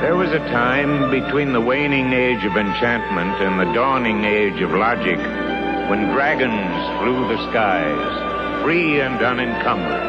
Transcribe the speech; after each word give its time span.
There 0.00 0.16
was 0.16 0.30
a 0.30 0.38
time 0.38 1.10
between 1.10 1.52
the 1.52 1.60
waning 1.60 2.14
age 2.14 2.42
of 2.46 2.56
enchantment 2.56 3.42
and 3.42 3.60
the 3.60 3.70
dawning 3.74 4.24
age 4.24 4.62
of 4.62 4.70
logic 4.70 5.18
when 5.90 6.10
dragons 6.14 7.00
flew 7.00 7.28
the 7.28 7.36
skies, 7.50 8.62
free 8.64 8.98
and 8.98 9.20
unencumbered. 9.22 10.06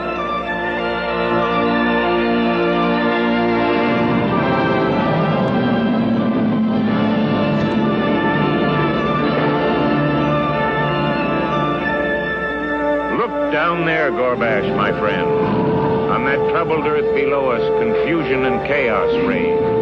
Look 13.19 13.51
down 13.51 13.85
there, 13.85 14.09
Gorbash, 14.11 14.73
my 14.77 14.97
friend. 14.97 15.27
On 16.11 16.23
that 16.23 16.49
troubled 16.51 16.85
earth 16.85 17.13
below 17.13 17.51
us, 17.51 17.83
confusion 17.83 18.45
and 18.45 18.65
chaos 18.65 19.13
reign. 19.27 19.80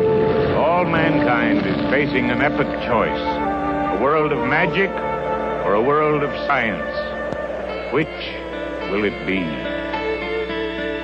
All 0.80 0.86
mankind 0.86 1.66
is 1.68 1.76
facing 1.92 2.32
an 2.32 2.42
epic 2.42 2.68
choice 2.88 3.20
a 3.20 4.02
world 4.02 4.32
of 4.32 4.48
magic 4.48 4.90
or 5.66 5.74
a 5.74 5.82
world 5.82 6.24
of 6.24 6.30
science. 6.48 6.96
Which 7.92 8.08
will 8.90 9.04
it 9.04 9.28
be? 9.28 9.44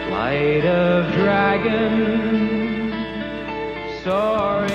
Flight 0.08 0.64
of 0.66 1.12
dragon, 1.16 2.94
soar 4.02 4.66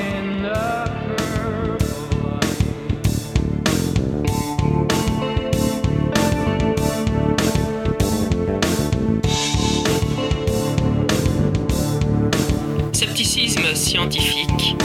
Scientifique, 13.48 14.76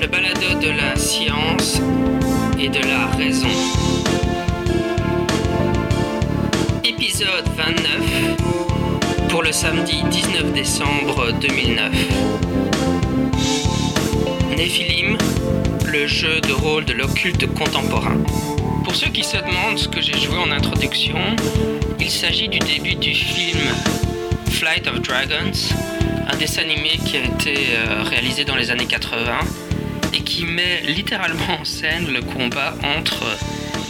le 0.00 0.06
balado 0.08 0.58
de 0.60 0.70
la 0.70 0.96
science 0.96 1.80
et 2.58 2.68
de 2.68 2.80
la 2.80 3.06
raison. 3.16 3.46
Épisode 6.84 7.44
29 7.56 9.28
pour 9.28 9.44
le 9.44 9.52
samedi 9.52 10.02
19 10.10 10.52
décembre 10.52 11.32
2009. 11.40 11.92
Néphilim, 14.56 15.16
le 15.86 16.08
jeu 16.08 16.40
de 16.40 16.52
rôle 16.52 16.84
de 16.84 16.94
l'occulte 16.94 17.46
contemporain. 17.54 18.16
Pour 18.82 18.96
ceux 18.96 19.10
qui 19.10 19.22
se 19.22 19.36
demandent 19.36 19.78
ce 19.78 19.86
que 19.86 20.00
j'ai 20.00 20.18
joué 20.18 20.36
en 20.36 20.50
introduction, 20.50 21.20
il 22.00 22.10
s'agit 22.10 22.48
du 22.48 22.58
début 22.58 22.96
du 22.96 23.14
film 23.14 23.60
Flight 24.50 24.88
of 24.88 25.00
Dragons, 25.02 25.52
dessin 26.40 26.62
animé 26.62 26.98
qui 27.04 27.18
a 27.18 27.22
été 27.22 27.76
euh, 27.76 28.02
réalisé 28.02 28.46
dans 28.46 28.56
les 28.56 28.70
années 28.70 28.86
80 28.86 29.40
et 30.14 30.22
qui 30.22 30.46
met 30.46 30.80
littéralement 30.80 31.60
en 31.60 31.64
scène 31.66 32.10
le 32.10 32.22
combat 32.22 32.74
entre 32.82 33.22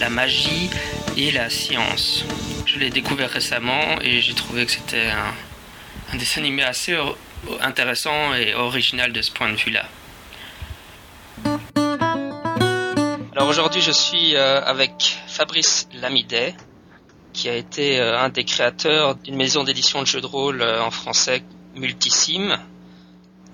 la 0.00 0.10
magie 0.10 0.68
et 1.16 1.30
la 1.30 1.48
science. 1.48 2.24
Je 2.66 2.80
l'ai 2.80 2.90
découvert 2.90 3.30
récemment 3.30 4.00
et 4.02 4.20
j'ai 4.20 4.34
trouvé 4.34 4.66
que 4.66 4.72
c'était 4.72 5.10
un, 5.10 5.32
un 6.12 6.16
dessin 6.16 6.40
animé 6.40 6.64
assez 6.64 6.96
intéressant 7.60 8.34
et 8.34 8.52
original 8.56 9.12
de 9.12 9.22
ce 9.22 9.30
point 9.30 9.52
de 9.52 9.56
vue-là. 9.56 9.86
Alors 13.36 13.48
aujourd'hui, 13.48 13.80
je 13.80 13.92
suis 13.92 14.34
euh, 14.34 14.60
avec 14.64 15.18
Fabrice 15.28 15.88
Lamidet, 15.94 16.56
qui 17.32 17.48
a 17.48 17.54
été 17.54 18.00
euh, 18.00 18.18
un 18.18 18.28
des 18.28 18.42
créateurs 18.42 19.14
d'une 19.14 19.36
maison 19.36 19.62
d'édition 19.62 20.02
de 20.02 20.06
jeux 20.06 20.20
de 20.20 20.26
rôle 20.26 20.62
euh, 20.62 20.82
en 20.82 20.90
français 20.90 21.44
Multisim, 21.76 22.56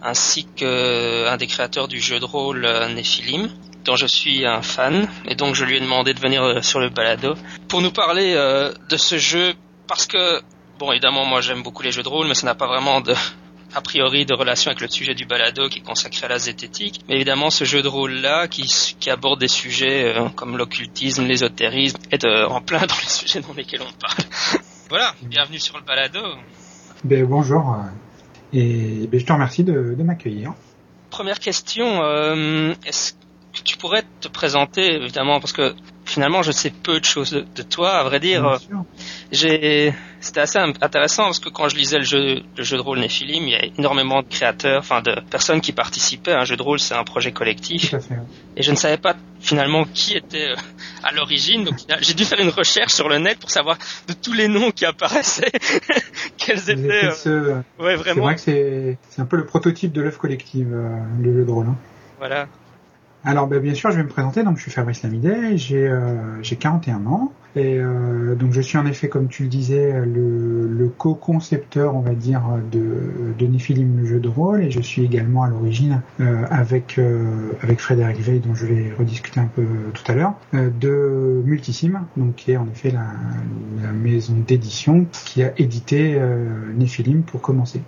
ainsi 0.02 0.46
que 0.56 1.26
un 1.26 1.36
des 1.36 1.46
créateurs 1.46 1.88
du 1.88 2.00
jeu 2.00 2.20
de 2.20 2.24
rôle 2.24 2.64
euh, 2.64 2.88
Nephilim, 2.88 3.48
dont 3.84 3.96
je 3.96 4.06
suis 4.06 4.46
un 4.46 4.62
fan, 4.62 5.08
et 5.26 5.34
donc 5.34 5.54
je 5.54 5.64
lui 5.64 5.76
ai 5.76 5.80
demandé 5.80 6.14
de 6.14 6.20
venir 6.20 6.42
euh, 6.42 6.62
sur 6.62 6.80
le 6.80 6.88
balado 6.88 7.34
pour 7.68 7.82
nous 7.82 7.92
parler 7.92 8.34
euh, 8.34 8.72
de 8.88 8.96
ce 8.96 9.18
jeu, 9.18 9.54
parce 9.86 10.06
que, 10.06 10.40
bon, 10.78 10.92
évidemment, 10.92 11.24
moi 11.24 11.40
j'aime 11.40 11.62
beaucoup 11.62 11.82
les 11.82 11.92
jeux 11.92 12.02
de 12.02 12.08
rôle, 12.08 12.26
mais 12.26 12.34
ça 12.34 12.46
n'a 12.46 12.54
pas 12.54 12.66
vraiment 12.66 13.02
a 13.74 13.80
priori 13.82 14.24
de 14.24 14.34
relation 14.34 14.70
avec 14.70 14.80
le 14.80 14.88
sujet 14.88 15.14
du 15.14 15.26
balado 15.26 15.68
qui 15.68 15.80
est 15.80 15.82
consacré 15.82 16.24
à 16.24 16.28
la 16.30 16.38
zététique. 16.38 17.00
Mais 17.08 17.16
évidemment, 17.16 17.50
ce 17.50 17.64
jeu 17.64 17.82
de 17.82 17.88
rôle-là, 17.88 18.48
qui, 18.48 18.62
qui 18.98 19.10
aborde 19.10 19.40
des 19.40 19.48
sujets 19.48 20.16
euh, 20.16 20.28
comme 20.30 20.56
l'occultisme, 20.56 21.26
l'ésotérisme, 21.26 21.98
est 22.10 22.24
euh, 22.24 22.48
en 22.48 22.60
plein 22.62 22.86
dans 22.86 22.94
les 23.02 23.08
sujets 23.08 23.40
dans 23.40 23.52
lesquels 23.52 23.82
on 23.82 23.92
parle. 24.00 24.28
voilà, 24.88 25.14
bienvenue 25.22 25.60
sur 25.60 25.76
le 25.76 25.84
balado. 25.84 26.20
Ben, 27.04 27.26
bonjour 27.26 27.74
euh, 27.74 28.05
et 28.52 29.06
ben, 29.06 29.18
je 29.20 29.24
te 29.26 29.32
remercie 29.32 29.64
de, 29.64 29.94
de 29.94 30.02
m'accueillir. 30.02 30.54
Première 31.10 31.38
question, 31.38 32.02
euh, 32.02 32.74
est-ce 32.84 33.12
que 33.12 33.62
tu 33.64 33.76
pourrais 33.76 34.04
te 34.20 34.28
présenter, 34.28 34.94
évidemment, 34.94 35.40
parce 35.40 35.52
que 35.52 35.74
finalement, 36.06 36.42
je 36.42 36.52
sais 36.52 36.70
peu 36.70 36.98
de 37.00 37.04
choses 37.04 37.30
de, 37.32 37.44
de 37.54 37.62
toi, 37.62 37.98
à 37.98 38.04
vrai 38.04 38.20
dire. 38.20 38.58
J'ai, 39.32 39.92
c'était 40.20 40.40
assez 40.40 40.58
intéressant 40.58 41.24
parce 41.24 41.40
que 41.40 41.48
quand 41.48 41.68
je 41.68 41.76
lisais 41.76 41.98
le 41.98 42.04
jeu, 42.04 42.42
le 42.56 42.62
jeu 42.64 42.76
de 42.76 42.82
rôle 42.82 43.00
Nephilim, 43.00 43.42
il 43.44 43.50
y 43.50 43.54
a 43.54 43.64
énormément 43.78 44.22
de 44.22 44.28
créateurs, 44.28 44.78
enfin 44.80 45.02
de 45.02 45.14
personnes 45.30 45.60
qui 45.60 45.72
participaient. 45.72 46.32
Un 46.32 46.44
jeu 46.44 46.56
de 46.56 46.62
rôle, 46.62 46.78
c'est 46.80 46.94
un 46.94 47.04
projet 47.04 47.32
collectif, 47.32 47.90
Tout 47.90 47.96
à 47.96 48.00
fait. 48.00 48.14
ouais. 48.14 48.20
et 48.56 48.62
je 48.62 48.70
ne 48.70 48.76
savais 48.76 48.96
pas 48.98 49.14
finalement 49.40 49.84
qui 49.92 50.16
était 50.16 50.50
euh, 50.50 50.56
à 51.02 51.12
l'origine. 51.12 51.64
Donc 51.64 51.74
j'ai 52.00 52.14
dû 52.14 52.24
faire 52.24 52.40
une 52.40 52.48
recherche 52.50 52.92
sur 52.92 53.08
le 53.08 53.18
net 53.18 53.38
pour 53.38 53.50
savoir 53.50 53.76
de 54.08 54.12
tous 54.14 54.32
les 54.32 54.48
noms 54.48 54.70
qui 54.70 54.84
apparaissaient, 54.86 55.52
quels 56.38 56.70
étaient. 56.70 57.10
euh, 57.26 57.56
ouais, 57.78 57.90
C'est 57.90 57.96
vraiment. 57.96 58.22
vrai 58.24 58.34
que 58.36 58.40
c'est 58.40 58.98
c'est 59.10 59.20
un 59.22 59.26
peu 59.26 59.36
le 59.36 59.44
prototype 59.46 59.92
de 59.92 60.02
l'œuvre 60.02 60.18
collective, 60.18 60.72
euh, 60.72 60.88
le 61.20 61.32
jeu 61.32 61.44
de 61.44 61.50
rôle. 61.50 61.66
hein. 61.66 61.76
Voilà. 62.18 62.46
Alors 63.26 63.48
ben, 63.48 63.58
bien 63.58 63.74
sûr, 63.74 63.90
je 63.90 63.96
vais 63.96 64.04
me 64.04 64.08
présenter. 64.08 64.44
Donc 64.44 64.56
je 64.56 64.62
suis 64.62 64.70
Fabrice 64.70 65.02
Lamidet, 65.02 65.58
j'ai 65.58 65.88
euh, 65.88 66.40
j'ai 66.42 66.54
41 66.54 67.06
ans 67.06 67.32
et 67.56 67.76
euh, 67.76 68.36
donc 68.36 68.52
je 68.52 68.60
suis 68.60 68.78
en 68.78 68.86
effet, 68.86 69.08
comme 69.08 69.26
tu 69.26 69.42
le 69.42 69.48
disais, 69.48 70.00
le, 70.06 70.88
co-concepteur, 70.96 71.96
on 71.96 72.00
va 72.00 72.14
dire, 72.14 72.42
de, 72.70 73.34
de 73.36 73.46
Nephilim, 73.46 73.98
le 73.98 74.06
jeu 74.06 74.20
de 74.20 74.28
rôle, 74.28 74.62
et 74.62 74.70
je 74.70 74.80
suis 74.80 75.04
également 75.04 75.42
à 75.42 75.48
l'origine 75.48 76.02
euh, 76.20 76.44
avec 76.50 77.00
avec 77.62 77.80
Frédéric 77.80 78.20
Veil, 78.20 78.38
dont 78.38 78.54
je 78.54 78.66
vais 78.66 78.92
rediscuter 78.96 79.40
un 79.40 79.50
peu 79.52 79.64
tout 79.92 80.04
à 80.06 80.14
l'heure, 80.14 80.34
de 80.52 81.42
Multisim, 81.44 82.06
donc 82.16 82.36
qui 82.36 82.52
est 82.52 82.56
en 82.56 82.68
effet 82.68 82.92
la, 82.92 83.06
la 83.82 83.90
maison 83.90 84.34
d'édition 84.46 85.04
qui 85.10 85.42
a 85.42 85.52
édité 85.58 86.20
Nephilim 86.76 87.22
pour 87.22 87.40
commencer. 87.40 87.82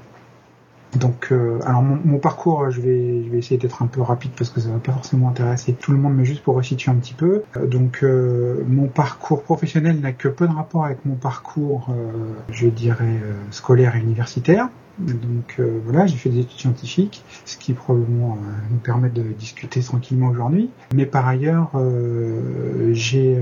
Donc, 0.96 1.28
euh, 1.32 1.58
alors 1.66 1.82
mon, 1.82 2.18
parcours, 2.18 2.70
je 2.70 2.80
vais, 2.80 3.24
je 3.24 3.30
vais 3.30 3.38
essayer 3.38 3.58
d'être 3.58 3.82
un 3.82 3.86
peu 3.86 4.00
rapide 4.00 4.30
parce 4.36 4.50
que 4.50 4.60
ça 4.60 4.70
va 4.70 4.78
pas 4.78 4.92
forcément 4.92 5.28
intéresser 5.28 5.74
tout 5.74 5.92
le 5.92 5.98
monde, 5.98 6.14
mais 6.14 6.24
juste 6.24 6.42
pour 6.42 6.56
resituer 6.56 6.90
un 6.90 6.94
petit 6.94 7.14
peu. 7.14 7.42
Euh, 7.56 7.66
donc, 7.66 8.00
euh, 8.02 8.64
mon 8.66 8.86
parcours 8.86 9.42
professionnel 9.42 10.00
n'a 10.00 10.12
que 10.12 10.28
peu 10.28 10.48
de 10.48 10.52
rapport 10.52 10.84
avec 10.84 11.04
mon 11.04 11.14
parcours, 11.14 11.88
euh, 11.90 12.32
je 12.50 12.68
dirais, 12.68 13.04
euh, 13.04 13.34
scolaire 13.50 13.96
et 13.96 14.00
universitaire. 14.00 14.68
Donc 15.00 15.54
euh, 15.60 15.78
voilà, 15.84 16.06
j'ai 16.06 16.16
fait 16.16 16.28
des 16.28 16.40
études 16.40 16.58
scientifiques, 16.58 17.22
ce 17.44 17.56
qui 17.56 17.72
probablement 17.72 18.36
nous 18.68 18.78
permet 18.78 19.10
de 19.10 19.22
discuter 19.22 19.80
tranquillement 19.80 20.26
aujourd'hui. 20.26 20.70
Mais 20.92 21.06
par 21.06 21.28
ailleurs, 21.28 21.70
euh, 21.76 22.90
j'ai, 22.94 23.38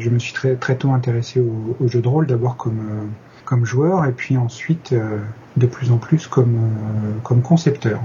je 0.00 0.10
me 0.10 0.18
suis 0.18 0.32
très, 0.32 0.56
très 0.56 0.74
tôt 0.74 0.90
intéressé 0.90 1.38
au, 1.38 1.76
au 1.78 1.86
jeu 1.86 2.00
de 2.00 2.08
rôle, 2.08 2.26
d'abord 2.26 2.56
comme 2.56 2.80
comme 3.44 3.64
joueur 3.64 4.04
et 4.06 4.12
puis 4.12 4.36
ensuite 4.36 4.92
euh, 4.92 5.20
de 5.56 5.66
plus 5.66 5.92
en 5.92 5.98
plus 5.98 6.26
comme 6.26 6.56
euh, 6.56 7.12
comme 7.22 7.42
concepteur. 7.42 8.00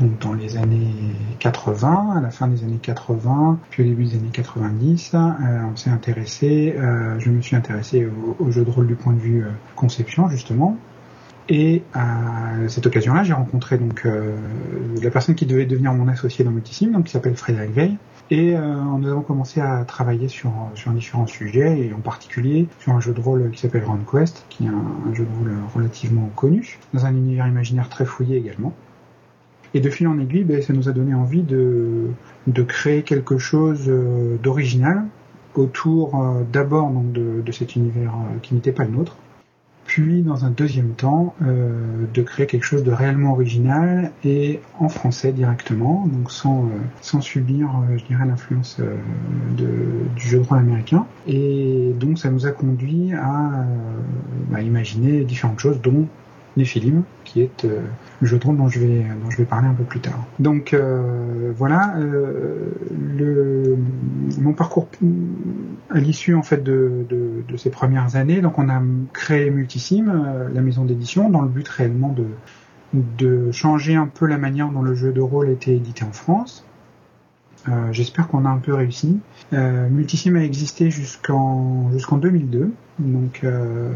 Donc 0.00 0.16
dans 0.20 0.32
les 0.32 0.56
années 0.56 0.94
80, 1.40 2.14
à 2.16 2.20
la 2.20 2.30
fin 2.30 2.46
des 2.46 2.62
années 2.62 2.78
80, 2.80 3.58
puis 3.70 3.82
au 3.82 3.86
début 3.86 4.04
des 4.04 4.14
années 4.14 4.30
90, 4.32 5.12
euh, 5.14 5.18
on 5.72 5.74
s'est 5.74 5.90
intéressé, 5.90 6.76
je 7.18 7.30
me 7.30 7.42
suis 7.42 7.56
intéressé 7.56 8.08
au, 8.38 8.50
jeu 8.52 8.64
de 8.64 8.70
rôle 8.70 8.86
du 8.86 8.94
point 8.94 9.12
de 9.12 9.18
vue 9.18 9.44
conception 9.74 10.28
justement. 10.28 10.76
Et 11.48 11.82
à 11.94 12.68
cette 12.68 12.86
occasion-là, 12.86 13.24
j'ai 13.24 13.32
rencontré 13.32 13.76
donc 13.76 14.06
la 15.02 15.10
personne 15.10 15.34
qui 15.34 15.46
devait 15.46 15.66
devenir 15.66 15.92
mon 15.94 16.06
associé 16.06 16.44
dans 16.44 16.52
Multisim, 16.52 16.92
donc 16.92 17.06
qui 17.06 17.12
s'appelle 17.12 17.34
Frédéric 17.34 17.72
Veil. 17.72 17.96
Et 18.30 18.54
euh, 18.54 18.60
nous 18.98 19.08
avons 19.08 19.22
commencé 19.22 19.60
à 19.60 19.84
travailler 19.86 20.28
sur, 20.28 20.52
sur 20.74 20.92
différents 20.92 21.26
sujets, 21.26 21.86
et 21.86 21.92
en 21.94 22.00
particulier 22.00 22.68
sur 22.78 22.92
un 22.92 23.00
jeu 23.00 23.12
de 23.12 23.20
rôle 23.20 23.50
qui 23.50 23.60
s'appelle 23.60 23.84
Round 23.84 24.04
Quest, 24.10 24.44
qui 24.50 24.66
est 24.66 24.68
un, 24.68 25.14
jeu 25.14 25.24
de 25.24 25.38
rôle 25.38 25.56
relativement 25.74 26.30
connu, 26.36 26.78
dans 26.92 27.06
un 27.06 27.12
univers 27.12 27.46
imaginaire 27.46 27.88
très 27.88 28.04
fouillé 28.04 28.36
également. 28.36 28.74
Et 29.74 29.80
de 29.80 29.90
fil 29.90 30.08
en 30.08 30.18
aiguille, 30.18 30.44
ben, 30.44 30.62
ça 30.62 30.72
nous 30.72 30.88
a 30.88 30.92
donné 30.92 31.14
envie 31.14 31.42
de, 31.42 32.08
créer 32.66 33.02
quelque 33.02 33.38
chose 33.38 33.84
euh, 33.88 34.36
d'original 34.42 35.04
autour 35.54 36.22
euh, 36.22 36.42
d'abord 36.50 36.90
de, 36.90 37.52
cet 37.52 37.76
univers 37.76 38.12
euh, 38.14 38.38
qui 38.42 38.54
n'était 38.54 38.72
pas 38.72 38.84
le 38.84 38.90
nôtre, 38.90 39.16
puis 39.88 40.20
dans 40.20 40.44
un 40.44 40.50
deuxième 40.50 40.90
temps 40.90 41.34
euh, 41.40 42.04
de 42.12 42.20
créer 42.22 42.46
quelque 42.46 42.62
chose 42.62 42.84
de 42.84 42.92
réellement 42.92 43.32
original 43.32 44.12
et 44.22 44.60
en 44.78 44.90
français 44.90 45.32
directement, 45.32 46.06
donc 46.06 46.30
sans, 46.30 46.66
euh, 46.66 46.68
sans 47.00 47.22
subir, 47.22 47.68
euh, 47.68 47.96
je 47.96 48.04
dirais, 48.04 48.26
l'influence 48.26 48.76
euh, 48.80 48.96
du 49.56 50.28
jeu 50.28 50.40
de 50.40 50.44
rôle 50.44 50.58
américain. 50.58 51.06
Et 51.26 51.94
donc 51.98 52.18
ça 52.18 52.30
nous 52.30 52.46
a 52.46 52.50
conduit 52.50 53.14
à, 53.14 53.62
euh, 53.62 54.56
à 54.56 54.60
imaginer 54.60 55.24
différentes 55.24 55.58
choses, 55.58 55.80
dont 55.80 56.06
Nephilim, 56.58 57.04
qui 57.24 57.40
est 57.40 57.64
euh, 57.64 57.80
le 58.20 58.26
jeu 58.26 58.38
de 58.38 58.44
rôle 58.44 58.56
dont 58.56 58.68
je 58.68 58.80
vais 58.80 59.44
parler 59.44 59.68
un 59.68 59.74
peu 59.74 59.84
plus 59.84 60.00
tard. 60.00 60.26
Donc 60.38 60.74
euh, 60.74 61.52
voilà 61.56 61.94
euh, 61.98 63.76
mon 64.38 64.52
parcours 64.52 64.88
à 65.90 65.98
l'issue 65.98 66.34
en 66.34 66.42
fait 66.42 66.62
de, 66.62 67.06
ces 67.56 67.70
premières 67.70 68.16
années. 68.16 68.40
Donc 68.40 68.58
on 68.58 68.68
a 68.68 68.82
créé 69.12 69.50
Multisim, 69.50 70.50
la 70.52 70.60
maison 70.60 70.84
d'édition, 70.84 71.30
dans 71.30 71.42
le 71.42 71.48
but 71.48 71.66
réellement 71.66 72.12
de 72.12 72.26
de 72.94 73.52
changer 73.52 73.96
un 73.96 74.06
peu 74.06 74.24
la 74.24 74.38
manière 74.38 74.70
dont 74.70 74.80
le 74.80 74.94
jeu 74.94 75.12
de 75.12 75.20
rôle 75.20 75.50
était 75.50 75.74
édité 75.74 76.04
en 76.04 76.12
France. 76.12 76.64
J'espère 77.92 78.28
qu'on 78.28 78.46
a 78.46 78.48
un 78.48 78.56
peu 78.56 78.72
réussi. 78.72 79.20
Multisim 79.52 80.36
a 80.36 80.42
existé 80.42 80.90
jusqu'en 80.90 81.90
jusqu'en 81.92 82.16
2002. 82.16 82.72
Donc, 82.98 83.42
le, 83.42 83.90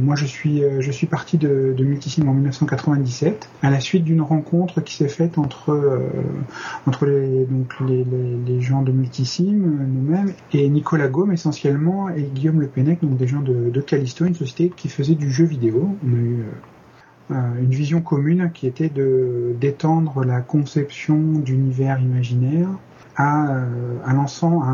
moi, 0.00 0.16
je 0.16 0.26
suis 0.26 0.62
euh, 0.64 0.80
je 0.80 0.90
suis 0.90 1.06
parti 1.06 1.38
de, 1.38 1.74
Multisim 1.78 2.28
en 2.28 2.34
1997 2.34 3.48
à 3.62 3.70
la 3.70 3.80
suite 3.80 4.04
d'une 4.04 4.22
rencontre 4.22 4.80
qui 4.80 4.96
s'est 4.96 5.08
faite 5.08 5.38
entre 5.38 5.70
euh, 5.70 7.46
les 7.88 8.60
gens 8.60 8.82
de 8.82 8.92
Multisim, 8.92 9.52
nous-mêmes, 9.52 10.32
et 10.52 10.68
Nicolas 10.68 11.08
Gaume 11.08 11.32
essentiellement 11.32 12.08
et 12.08 12.22
Guillaume 12.22 12.60
Le 12.60 12.66
Pennec, 12.66 13.00
donc 13.02 13.16
des 13.16 13.26
gens 13.26 13.40
de, 13.40 13.70
de 13.70 13.80
Callisto, 13.80 14.24
une 14.24 14.34
société 14.34 14.72
qui 14.74 14.88
faisait 14.88 15.14
du 15.14 15.30
jeu 15.30 15.44
vidéo. 15.44 15.96
On 16.04 16.12
a 16.12 16.16
eu 16.16 16.44
euh, 17.30 17.34
une 17.60 17.70
vision 17.70 18.00
commune 18.00 18.50
qui 18.52 18.66
était 18.66 18.90
d'étendre 18.90 20.24
la 20.24 20.40
conception 20.40 21.16
d'univers 21.16 22.00
imaginaire 22.00 22.68
à, 23.16 23.54
euh, 23.54 23.98
un 24.04 24.18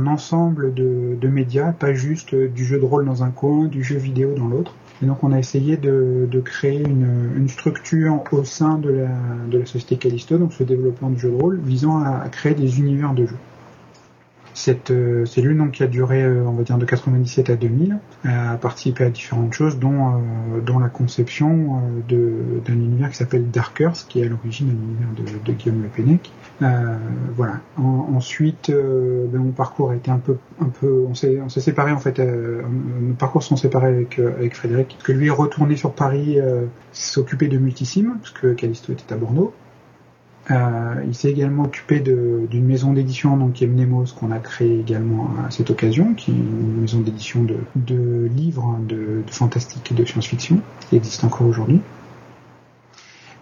ensemble 0.06 0.72
de, 0.72 1.28
médias, 1.28 1.72
pas 1.72 1.92
juste 1.92 2.34
du 2.34 2.64
jeu 2.64 2.78
de 2.78 2.84
rôle 2.84 3.04
dans 3.04 3.22
un 3.22 3.30
coin, 3.30 3.66
du 3.66 3.82
jeu 3.82 3.96
vidéo 3.96 4.34
dans 4.34 4.48
l'autre. 4.48 4.74
Et 5.02 5.06
donc 5.06 5.22
on 5.22 5.32
a 5.32 5.38
essayé 5.38 5.76
de, 5.76 6.26
de 6.30 6.40
créer 6.40 6.82
une, 6.82 7.48
structure 7.48 8.22
au 8.32 8.44
sein 8.44 8.78
de 8.78 8.90
la, 8.90 9.08
de 9.50 9.64
société 9.64 9.96
Callisto, 9.96 10.38
donc 10.38 10.52
ce 10.52 10.64
développement 10.64 11.10
du 11.10 11.18
jeu 11.18 11.30
de 11.30 11.36
rôle, 11.36 11.60
visant 11.60 11.98
à, 11.98 12.22
à 12.24 12.28
créer 12.28 12.54
des 12.54 12.78
univers 12.78 13.12
de 13.12 13.26
jeu. 13.26 13.36
Cette 14.56 14.90
euh, 14.90 15.26
cellule 15.26 15.58
donc 15.58 15.72
qui 15.72 15.82
a 15.82 15.86
duré 15.86 16.22
euh, 16.22 16.42
on 16.46 16.52
va 16.52 16.62
dire 16.62 16.78
de 16.78 16.86
97 16.86 17.50
à 17.50 17.56
2000 17.56 17.98
a 18.24 18.56
participé 18.56 19.04
à 19.04 19.10
différentes 19.10 19.52
choses 19.52 19.78
dont 19.78 20.14
euh, 20.14 20.60
dont 20.64 20.78
la 20.78 20.88
conception 20.88 21.82
d'un 22.08 22.72
univers 22.72 23.10
qui 23.10 23.18
s'appelle 23.18 23.50
Darkers 23.50 23.92
qui 24.08 24.22
est 24.22 24.24
à 24.24 24.28
l'origine 24.30 24.70
un 24.70 24.72
univers 24.72 25.38
de, 25.42 25.44
de 25.44 25.52
Guillaume 25.52 25.82
Le 25.82 25.88
Pennec. 25.88 26.32
voilà. 27.36 27.60
En, 27.76 28.08
ensuite 28.16 28.70
ben, 28.70 29.38
mon 29.38 29.50
parcours 29.50 29.90
a 29.90 29.94
été 29.94 30.10
un 30.10 30.18
peu 30.18 30.38
un 30.58 30.70
peu 30.70 31.04
on 31.06 31.14
s'est 31.14 31.38
on 31.38 31.50
s'est 31.50 31.60
séparé 31.60 31.92
en 31.92 31.98
fait 31.98 32.18
nos 32.18 33.14
parcours 33.14 33.42
sont 33.42 33.56
séparés 33.56 33.88
avec 33.88 34.18
avec 34.18 34.56
Frédéric 34.56 34.96
que 35.04 35.12
lui 35.12 35.26
est 35.26 35.30
retourné 35.30 35.76
sur 35.76 35.92
Paris 35.92 36.38
s'occuper 36.92 37.48
de 37.48 37.58
Multisim 37.58 38.16
parce 38.22 38.32
que 38.32 38.54
Callisto 38.54 38.90
était 38.90 39.12
à 39.12 39.18
Bordeaux. 39.18 39.52
Euh, 40.50 41.02
il 41.06 41.14
s'est 41.14 41.30
également 41.30 41.64
occupé 41.64 41.98
d'une 41.98 42.64
maison 42.64 42.92
d'édition 42.92 43.50
qui 43.50 43.64
est 43.64 43.66
Mnemos 43.66 44.04
qu'on 44.18 44.30
a 44.30 44.38
créé 44.38 44.78
également 44.78 45.30
à 45.44 45.50
cette 45.50 45.70
occasion, 45.70 46.14
qui 46.14 46.30
est 46.30 46.34
une 46.34 46.80
maison 46.80 47.00
d'édition 47.00 47.44
de, 47.74 48.30
livres 48.34 48.78
de, 48.86 49.22
fantastique 49.26 49.90
et 49.90 49.94
de 49.94 50.04
science-fiction 50.04 50.60
qui 50.88 50.96
existe 50.96 51.24
encore 51.24 51.48
aujourd'hui. 51.48 51.80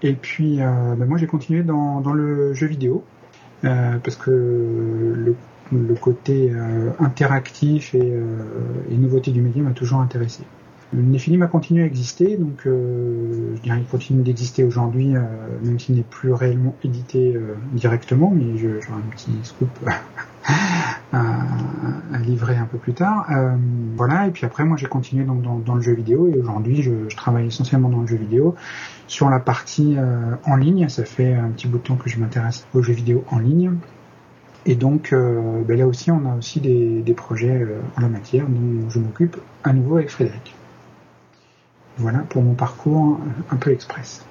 Et 0.03 0.15
puis 0.15 0.63
euh, 0.63 0.95
ben 0.97 1.07
moi 1.07 1.19
j'ai 1.19 1.27
continué 1.27 1.63
dans, 1.63 2.01
le 2.13 2.55
jeu 2.55 2.67
vidéo 2.67 3.05
euh, 3.65 3.99
parce 4.03 4.17
que 4.17 4.31
le, 4.31 5.37
côté 6.01 6.53
interactif 7.01 7.95
et, 7.95 8.13
et 8.91 8.97
nouveauté 8.97 9.31
du 9.31 9.41
média 9.41 9.63
m'a 9.63 9.73
toujours 9.73 10.01
intéressé. 10.01 10.45
Nephilim 10.95 11.43
a 11.43 11.47
continué 11.47 11.83
à 11.83 11.87
exister, 11.87 12.37
donc 12.37 12.67
euh, 12.67 13.57
je 13.57 13.63
dirais 13.63 13.79
il 13.81 13.87
continue 13.87 14.23
d'exister 14.23 14.65
aujourd'hui, 14.65 15.17
euh, 15.17 15.21
même 15.63 15.79
s'il 15.79 15.97
n'est 15.97 16.03
plus 16.03 16.33
réellement 16.33 16.75
édité 16.85 17.35
euh, 17.35 17.55
directement, 17.73 18.33
mais 18.35 18.57
j'aurai 18.57 18.99
un 18.99 19.11
petit 19.11 19.33
scoop 19.43 19.71
à, 21.13 22.19
livrer 22.25 22.57
un 22.57 22.67
peu 22.67 22.79
plus 22.79 22.93
tard. 22.93 23.27
Voilà, 23.97 24.29
et 24.29 24.31
puis 24.31 24.47
après 24.47 24.65
moi 24.65 24.77
j'ai 24.77 24.87
continué 24.87 25.25
dans, 25.25 25.75
le 25.75 25.81
jeu 25.81 25.93
vidéo, 25.93 26.29
et 26.29 26.39
aujourd'hui 26.39 26.83
je, 26.83 27.15
travaille 27.17 27.47
essentiellement 27.47 27.89
dans 27.89 28.01
le 28.01 28.07
jeu 28.07 28.17
vidéo. 28.17 28.55
Sur 29.07 29.31
la 29.31 29.41
partie 29.41 29.97
en 30.45 30.57
ligne, 30.57 30.89
ça 30.89 31.05
fait 31.05 31.35
un 31.35 31.49
petit 31.51 31.67
bout 31.67 31.79
de 31.79 31.83
temps 31.83 31.97
que 31.97 32.09
je 32.09 32.19
m'intéresse 32.19 32.67
aux 32.73 32.83
jeux 32.83 32.95
vidéo 32.95 33.25
en 33.31 33.39
ligne. 33.39 33.73
Et 34.67 34.77
donc 34.77 35.11
ben 35.13 35.79
là 35.79 35.87
aussi 35.87 36.11
on 36.11 36.25
a 36.31 36.35
aussi 36.37 36.61
des, 36.61 37.03
des 37.03 37.15
projets 37.15 37.67
en 37.97 38.01
la 38.01 38.09
matière 38.09 38.47
dont 38.49 38.89
je 38.89 38.99
m'occupe 38.99 39.37
à 39.63 39.73
nouveau 39.73 39.97
avec 39.97 40.11
Frédéric. 40.11 40.55
Voilà 41.99 42.19
pour 42.21 42.43
mon 42.43 42.55
parcours 42.55 43.19
un 43.51 43.57
peu 43.57 43.73
express. 43.73 44.25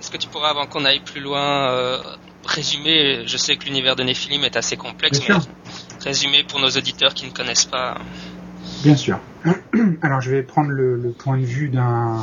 Est-ce 0.00 0.10
que 0.10 0.18
tu 0.18 0.28
pourras, 0.28 0.50
avant 0.50 0.66
qu'on 0.66 0.84
aille 0.84 1.00
plus 1.00 1.20
loin, 1.20 1.70
euh, 1.70 1.98
résumer 2.44 3.22
Je 3.26 3.36
sais 3.38 3.56
que 3.56 3.64
l'univers 3.64 3.96
de 3.96 4.02
Nephilim 4.02 4.44
est 4.44 4.56
assez 4.56 4.76
complexe, 4.76 5.20
Bien 5.20 5.36
mais 5.36 5.40
sûr. 5.42 5.50
résumer 6.04 6.44
pour 6.44 6.60
nos 6.60 6.68
auditeurs 6.68 7.14
qui 7.14 7.26
ne 7.26 7.30
connaissent 7.30 7.64
pas. 7.64 7.96
Bien 8.82 8.96
sûr. 8.96 9.18
Alors 10.02 10.20
je 10.20 10.30
vais 10.30 10.42
prendre 10.42 10.70
le, 10.70 10.96
le 10.96 11.10
point 11.10 11.38
de 11.38 11.44
vue 11.44 11.68
d'un 11.68 12.20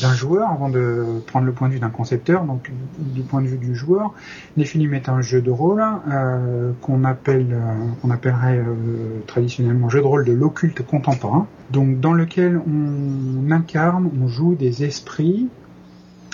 d'un 0.00 0.14
joueur 0.14 0.50
avant 0.50 0.68
de 0.68 1.04
prendre 1.26 1.46
le 1.46 1.52
point 1.52 1.68
de 1.68 1.74
vue 1.74 1.80
d'un 1.80 1.90
concepteur. 1.90 2.44
Donc 2.44 2.70
du 2.98 3.22
point 3.22 3.42
de 3.42 3.46
vue 3.46 3.58
du 3.58 3.74
joueur, 3.74 4.14
Nephilim 4.56 4.94
est 4.94 5.08
un 5.08 5.20
jeu 5.20 5.42
de 5.42 5.50
rôle 5.50 5.84
euh, 6.10 6.72
qu'on 6.80 7.04
appelle 7.04 7.48
euh, 7.52 7.74
qu'on 8.00 8.10
appellerait 8.10 8.58
euh, 8.58 9.20
traditionnellement 9.26 9.88
jeu 9.88 10.00
de 10.00 10.06
rôle 10.06 10.24
de 10.24 10.32
l'occulte 10.32 10.84
contemporain. 10.86 11.46
Donc 11.70 12.00
dans 12.00 12.12
lequel 12.12 12.60
on 12.66 13.50
incarne, 13.50 14.10
on 14.22 14.28
joue 14.28 14.54
des 14.54 14.84
esprits, 14.84 15.48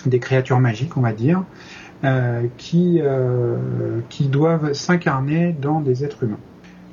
des 0.07 0.19
créatures 0.19 0.61
magiques, 0.61 0.97
on 0.97 1.01
va 1.01 1.13
dire, 1.13 1.43
qui 2.57 3.03
doivent 4.29 4.73
s'incarner 4.73 5.53
dans 5.53 5.81
des 5.81 6.05
êtres 6.05 6.23
humains 6.25 6.39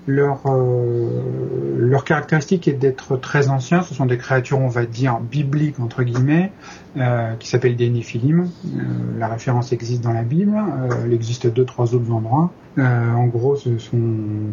leur 0.08 0.42
euh, 0.46 1.78
leur 1.78 2.04
caractéristique 2.06 2.68
est 2.68 2.74
d'être 2.74 3.18
très 3.18 3.50
anciens. 3.50 3.84
Ce 3.84 3.94
sont 3.94 4.06
des 4.06 4.18
créatures, 4.18 4.60
on 4.60 4.70
va 4.70 4.86
dire, 4.86 5.20
bibliques 5.20 5.80
entre 5.80 6.04
guillemets, 6.04 6.52
euh, 6.96 7.34
qui 7.36 7.48
s'appellent 7.48 7.76
des 7.76 7.90
Néphilim. 7.90 8.50
Euh, 8.66 8.80
la 9.20 9.28
référence 9.28 9.74
existe 9.74 10.02
dans 10.02 10.14
la 10.14 10.24
Bible. 10.24 10.58
elle 11.04 11.14
existe 11.14 11.46
à 11.46 11.50
deux 11.50 11.66
trois 11.66 11.94
autres 11.94 12.12
endroits. 12.12 12.52
en 12.78 13.26
gros, 13.28 13.56
ce 13.56 13.78
sont 13.78 14.00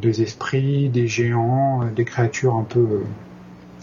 des 0.02 0.22
esprits, 0.22 0.88
des 0.88 1.06
géants, 1.06 1.84
des 1.94 2.04
créatures 2.04 2.56
un 2.56 2.64
peu 2.64 3.02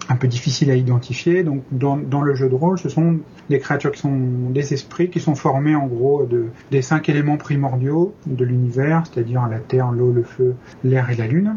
un 0.10 0.16
peu 0.16 0.28
difficile 0.28 0.72
à 0.72 0.76
identifier. 0.76 1.44
Donc 1.44 1.64
dans, 1.72 2.22
le 2.22 2.36
jeu 2.36 2.50
de 2.50 2.56
rôle, 2.56 2.80
ce 2.80 2.90
sont 2.90 3.20
des 3.50 3.60
créatures 3.60 3.92
qui 3.92 4.00
sont 4.00 4.18
des 4.50 4.74
esprits 4.74 5.10
qui 5.10 5.20
sont 5.20 5.36
formés 5.36 5.76
en 5.76 5.88
gros 5.88 6.26
de 6.26 6.48
des 6.72 6.82
cinq 6.82 7.10
éléments 7.10 7.38
primordiaux 7.38 8.14
de 8.26 8.46
l'univers, 8.46 9.04
c'est-à-dire 9.06 9.48
la 9.48 9.60
terre, 9.60 9.92
l'eau, 9.92 10.12
le 10.12 10.24
feu, 10.24 10.56
l'air 10.84 11.10
et 11.10 11.16
la 11.16 11.28
lune. 11.28 11.56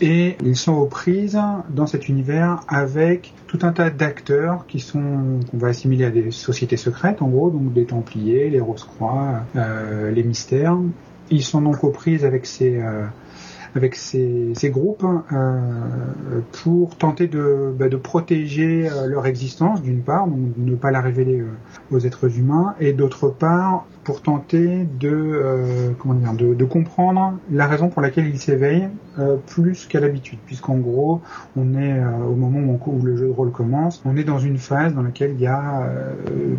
Et 0.00 0.36
ils 0.42 0.56
sont 0.56 0.72
aux 0.72 0.86
prises 0.86 1.40
dans 1.70 1.86
cet 1.86 2.08
univers 2.08 2.64
avec 2.66 3.32
tout 3.46 3.60
un 3.62 3.72
tas 3.72 3.90
d'acteurs 3.90 4.66
qui 4.66 4.80
sont 4.80 5.40
qu'on 5.50 5.58
va 5.58 5.68
assimiler 5.68 6.04
à 6.04 6.10
des 6.10 6.32
sociétés 6.32 6.76
secrètes 6.76 7.22
en 7.22 7.28
gros, 7.28 7.50
donc 7.50 7.72
des 7.72 7.84
Templiers, 7.84 8.50
les 8.50 8.60
Rose-Croix, 8.60 9.42
euh, 9.54 10.10
les 10.10 10.24
Mystères. 10.24 10.76
Ils 11.30 11.44
sont 11.44 11.62
donc 11.62 11.84
aux 11.84 11.90
prises 11.90 12.24
avec 12.24 12.44
ces 12.44 12.76
euh, 12.80 13.04
avec 13.74 13.96
ces, 13.96 14.54
groupes 14.70 15.04
euh, 15.32 16.40
pour 16.62 16.96
tenter 16.96 17.26
de, 17.26 17.74
bah, 17.76 17.86
protéger 18.02 18.88
euh, 18.88 19.06
leur 19.06 19.26
existence 19.26 19.82
d'une 19.82 20.02
part, 20.02 20.26
donc 20.26 20.38
ne 20.56 20.74
pas 20.76 20.90
la 20.90 21.00
révéler 21.00 21.40
euh, 21.40 21.48
aux 21.90 21.98
êtres 21.98 22.38
humains, 22.38 22.74
et 22.80 22.92
d'autre 22.92 23.28
part 23.28 23.86
pour 24.04 24.20
tenter 24.20 24.86
de 25.00 25.94
comment 25.98 26.12
dire 26.12 26.34
de, 26.34 26.64
comprendre 26.66 27.38
la 27.50 27.66
raison 27.66 27.88
pour 27.88 28.02
laquelle 28.02 28.26
ils 28.26 28.38
s'éveillent 28.38 28.90
plus 29.46 29.86
qu'à 29.86 29.98
l'habitude, 29.98 30.38
puisqu'en 30.44 30.76
gros 30.76 31.22
on 31.56 31.74
est 31.74 32.04
au 32.28 32.34
moment 32.34 32.78
où, 32.86 33.02
le 33.02 33.16
jeu 33.16 33.28
de 33.28 33.32
rôle 33.32 33.50
commence, 33.50 34.02
on 34.04 34.18
est 34.18 34.24
dans 34.24 34.38
une 34.38 34.58
phase 34.58 34.92
dans 34.92 35.00
laquelle 35.00 35.32
il 35.32 35.40
y 35.40 35.46
a 35.46 35.88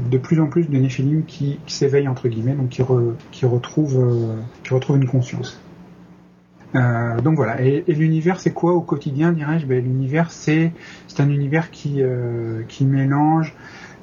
de 0.09 0.17
plus 0.17 0.39
en 0.39 0.47
plus 0.47 0.67
de 0.67 0.77
néphilim 0.77 1.23
qui, 1.25 1.59
s'éveillent 1.67 2.07
entre 2.07 2.29
guillemets, 2.29 2.55
donc 2.55 2.69
qui 2.69 3.45
retrouvent 3.45 4.25
une 4.95 5.07
conscience. 5.07 5.59
Euh, 6.75 7.19
donc 7.21 7.35
voilà. 7.35 7.61
Et, 7.61 7.83
l'univers, 7.87 8.39
c'est 8.39 8.51
quoi 8.51 8.73
au 8.73 8.81
quotidien, 8.81 9.31
dirais-je? 9.31 9.65
Ben, 9.65 9.83
L'univers, 9.83 10.31
c'est 10.31 10.71
un 11.17 11.29
univers 11.29 11.71
qui 11.71 12.01
euh, 12.01 12.63
qui 12.67 12.85
mélange 12.85 13.53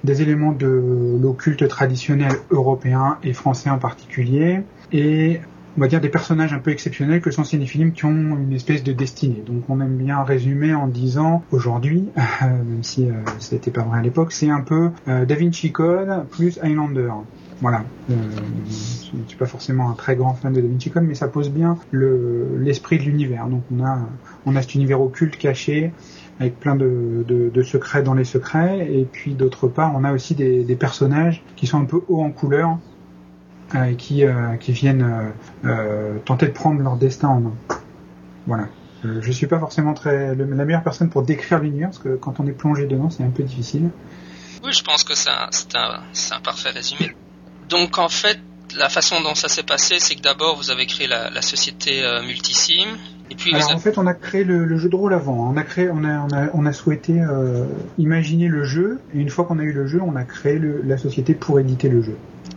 des 0.04 0.22
éléments 0.22 0.52
de 0.52 1.18
l'occulte 1.20 1.66
traditionnel 1.68 2.32
européen 2.50 3.18
et 3.22 3.32
français 3.32 3.70
en 3.70 3.78
particulier, 3.78 4.62
et 4.92 5.40
on 5.76 5.80
va 5.80 5.86
dire 5.86 6.00
des 6.00 6.08
personnages 6.08 6.52
un 6.52 6.58
peu 6.58 6.72
exceptionnels 6.72 7.20
que 7.20 7.30
sont 7.30 7.44
ces 7.44 7.58
films 7.66 7.92
qui 7.92 8.04
ont 8.04 8.36
une 8.36 8.52
espèce 8.52 8.82
de 8.82 8.92
destinée. 8.92 9.44
Donc 9.46 9.62
on 9.68 9.80
aime 9.80 9.96
bien 9.96 10.22
résumer 10.24 10.74
en 10.74 10.88
disant 10.88 11.44
aujourd'hui, 11.52 12.08
même 12.40 12.82
si 12.82 13.08
euh, 13.08 13.12
ça 13.38 13.54
n'était 13.54 13.70
pas 13.70 13.82
vrai 13.82 14.00
à 14.00 14.02
l'époque, 14.02 14.32
c'est 14.32 14.50
un 14.50 14.62
peu 14.62 14.90
Da 15.06 15.34
Vinci 15.34 15.70
Code 15.70 16.26
plus 16.30 16.58
Highlander. 16.62 17.12
Voilà. 17.62 17.84
Euh, 18.10 18.14
je 19.12 19.16
ne 19.16 19.28
suis 19.28 19.38
pas 19.38 19.46
forcément 19.46 19.88
un 19.88 19.94
très 19.94 20.16
grand 20.16 20.34
fan 20.34 20.52
de 20.52 20.60
Da 20.60 20.66
Vinci 20.66 20.90
Code, 20.90 21.04
mais 21.04 21.14
ça 21.14 21.28
pose 21.28 21.48
bien 21.48 21.78
l'esprit 21.92 22.98
le, 22.98 23.04
de 23.04 23.08
l'univers. 23.08 23.46
Donc 23.46 23.62
on 23.70 24.56
a, 24.56 24.62
cet 24.62 24.74
univers 24.74 25.00
occulte 25.00 25.36
caché 25.36 25.92
avec 26.40 26.58
plein 26.58 26.74
de, 26.74 27.62
secrets 27.64 28.02
dans 28.02 28.14
les 28.14 28.24
secrets. 28.24 28.92
Et 28.92 29.04
puis 29.04 29.34
d'autre 29.34 29.68
part, 29.68 29.92
on 29.94 30.02
a 30.02 30.12
aussi 30.12 30.34
des, 30.34 30.76
personnages 30.76 31.44
qui 31.54 31.68
sont 31.68 31.80
un 31.80 31.84
peu 31.84 32.02
hauts 32.08 32.22
en 32.22 32.30
couleur 32.30 32.78
euh, 33.76 33.84
et 33.84 33.94
qui, 33.94 34.24
euh, 34.24 34.56
qui 34.56 34.72
viennent 34.72 35.32
euh, 35.64 36.18
tenter 36.24 36.46
de 36.46 36.52
prendre 36.52 36.82
leur 36.82 36.96
destin 36.96 37.28
en 37.28 37.40
main. 37.40 37.54
Voilà. 38.48 38.66
Je 39.04 39.30
suis 39.30 39.46
pas 39.46 39.60
forcément 39.60 39.94
très 39.94 40.34
la 40.34 40.64
meilleure 40.64 40.82
personne 40.82 41.10
pour 41.10 41.22
décrire 41.22 41.60
l'univers 41.60 41.90
parce 41.90 41.98
que 41.98 42.16
quand 42.16 42.40
on 42.40 42.46
est 42.48 42.52
plongé 42.52 42.86
dedans, 42.86 43.08
c'est 43.08 43.22
un 43.22 43.30
peu 43.30 43.44
difficile. 43.44 43.90
Oui, 44.64 44.72
je 44.72 44.82
pense 44.82 45.04
que 45.04 45.14
c'est 45.14 45.30
un 45.30 46.40
parfait 46.40 46.70
résumé. 46.70 47.12
Donc 47.72 47.98
en 47.98 48.08
fait, 48.08 48.38
la 48.76 48.88
façon 48.88 49.20
dont 49.22 49.34
ça 49.34 49.48
s'est 49.48 49.62
passé, 49.64 49.96
c'est 49.98 50.14
que 50.14 50.22
d'abord 50.22 50.56
vous 50.56 50.70
avez 50.70 50.86
créé 50.86 51.06
la, 51.06 51.28
la 51.30 51.42
société 51.42 52.02
euh, 52.04 52.22
Multisim, 52.22 52.88
et 53.30 53.34
puis 53.34 53.50
vous 53.50 53.56
Alors 53.56 53.70
avez... 53.70 53.76
en 53.76 53.80
fait, 53.80 53.98
on 53.98 54.06
a 54.06 54.14
créé 54.14 54.44
le, 54.44 54.64
le 54.64 54.76
jeu 54.78 54.88
de 54.88 54.96
rôle 54.96 55.14
avant. 55.14 55.50
On 55.50 55.56
a 55.56 55.62
créé, 55.62 55.88
on 55.90 56.04
a, 56.04 56.20
on 56.20 56.32
a, 56.32 56.48
on 56.54 56.66
a 56.66 56.72
souhaité 56.72 57.20
euh, 57.20 57.64
imaginer 57.98 58.48
le 58.48 58.64
jeu 58.64 59.00
et 59.14 59.18
une 59.18 59.30
fois 59.30 59.44
qu'on 59.46 59.58
a 59.58 59.62
eu 59.62 59.72
le 59.72 59.86
jeu, 59.86 60.00
on 60.02 60.16
a 60.16 60.24
créé 60.24 60.58
le- 60.58 60.82
la 60.84 60.96
société 60.98 61.34
pour 61.34 61.58
éditer 61.60 61.88
le 61.88 62.02
jeu. 62.02 62.16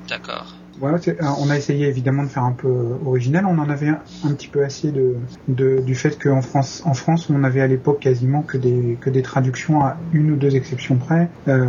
D'accord. 0.09 0.54
Voilà, 0.79 0.97
euh, 1.07 1.13
on 1.39 1.49
a 1.49 1.57
essayé 1.57 1.87
évidemment 1.87 2.23
de 2.23 2.27
faire 2.27 2.43
un 2.43 2.51
peu 2.51 2.67
euh, 2.67 2.97
original. 3.05 3.45
On 3.45 3.57
en 3.59 3.69
avait 3.69 3.87
un, 3.87 4.33
petit 4.33 4.47
peu 4.47 4.63
assez 4.63 4.91
du 5.47 5.95
fait 5.95 6.21
qu'en 6.21 6.41
France, 6.41 6.83
on 7.29 7.43
avait 7.43 7.61
à 7.61 7.67
l'époque 7.67 7.99
quasiment 8.01 8.41
que 8.41 8.57
des 8.57 9.21
traductions 9.21 9.81
à 9.81 9.97
une 10.11 10.31
ou 10.31 10.35
deux 10.35 10.55
exceptions 10.55 10.97
près. 10.97 11.29
Euh, 11.47 11.65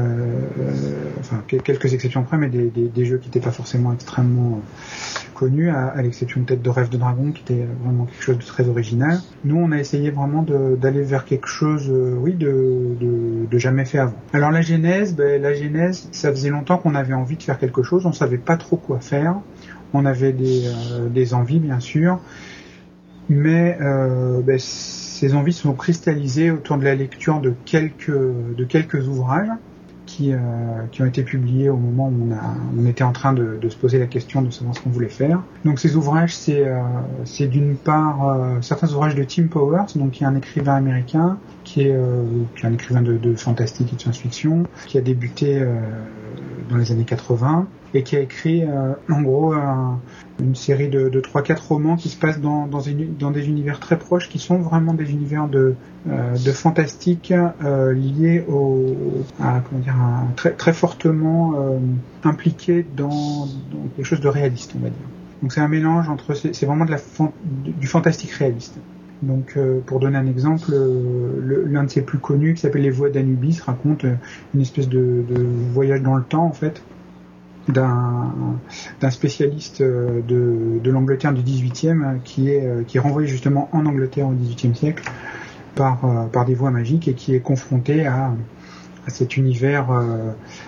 euh, 0.58 1.10
enfin, 1.20 1.42
que- 1.46 1.56
quelques 1.56 1.92
exceptions 1.92 2.25
près, 2.25 2.36
mais 2.36 2.48
des, 2.48 3.04
jeux 3.04 3.18
qui 3.18 3.28
n'étaient 3.28 3.40
pas 3.40 3.52
forcément 3.52 3.92
extrêmement 3.92 4.60
connus, 5.37 5.71
à, 5.71 6.00
l'exception 6.02 6.43
peut-être 6.43 6.62
de 6.62 6.71
Rêve 6.71 6.88
de 6.88 6.97
Dragon, 6.97 7.31
qui 7.31 7.43
était 7.43 7.66
vraiment 7.83 8.07
quelque 8.07 8.23
chose 8.23 8.38
de 8.38 8.43
très 8.43 8.69
original. 8.69 9.21
Nous, 9.45 9.57
on 9.57 9.71
a 9.71 9.78
essayé 9.78 10.11
vraiment 10.11 10.43
d'aller 10.43 11.02
vers 11.02 11.25
quelque 11.25 11.49
chose, 11.49 11.88
euh, 11.90 12.16
oui, 12.19 12.35
de, 12.35 13.59
jamais 13.59 13.85
fait 13.85 13.99
avant. 13.99 14.16
Alors 14.33 14.50
la 14.50 14.61
genèse, 14.61 15.14
ben, 15.14 15.40
la 15.40 15.55
genèse, 15.55 16.09
ça 16.12 16.31
faisait 16.31 16.50
longtemps 16.50 16.78
qu'on 16.78 16.95
avait 16.95 17.14
envie 17.14 17.37
de 17.37 17.43
faire 17.43 17.59
quelque 17.59 17.83
chose, 17.83 18.05
on 18.05 18.12
savait 18.12 18.38
pas 18.38 18.57
trop 18.57 18.76
quoi 18.76 19.00
faire. 19.00 19.37
On 19.95 20.05
avait 20.05 20.33
des, 20.33 20.64
euh, 20.66 21.33
envies, 21.35 21.59
bien 21.59 21.81
sûr, 21.81 22.21
mais 23.28 23.78
euh, 23.81 24.40
ben, 24.43 24.59
ces 24.59 25.35
envies 25.35 25.52
sont 25.52 25.73
cristallisées 25.73 26.50
autour 26.50 26.76
de 26.76 26.85
la 26.85 26.95
lecture 26.95 27.40
de 27.40 27.55
quelques 27.64 29.09
ouvrages 29.09 29.49
qui, 30.06 30.32
euh, 30.32 30.38
qui 30.92 31.02
ont 31.02 31.06
été 31.06 31.22
publiés 31.22 31.68
au 31.68 31.76
moment 31.76 32.08
où 32.08 32.32
on, 32.78 32.86
était 32.86 33.04
en 33.04 33.12
train 33.12 33.32
de, 33.32 33.58
se 33.68 33.76
poser 33.76 33.98
la 33.98 34.06
question 34.06 34.42
de 34.42 34.50
savoir 34.50 34.75
ce 34.76 34.80
qu'on 34.80 34.90
voulait 34.90 35.08
faire. 35.08 35.42
Donc 35.64 35.80
ces 35.80 35.96
ouvrages, 35.96 36.34
c'est 36.34 36.64
euh, 36.66 37.46
d'une 37.46 37.76
part 37.76 38.28
euh, 38.28 38.58
certains 38.62 38.92
ouvrages 38.92 39.14
de 39.14 39.25
Tim 39.25 39.48
Powers, 39.48 39.86
donc 39.96 40.12
qui 40.12 40.22
est 40.22 40.26
un 40.26 40.36
écrivain 40.36 40.75
américain, 40.75 41.38
qui 41.64 41.82
est, 41.82 41.96
un 42.62 42.72
écrivain 42.72 43.02
de, 43.02 43.34
fantastique 43.34 43.92
et 43.92 43.96
de 43.96 44.00
science-fiction, 44.00 44.64
qui 44.86 44.98
a 44.98 45.00
débuté 45.00 45.60
dans 46.70 46.76
les 46.76 46.92
années 46.92 47.04
80 47.04 47.66
et 47.96 48.02
qui 48.02 48.16
a 48.16 48.20
écrit 48.20 48.62
euh, 48.64 48.92
en 49.10 49.22
gros 49.22 49.52
un- 49.52 50.00
une 50.38 50.54
série 50.54 50.88
de, 50.88 51.08
de 51.08 51.20
3-4 51.20 51.66
romans 51.68 51.96
qui 51.96 52.10
se 52.10 52.18
passent 52.18 52.40
dans, 52.40 52.66
dans, 52.66 53.30
des 53.30 53.48
univers 53.48 53.80
très 53.80 53.98
proches 53.98 54.28
qui 54.28 54.38
sont 54.38 54.58
vraiment 54.58 54.92
des 54.92 55.10
univers 55.10 55.48
de, 55.48 55.74
euh, 56.06 56.32
de 56.36 56.52
fantastique 56.52 57.32
euh, 57.32 57.92
liés 57.94 58.44
au, 58.46 59.24
comment 59.38 59.80
dire, 59.80 59.96
très, 60.36 60.52
très 60.52 60.74
fortement 60.74 61.54
euh, 61.58 61.78
impliqués 62.22 62.82
dans, 62.82 63.46
quelque 63.96 64.04
chose 64.04 64.20
de 64.20 64.28
réaliste, 64.28 64.72
on 64.76 64.80
va 64.80 64.90
dire. 64.90 65.06
Donc 65.40 65.52
c'est 65.52 65.60
un 65.60 65.68
mélange 65.68 66.08
entre, 66.08 66.34
c'est 66.34 66.66
vraiment 66.66 66.84
de 66.84 66.90
la 66.90 66.98
du 67.44 67.86
fantastique 67.86 68.32
réaliste. 68.32 68.78
Donc, 69.22 69.58
pour 69.86 69.98
donner 69.98 70.18
un 70.18 70.26
exemple, 70.26 70.72
le- 70.72 71.64
l'un 71.64 71.84
de 71.84 71.90
ses 71.90 72.02
plus 72.02 72.18
connus, 72.18 72.52
qui 72.54 72.60
s'appelle 72.60 72.82
Les 72.82 72.90
Voix 72.90 73.08
d'Anubis, 73.08 73.60
raconte 73.64 74.04
une 74.52 74.60
espèce 74.60 74.88
de 74.90 75.24
voyage 75.72 76.02
dans 76.02 76.16
le 76.16 76.24
temps, 76.24 76.44
en 76.44 76.52
fait, 76.52 76.82
d'un 77.68 79.11
spécialiste 79.11 79.80
euh, 79.80 80.20
de, 80.26 80.78
de 80.82 80.90
l'Angleterre 80.90 81.32
du 81.32 81.42
18e 81.42 81.87
euh, 81.87 82.16
qui 82.25 82.50
est 82.50 82.64
euh, 82.64 82.82
qui 82.87 82.96
est 82.96 83.00
renvoyé 83.00 83.26
justement 83.28 83.68
en 83.73 83.87
Angleterre 83.87 84.28
au 84.28 84.35
18e 84.35 84.75
siècle 84.75 85.04
par 85.75 86.28
par 86.32 86.44
des 86.44 86.54
voies 86.54 86.70
magiques 86.70 87.08
et 87.08 87.14
qui 87.14 87.35
est 87.35 87.40
confronté 87.40 88.06
à 88.06 88.32
à 89.06 89.11
cet 89.11 89.37
univers 89.37 89.88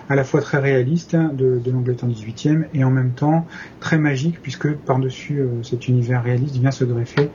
à 0.08 0.14
la 0.14 0.22
fois 0.22 0.40
très 0.40 0.58
réaliste 0.58 1.16
de, 1.16 1.58
de 1.58 1.70
l'Angleterre 1.72 2.08
du 2.08 2.14
18e 2.14 2.66
et 2.72 2.84
en 2.84 2.90
même 2.90 3.10
temps 3.10 3.44
très 3.80 3.98
magique 3.98 4.40
puisque 4.40 4.70
par-dessus 4.74 5.42
cet 5.64 5.88
univers 5.88 6.22
réaliste 6.22 6.54
vient 6.54 6.70
se 6.70 6.84
greffer 6.84 7.30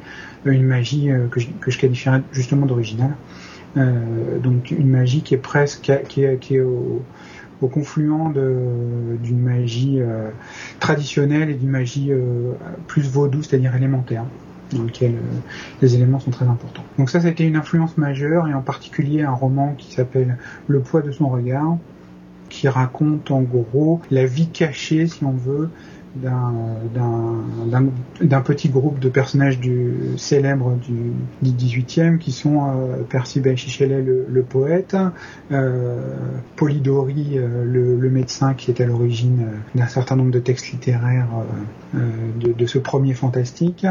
une 0.45 0.63
magie 0.63 1.09
que, 1.29 1.41
je, 1.41 1.47
que 1.59 1.71
je 1.71 1.79
qualifierais 1.79 2.21
justement 2.31 2.65
d'originale. 2.65 3.15
Donc 3.75 4.71
une 4.71 4.89
magie 4.89 5.23
qui 5.23 5.33
est 5.33 5.37
presque 5.37 5.91
qui 6.07 6.23
est, 6.23 6.37
qui 6.39 6.55
est 6.55 6.61
au, 6.61 7.01
au 7.63 7.67
confluent 7.67 8.11
d'une 8.33 9.39
magie 9.39 9.99
euh, 9.99 10.29
traditionnelle 10.79 11.49
et 11.49 11.53
d'une 11.53 11.69
magie 11.69 12.11
euh, 12.11 12.53
plus 12.87 13.09
vaudou, 13.09 13.41
c'est-à-dire 13.41 13.75
élémentaire, 13.75 14.25
dans 14.73 14.83
lequel 14.83 15.15
euh, 15.15 15.39
les 15.81 15.95
éléments 15.95 16.19
sont 16.19 16.31
très 16.31 16.45
importants. 16.45 16.83
Donc 16.97 17.09
ça, 17.09 17.21
ça 17.21 17.27
a 17.27 17.31
été 17.31 17.45
une 17.45 17.55
influence 17.55 17.97
majeure, 17.97 18.47
et 18.47 18.53
en 18.53 18.61
particulier 18.61 19.23
un 19.23 19.31
roman 19.31 19.73
qui 19.77 19.93
s'appelle 19.93 20.37
Le 20.67 20.81
poids 20.81 21.01
de 21.01 21.11
son 21.11 21.29
regard, 21.29 21.77
qui 22.49 22.67
raconte 22.67 23.31
en 23.31 23.41
gros 23.41 24.01
la 24.11 24.25
vie 24.25 24.47
cachée, 24.47 25.07
si 25.07 25.23
on 25.23 25.31
veut, 25.31 25.69
d'un 26.15 27.51
petit 28.41 28.69
groupe 28.69 28.99
de 28.99 29.09
personnages 29.09 29.59
du 29.59 29.93
célèbres 30.17 30.77
du, 30.77 31.11
du 31.41 31.51
18e 31.51 32.19
qui 32.19 32.31
sont 32.31 32.61
euh, 32.61 33.03
Percy 33.09 33.39
Bysshe 33.39 33.67
Shelley 33.67 34.03
le, 34.03 34.43
poète, 34.43 34.95
euh, 35.51 36.15
Polidori 36.55 37.37
euh, 37.37 37.63
le, 37.65 38.09
médecin 38.09 38.53
qui 38.53 38.69
est 38.69 38.81
à 38.81 38.85
l'origine 38.85 39.41
euh, 39.41 39.77
d'un 39.77 39.87
certain 39.87 40.15
nombre 40.15 40.31
de 40.31 40.39
textes 40.39 40.71
littéraires 40.71 41.27
de, 41.93 42.65
ce 42.65 42.77
premier 42.77 43.13
fantastique, 43.13 43.85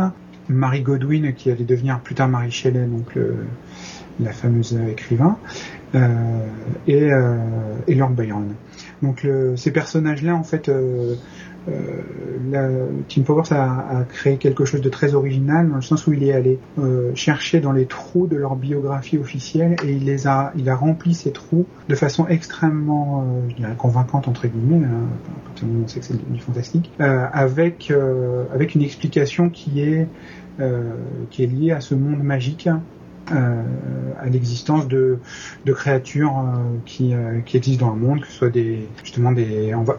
Marie 0.48 0.82
Godwin 0.82 1.32
qui 1.34 1.50
allait 1.50 1.64
devenir 1.64 2.00
plus 2.00 2.14
tard 2.14 2.28
Marie 2.28 2.50
Shelley 2.50 2.86
donc 2.86 3.16
la 4.20 4.32
fameuse 4.32 4.78
écrivain, 4.88 5.38
et, 6.86 7.10
Lord 7.88 8.10
Byron. 8.10 8.54
Donc 9.02 9.26
ces 9.56 9.70
personnages-là, 9.70 10.34
en 10.34 10.44
fait, 10.44 10.70
la- 12.50 12.68
Tim 13.08 13.22
Powers 13.22 13.52
a, 13.52 14.04
créé 14.08 14.36
quelque 14.36 14.64
chose 14.64 14.80
de 14.80 14.88
très 14.88 15.14
original 15.14 15.68
dans 15.68 15.76
le 15.76 15.82
sens 15.82 16.06
où 16.06 16.12
il 16.12 16.24
est 16.24 16.32
allé 16.32 16.58
euh, 16.78 17.12
chercher 17.14 17.60
dans 17.60 17.72
les 17.72 17.86
trous 17.86 18.26
de 18.26 18.36
leur 18.36 18.56
biographie 18.56 19.18
officielle 19.18 19.76
et 19.84 19.92
il 19.92 20.04
les 20.04 20.26
a, 20.26 20.52
il 20.56 20.68
rempli 20.70 21.14
ces 21.14 21.32
trous 21.32 21.66
de 21.88 21.94
façon 21.94 22.26
extrêmement, 22.28 23.24
euh, 23.60 23.74
convaincante 23.74 24.28
entre 24.28 24.46
guillemets, 24.48 24.86
hein, 24.86 25.08
on 25.62 25.86
sait 25.86 26.00
que 26.00 26.06
c'est 26.06 26.32
du 26.32 26.40
fantastique, 26.40 26.90
euh, 27.00 27.26
avec 27.32 27.90
euh, 27.90 28.44
une 28.74 28.82
explication 28.82 29.50
qui 29.50 29.80
est 29.80 30.06
euh, 30.60 30.94
à 31.74 31.80
ce 31.80 31.94
monde 31.94 32.22
magique 32.22 32.68
euh, 32.68 32.76
à 33.30 34.28
l'existence 34.28 34.88
de, 34.88 35.18
créatures 35.66 36.38
euh, 36.38 36.78
qui, 36.84 37.14
euh, 37.14 37.40
qui 37.44 37.56
existent 37.56 37.86
dans 37.86 37.94
le 37.94 38.00
monde, 38.00 38.20
que 38.20 38.26
ce 38.26 38.32
soit 38.32 38.50
des 38.50 38.86
justement 39.02 39.32
des 39.32 39.74
on 39.74 39.82
va 39.82 39.94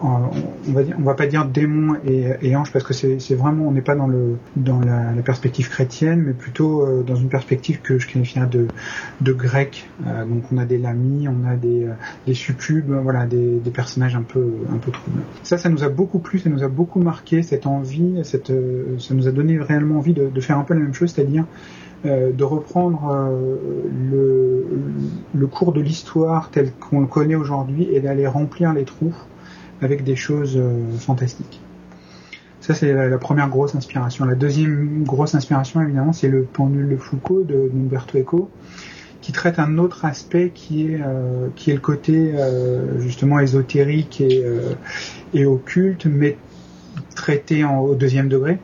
va 1.00 1.14
pas 1.14 1.28
dire 1.28 1.46
démons 1.46 1.96
et, 2.06 2.56
anges 2.56 2.72
parce 2.72 2.86
que 2.86 2.94
c'est 2.94 3.36
vraiment 3.36 3.68
on 3.68 3.72
n'est 3.72 3.82
pas 3.82 3.96
dans 3.96 4.80
la, 4.80 5.22
perspective 5.24 5.70
chrétienne 5.70 6.22
mais 6.26 6.34
plutôt 6.34 6.82
euh, 6.82 7.04
dans 7.04 7.16
une 7.16 7.30
perspective 7.30 7.80
que 7.82 7.98
je 7.98 8.08
qualifierais 8.08 8.48
de 8.48 9.34
grec 9.34 9.88
Euh, 10.06 10.26
donc 10.26 10.44
on 10.52 10.58
a 10.58 10.66
des 10.66 10.78
lamis 10.78 11.28
on 11.28 11.48
a 11.48 11.56
des 11.56 11.86
euh, 11.86 12.34
succubes 12.34 12.92
voilà 12.92 13.26
des, 13.26 13.60
personnages 13.74 14.16
un 14.16 14.22
peu 14.22 14.54
un 14.72 14.78
peu 14.78 14.92
troubles. 14.92 15.22
Ça 15.44 15.58
ça 15.58 15.70
nous 15.70 15.84
a 15.84 15.90
beaucoup 15.90 16.20
plu 16.20 16.40
ça 16.40 16.50
nous 16.50 16.64
a 16.64 16.68
beaucoup 16.68 17.00
marqué 17.00 17.42
cette 17.42 17.68
envie 17.68 18.22
euh, 18.50 19.00
ça 19.00 19.14
nous 19.14 19.28
a 19.28 19.32
donné 19.32 19.60
réellement 19.60 19.98
envie 19.98 20.14
de, 20.14 20.42
faire 20.42 20.58
un 20.58 20.64
peu 20.64 20.74
la 20.74 20.82
même 20.82 20.94
chose 20.94 21.14
c'est-à-dire 21.14 21.44
euh, 21.44 21.83
de 22.06 22.44
reprendre 22.44 23.12
euh, 23.14 23.56
le, 25.34 25.48
cours 25.48 25.72
de 25.72 25.82
l'histoire 25.82 26.50
tel 26.52 26.72
qu'on 26.74 27.02
le 27.02 27.08
connaît 27.08 27.36
aujourd'hui 27.36 27.88
et 27.92 28.00
d'aller 28.00 28.28
remplir 28.28 28.74
les 28.74 28.84
trous 28.84 29.14
avec 29.82 30.04
des 30.04 30.16
choses 30.16 30.58
euh, 30.58 30.98
fantastiques. 30.98 31.62
Ça, 32.62 32.74
c'est 32.74 32.94
la, 32.94 33.18
première 33.18 33.50
grosse 33.50 33.76
inspiration. 33.76 34.24
La 34.24 34.36
deuxième 34.36 35.04
grosse 35.04 35.36
inspiration, 35.36 35.82
évidemment, 35.82 36.14
c'est 36.14 36.30
le 36.30 36.44
pendule 36.44 36.90
de 36.90 36.96
Foucault 36.96 37.44
de 37.44 37.70
Umberto 37.74 38.18
Eco, 38.18 38.50
qui 39.24 39.32
traite 39.32 39.58
un 39.58 39.78
autre 39.78 40.04
aspect 40.04 40.52
qui 40.54 40.88
est, 40.88 41.02
euh, 41.02 41.48
le 41.68 41.78
côté 41.78 42.34
euh, 42.36 43.00
justement 43.00 43.40
ésotérique 43.40 44.20
et, 44.22 44.44
euh, 44.44 45.46
occulte, 45.46 46.06
mais 46.06 46.38
traité 47.16 47.64
au 47.64 47.96
deuxième 47.96 48.28
degré. 48.28 48.60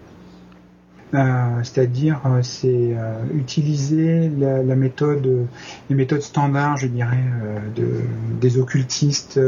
Euh, 1.13 1.63
c'est-à-dire 1.63 2.21
euh, 2.25 2.41
c'est 2.43 2.93
euh, 2.93 3.23
utiliser 3.33 4.29
la, 4.29 4.75
méthode, 4.75 5.47
les 5.89 5.95
méthodes 5.95 6.21
standards, 6.21 6.77
je 6.77 6.87
dirais, 6.87 7.23
de, 7.75 8.01
des 8.39 8.59
occultistes 8.59 9.39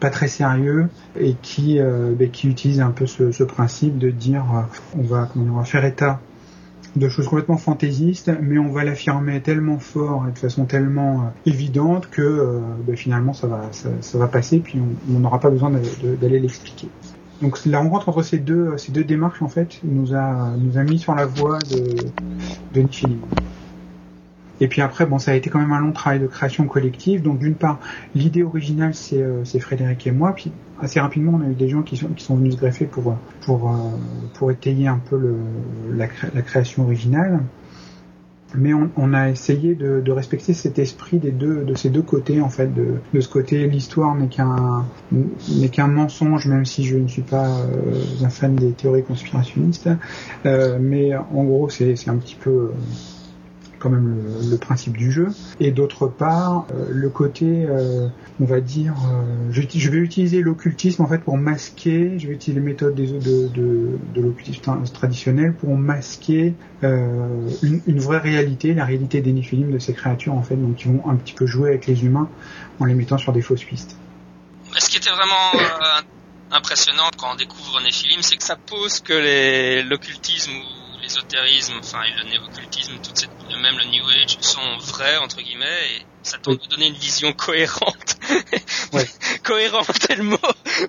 pas 0.00 0.10
très 0.10 0.28
sérieux 0.28 0.88
et 1.18 1.34
qui, 1.42 1.78
ben, 1.78 2.30
utilisent 2.44 2.80
un 2.80 2.90
peu 2.90 3.06
ce, 3.06 3.44
principe 3.44 3.98
de 3.98 4.10
dire 4.10 4.44
on 4.96 5.02
va 5.02 5.28
on 5.36 5.56
va 5.56 5.64
faire 5.64 5.84
état 5.84 6.20
de 6.96 7.08
choses 7.10 7.28
complètement 7.28 7.58
fantaisistes, 7.58 8.32
mais 8.40 8.58
on 8.58 8.70
va 8.70 8.82
l'affirmer 8.82 9.40
tellement 9.42 9.78
fort 9.78 10.26
et 10.28 10.32
de 10.32 10.38
façon 10.38 10.64
tellement 10.64 11.32
évidente 11.44 12.08
que 12.08 12.60
ben, 12.86 12.96
finalement 12.96 13.34
ça 13.34 13.46
va, 13.46 13.68
ça, 13.72 14.18
va 14.18 14.28
passer, 14.28 14.60
puis 14.60 14.80
on 15.10 15.18
n'aura 15.18 15.40
pas 15.40 15.50
besoin 15.50 15.70
d'aller 16.20 16.40
l'expliquer. 16.40 16.88
Donc 17.42 17.64
la 17.66 17.78
rencontre 17.78 18.08
entre 18.08 18.22
ces 18.22 18.38
deux, 18.38 18.76
démarches 18.88 19.42
en 19.42 19.48
fait 19.48 19.80
nous 19.84 20.14
a, 20.14 20.52
mis 20.84 20.98
sur 20.98 21.14
la 21.14 21.26
voie 21.26 21.58
de, 21.58 21.96
de. 22.72 22.86
Et 24.58 24.68
puis 24.68 24.80
après, 24.80 25.04
bon, 25.04 25.18
ça 25.18 25.32
a 25.32 25.34
été 25.34 25.50
quand 25.50 25.58
même 25.58 25.72
un 25.72 25.80
long 25.80 25.92
travail 25.92 26.18
de 26.18 26.26
création 26.26 26.66
collective. 26.66 27.22
Donc 27.22 27.38
d'une 27.38 27.54
part, 27.54 27.78
l'idée 28.14 28.42
originale, 28.42 28.94
c'est 28.94 29.22
euh, 29.22 29.44
Frédéric 29.60 30.06
et 30.06 30.12
moi. 30.12 30.32
Puis 30.34 30.50
assez 30.80 30.98
rapidement, 30.98 31.38
on 31.40 31.46
a 31.46 31.50
eu 31.50 31.54
des 31.54 31.68
gens 31.68 31.82
qui 31.82 31.96
sont, 31.96 32.36
venus 32.36 32.54
se 32.54 32.58
greffer 32.58 32.86
pour, 32.86 33.12
euh, 33.12 34.50
étayer 34.50 34.88
un 34.88 34.98
peu 34.98 35.36
la 35.94 36.06
création 36.42 36.84
originale. 36.84 37.40
Mais 38.54 38.72
on, 38.74 39.12
a 39.12 39.28
essayé 39.28 39.74
de, 39.74 40.10
respecter 40.10 40.54
cet 40.54 40.78
esprit 40.78 41.18
des 41.18 41.32
deux, 41.32 41.64
de 41.64 41.74
ces 41.74 41.90
deux 41.90 42.02
côtés 42.02 42.40
en 42.40 42.48
fait. 42.48 42.72
De, 42.72 42.94
de 43.12 43.20
ce 43.20 43.28
côté, 43.28 43.66
l'histoire 43.66 44.14
n'est 44.14 44.28
qu'un 44.28 44.84
qu'un 45.72 45.88
mensonge, 45.88 46.46
même 46.46 46.64
si 46.64 46.84
je 46.84 46.96
ne 46.96 47.08
suis 47.08 47.22
pas 47.22 47.48
euh, 47.48 48.24
un 48.24 48.30
fan 48.30 48.54
des 48.54 48.72
théories 48.72 49.02
conspirationnistes. 49.02 49.90
Euh, 50.46 50.78
mais 50.80 51.14
en 51.16 51.44
gros, 51.44 51.68
c'est 51.68 52.08
un 52.08 52.16
petit 52.16 52.36
peu 52.36 52.50
euh, 52.50 52.70
quand 53.78 53.90
même 53.90 54.16
le, 54.50 54.56
principe 54.56 54.96
du 54.96 55.10
jeu. 55.10 55.28
Et 55.60 55.72
d'autre 55.72 56.06
part, 56.06 56.66
le 56.88 57.08
côté, 57.10 57.66
on 58.40 58.44
va 58.44 58.60
dire, 58.60 58.94
euh, 59.08 59.50
je, 59.50 59.90
vais 59.90 59.98
utiliser 59.98 60.42
l'occultisme 60.42 61.02
en 61.02 61.06
fait 61.06 61.18
pour 61.18 61.38
masquer, 61.38 62.18
je 62.18 62.28
vais 62.28 62.34
utiliser 62.34 62.60
les 62.60 62.66
méthodes 62.66 62.94
des, 62.94 63.06
de, 63.06 63.48
de, 63.48 64.20
l'occultisme 64.20 64.60
tra- 64.62 64.92
traditionnel 64.92 65.54
pour 65.54 65.76
masquer 65.76 66.54
euh, 66.84 67.48
une, 67.62 67.98
vraie 67.98 68.18
réalité, 68.18 68.74
la 68.74 68.84
réalité 68.84 69.22
des 69.22 69.32
Néphilim, 69.32 69.70
de 69.70 69.78
ces 69.78 69.94
créatures 69.94 70.34
en 70.34 70.42
fait, 70.42 70.56
donc 70.56 70.76
qui 70.76 70.88
vont 70.88 71.08
un 71.08 71.16
petit 71.16 71.32
peu 71.32 71.46
jouer 71.46 71.70
avec 71.70 71.86
les 71.86 72.04
humains 72.04 72.28
en 72.78 72.84
les 72.84 72.94
mettant 72.94 73.16
sur 73.16 73.32
des 73.32 73.42
fausses 73.42 73.64
pistes. 73.64 73.96
Ce 74.78 74.90
qui 74.90 74.98
était 74.98 75.10
vraiment 75.10 75.54
euh, 75.54 76.02
impressionnant 76.50 77.10
quand 77.16 77.32
on 77.32 77.36
découvre 77.36 77.80
Néphilim, 77.80 78.20
c'est 78.20 78.36
que 78.36 78.44
ça 78.44 78.56
pose 78.56 79.00
que 79.00 79.88
l'occultisme 79.88 80.52
ou 80.52 80.85
l'ésotérisme, 81.06 81.74
enfin 81.78 82.00
et 82.02 82.22
le 82.24 82.30
néo-occultisme, 82.30 82.94
toute 83.02 83.16
cette, 83.18 83.30
même 83.48 83.76
le 83.78 83.84
New 83.90 84.04
Age, 84.08 84.36
sont 84.40 84.76
vrais 84.92 85.16
entre 85.18 85.36
guillemets 85.40 85.64
et 85.98 86.02
ça 86.22 86.38
tente 86.38 86.60
de 86.62 86.68
donner 86.68 86.88
une 86.88 86.94
vision 86.94 87.32
cohérente. 87.32 88.16
Ouais. 88.92 89.04
cohérente 89.42 90.10
est 90.10 90.14
le 90.16 90.22
mot, 90.22 90.38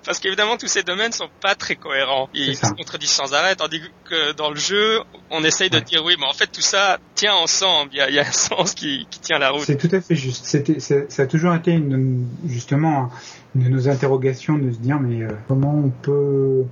parce 0.04 0.18
qu'évidemment 0.20 0.56
tous 0.56 0.68
ces 0.68 0.82
domaines 0.84 1.10
sont 1.12 1.28
pas 1.40 1.54
très 1.56 1.74
cohérents. 1.74 2.28
Ils 2.32 2.56
se 2.56 2.66
contredisent 2.72 3.10
sans 3.10 3.34
arrêt, 3.34 3.56
tandis 3.56 3.80
que 4.04 4.32
dans 4.32 4.50
le 4.50 4.56
jeu, 4.56 5.00
on 5.30 5.42
essaye 5.42 5.68
de 5.68 5.76
Ouais. 5.78 5.82
dire 5.82 6.04
oui, 6.04 6.14
mais 6.18 6.26
en 6.26 6.32
fait 6.32 6.46
tout 6.46 6.60
ça 6.60 6.98
tient 7.16 7.34
ensemble. 7.34 7.90
Il 7.92 7.98
y 7.98 8.00
a, 8.00 8.08
il 8.08 8.14
y 8.14 8.18
a 8.20 8.26
un 8.26 8.32
sens 8.32 8.72
qui, 8.74 9.06
qui 9.10 9.18
tient 9.18 9.38
la 9.38 9.50
route. 9.50 9.64
C'est 9.66 9.76
tout 9.76 9.94
à 9.94 10.00
fait 10.00 10.14
juste. 10.14 10.44
C'était, 10.44 10.78
c'est- 10.80 11.10
ça 11.10 11.22
a 11.22 11.26
toujours 11.26 11.54
été 11.54 11.72
une, 11.72 12.26
justement 12.46 13.10
une 13.56 13.64
de 13.64 13.68
nos 13.68 13.88
interrogations 13.88 14.56
de 14.58 14.70
se 14.70 14.78
dire 14.78 14.98
mais 15.00 15.22
euh, 15.24 15.28
comment 15.48 15.74
on 15.74 15.90
peut 15.90 16.64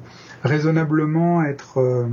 raisonnablement 0.45 1.43
être 1.45 1.79
euh, 1.81 2.07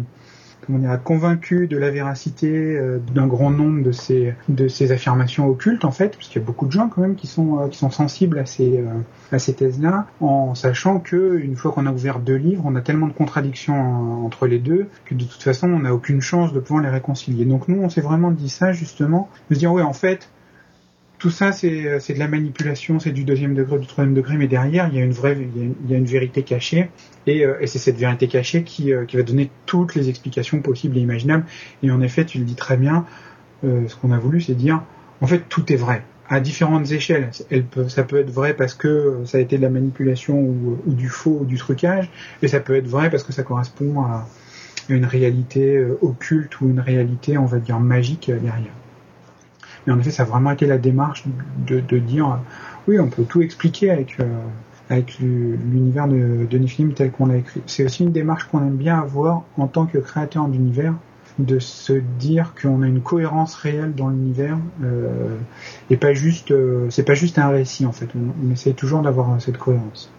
comment 0.66 0.80
dire, 0.80 1.00
convaincu 1.04 1.68
de 1.68 1.78
la 1.78 1.90
véracité 1.92 2.50
euh, 2.78 3.00
d'un 3.14 3.28
grand 3.28 3.52
nombre 3.52 3.84
de 3.84 4.68
ces 4.68 4.92
affirmations 4.92 5.48
occultes 5.48 5.86
en 5.86 5.92
fait, 5.92 6.16
parce 6.16 6.28
qu'il 6.28 6.42
y 6.42 6.44
a 6.44 6.48
beaucoup 6.48 6.66
de 6.66 6.72
gens 6.72 6.90
quand 6.90 7.02
même 7.02 7.16
qui 7.16 7.28
sont 7.28 7.60
euh, 7.60 7.72
sensibles 7.72 8.40
à 8.40 8.46
ces 8.46 8.78
euh, 8.80 8.86
à 9.32 9.40
ces 9.40 9.54
thèses-là, 9.54 10.08
en 10.22 10.54
sachant 10.56 11.00
que 11.00 11.38
une 11.40 11.56
fois 11.56 11.72
qu'on 11.72 11.86
a 11.88 11.92
ouvert 11.92 12.20
deux 12.20 12.36
livres, 12.36 12.64
on 12.66 12.76
a 12.76 12.82
tellement 12.82 13.08
de 13.08 13.14
contradictions 13.14 13.74
en- 13.80 14.26
entre 14.26 14.48
les 14.48 14.60
deux 14.60 14.88
que 15.06 15.16
de 15.16 15.24
toute 15.24 15.42
façon 15.42 15.68
on 15.70 15.80
n'a 15.80 15.94
aucune 15.94 16.22
chance 16.22 16.54
de 16.54 16.60
pouvoir 16.60 16.84
les 16.84 16.90
réconcilier. 16.90 17.46
Donc 17.46 17.68
nous 17.68 17.82
on 17.82 17.90
s'est 17.90 18.02
vraiment 18.02 18.32
dit 18.32 18.50
ça 18.50 18.72
justement, 18.74 19.30
de 19.50 19.56
se 19.56 19.60
dire 19.60 19.74
ouais 19.74 19.82
en 19.82 19.94
fait 19.94 20.30
tout 21.24 21.30
ça, 21.30 21.54
c'est 21.54 22.02
c'est 22.02 22.14
de 22.14 22.20
la 22.20 22.28
manipulation, 22.28 23.00
c'est 23.00 23.14
du 23.14 23.24
deuxième 23.24 23.56
degré, 23.56 23.80
du 23.80 23.88
troisième 23.88 24.14
degré, 24.14 24.36
mais 24.36 24.50
derrière, 24.50 24.90
il 24.90 24.98
y 24.98 25.02
a 25.02 25.06
une 25.06 25.14
vraie, 25.14 25.38
il 25.56 25.90
y 25.90 25.96
a 25.96 25.98
une, 25.98 26.04
vérité 26.04 26.44
cachée, 26.44 26.90
et, 27.28 27.46
euh, 27.46 27.56
et 27.62 27.68
c'est 27.68 27.80
cette 27.80 27.96
vérité 27.96 28.28
cachée 28.28 28.64
qui, 28.64 28.92
euh, 28.92 29.06
qui 29.06 29.16
va 29.16 29.24
donner 29.24 29.50
toutes 29.66 29.96
les 29.96 30.10
explications 30.10 30.60
possibles 30.60 30.98
et 30.98 31.00
imaginables. 31.00 31.46
Et 31.82 31.92
en 31.92 32.02
effet, 32.02 32.26
tu 32.26 32.40
le 32.40 32.44
dis 32.44 32.56
très 32.56 32.76
bien, 32.76 33.06
euh, 33.64 33.88
ce 33.88 33.96
qu'on 33.96 34.12
a 34.12 34.20
voulu, 34.20 34.42
c'est 34.42 34.54
dire, 34.54 34.84
en 35.22 35.28
fait, 35.28 35.44
tout 35.48 35.72
est 35.72 35.78
vrai 35.78 36.04
à 36.28 36.42
différentes 36.42 36.92
échelles. 36.92 37.30
Ça 37.88 38.04
peut 38.04 38.18
être 38.18 38.30
vrai 38.30 38.54
parce 38.54 38.74
que 38.74 39.22
ça 39.24 39.38
a 39.38 39.40
été 39.42 39.56
de 39.56 39.62
la 39.62 39.70
manipulation 39.70 40.38
ou, 40.38 40.78
ou 40.86 40.94
du 40.94 41.08
faux 41.08 41.38
ou 41.40 41.46
du 41.46 41.56
trucage, 41.56 42.12
et 42.42 42.50
ça 42.50 42.60
peut 42.60 42.76
être 42.76 42.88
vrai 42.88 43.10
parce 43.10 43.24
que 43.24 43.32
ça 43.32 43.44
correspond 43.44 44.02
à 44.02 44.28
une 44.90 45.06
réalité 45.06 45.78
euh, 45.78 45.98
occulte 46.02 46.60
ou 46.60 46.70
une 46.70 46.82
réalité, 46.82 47.38
on 47.38 47.46
va 47.46 47.60
dire, 47.60 47.80
magique 47.80 48.28
euh, 48.28 48.40
derrière. 48.40 48.74
Mais 49.86 49.94
en 49.94 50.00
effet, 50.00 50.12
ça 50.12 50.24
a 50.24 50.26
vraiment 50.26 50.52
été 50.52 50.66
la 50.66 50.78
démarche 50.78 51.24
de, 51.68 51.80
dire, 52.00 52.40
oui, 52.88 53.00
on 53.00 53.08
peut 53.08 53.24
tout 53.24 53.42
expliquer 53.42 53.92
avec, 53.92 54.20
euh, 54.20 54.26
avec 54.90 55.20
lu- 55.20 55.58
l'univers 55.58 56.08
de, 56.08 56.46
de 56.50 56.58
Niflheim 56.58 56.94
tel 56.94 57.12
qu'on 57.12 57.26
l'a 57.26 57.38
écrit. 57.38 57.62
C'est 57.66 57.86
aussi 57.86 58.04
une 58.04 58.12
démarche 58.12 58.46
qu'on 58.46 58.60
aime 58.60 58.78
bien 58.78 59.00
avoir 59.00 59.44
en 59.58 59.68
tant 59.68 59.86
que 59.86 59.98
créateur 59.98 60.48
d'univers, 60.48 60.94
de 61.40 61.58
se 61.60 61.94
dire 61.94 62.54
qu'on 62.62 62.84
a 62.84 62.88
une 62.88 63.02
cohérence 63.02 63.56
réelle 63.56 63.96
dans 63.96 64.10
l'univers 64.10 64.58
euh, 64.84 65.36
et 65.90 65.98
pas 65.98 66.14
juste, 66.14 66.52
euh, 66.52 66.90
c'est 66.92 67.04
pas 67.04 67.16
juste 67.16 67.40
un 67.40 67.50
récit 67.50 67.86
en 67.86 67.92
fait. 67.92 68.08
On, 68.16 68.48
on 68.48 68.52
essaie 68.52 68.74
toujours 68.74 69.02
d'avoir 69.02 69.42
cette 69.42 69.58
cohérence. 69.58 70.12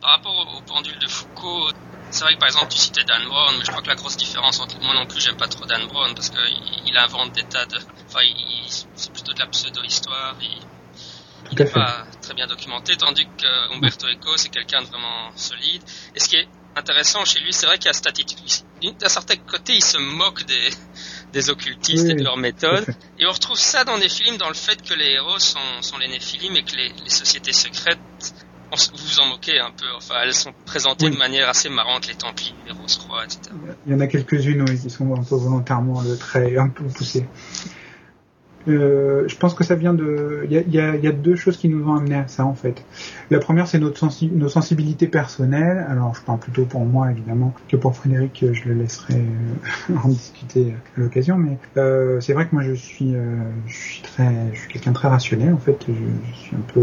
Par 0.00 0.10
rapport 0.10 0.32
au 0.32 0.62
pendule 0.66 0.98
de 1.00 1.08
Foucault, 1.08 1.68
c'est 2.10 2.24
vrai 2.24 2.34
que 2.34 2.38
par 2.38 2.48
exemple 2.48 2.72
tu 2.72 2.78
citais 2.78 3.04
Dan 3.04 3.24
Brown, 3.24 3.56
mais 3.58 3.64
je 3.64 3.70
crois 3.70 3.82
que 3.82 3.88
la 3.88 3.94
grosse 3.94 4.16
différence 4.16 4.60
entre 4.60 4.78
moi 4.80 4.94
non 4.94 5.06
plus 5.06 5.20
j'aime 5.20 5.36
pas 5.36 5.48
trop 5.48 5.66
Dan 5.66 5.86
Brown 5.86 6.14
parce 6.14 6.30
qu'il 6.30 6.40
il 6.86 6.96
invente 6.96 7.32
des 7.32 7.44
tas 7.44 7.66
de, 7.66 7.76
enfin 8.08 8.20
il- 8.22 8.68
c'est 8.94 9.12
plutôt 9.12 9.32
de 9.32 9.38
la 9.40 9.46
pseudo-histoire, 9.46 10.36
il, 10.40 10.60
n'est 11.58 11.70
pas 11.70 12.06
très 12.20 12.34
bien 12.34 12.46
documenté, 12.46 12.96
tandis 12.96 13.26
que 13.36 13.74
Umberto 13.74 14.06
Eco 14.08 14.36
c'est 14.36 14.50
quelqu'un 14.50 14.82
de 14.82 14.86
vraiment 14.88 15.30
solide. 15.36 15.82
Et 16.14 16.20
ce 16.20 16.28
qui 16.28 16.36
est 16.36 16.48
intéressant 16.76 17.24
chez 17.24 17.40
lui, 17.40 17.52
c'est 17.52 17.66
vrai 17.66 17.78
qu'il 17.78 17.86
y 17.86 17.90
a 17.90 17.92
cette 17.92 18.06
attitude, 18.06 18.38
d'un 18.82 19.08
certain 19.08 19.36
côté 19.36 19.74
il 19.74 19.82
se 19.84 19.98
moque 19.98 20.44
des 20.44 20.70
des 21.32 21.48
occultistes 21.50 22.04
Oui, 22.06 22.10
et 22.12 22.14
de 22.14 22.24
leurs 22.24 22.36
méthodes. 22.36 22.86
Et 23.18 23.26
on 23.26 23.30
retrouve 23.32 23.58
ça 23.58 23.84
dans 23.84 23.98
des 23.98 24.08
films, 24.08 24.36
dans 24.36 24.48
le 24.48 24.54
fait 24.54 24.80
que 24.82 24.94
les 24.94 25.10
héros 25.12 25.38
sont, 25.38 25.82
sont 25.82 25.98
les 25.98 26.08
néphilim 26.08 26.56
et 26.56 26.64
que 26.64 26.74
les, 26.74 26.92
les 27.04 27.10
sociétés 27.10 27.52
secrètes, 27.52 28.00
on 28.72 28.76
vous 28.76 29.04
vous 29.04 29.20
en 29.20 29.26
moquez 29.26 29.58
un 29.58 29.70
peu. 29.70 29.86
Enfin, 29.96 30.14
elles 30.24 30.34
sont 30.34 30.52
présentées 30.64 31.06
Oui. 31.06 31.12
de 31.12 31.16
manière 31.18 31.48
assez 31.48 31.68
marrante, 31.68 32.06
les 32.08 32.14
Templiers, 32.14 32.54
les 32.66 32.72
Rose-Croix, 32.72 33.24
etc. 33.24 33.40
Il 33.86 33.92
y 33.92 33.94
en 33.94 34.00
a 34.00 34.06
quelques-unes 34.06 34.64
oui, 34.68 34.78
qui 34.78 34.90
sont 34.90 35.12
un 35.14 35.22
peu 35.22 35.34
volontairement 35.36 36.00
le 36.02 36.16
trait 36.16 36.56
un 36.56 36.68
peu 36.68 36.84
poussé. 36.84 37.26
Euh, 38.68 39.24
je 39.26 39.36
pense 39.36 39.54
que 39.54 39.64
ça 39.64 39.74
vient 39.74 39.94
de. 39.94 40.42
Il 40.44 40.52
y 40.52 40.58
a, 40.58 40.60
il 40.60 40.74
y 40.74 40.78
a- 40.78 40.94
il 40.94 41.02
y 41.02 41.06
a 41.06 41.12
deux 41.12 41.34
choses 41.34 41.56
qui 41.56 41.66
nous 41.70 41.88
ont 41.88 41.94
amené 41.94 42.14
à 42.16 42.28
ça 42.28 42.44
en 42.44 42.54
fait. 42.54 42.84
La 43.30 43.38
première, 43.38 43.66
c'est 43.66 43.78
notre 43.78 43.98
sensi- 43.98 44.30
nos 44.30 44.50
sensibilités 44.50 45.06
personnelles. 45.08 45.86
Alors, 45.88 46.14
je 46.14 46.20
parle 46.20 46.40
plutôt 46.40 46.66
pour 46.66 46.84
moi 46.84 47.10
évidemment 47.10 47.54
que 47.68 47.76
pour 47.76 47.96
Frédéric. 47.96 48.44
Je 48.52 48.68
le 48.68 48.74
laisserai 48.74 49.14
euh, 49.14 49.94
en 50.04 50.08
discuter 50.08 50.74
à 50.94 51.00
l'occasion. 51.00 51.38
Mais 51.38 51.56
euh, 51.78 52.20
c'est 52.20 52.34
vrai 52.34 52.46
que 52.48 52.54
moi, 52.54 52.62
je 52.62 52.74
suis, 52.74 53.14
euh, 53.14 53.34
je 53.66 53.74
suis 53.74 54.02
très, 54.02 54.30
je 54.52 54.58
suis 54.60 54.68
quelqu'un 54.68 54.90
de 54.90 54.96
très 54.96 55.08
rationnel 55.08 55.54
en 55.54 55.58
fait. 55.58 55.78
Je, 55.88 55.94
je 55.94 56.38
suis 56.38 56.54
un 56.54 56.60
peu, 56.74 56.82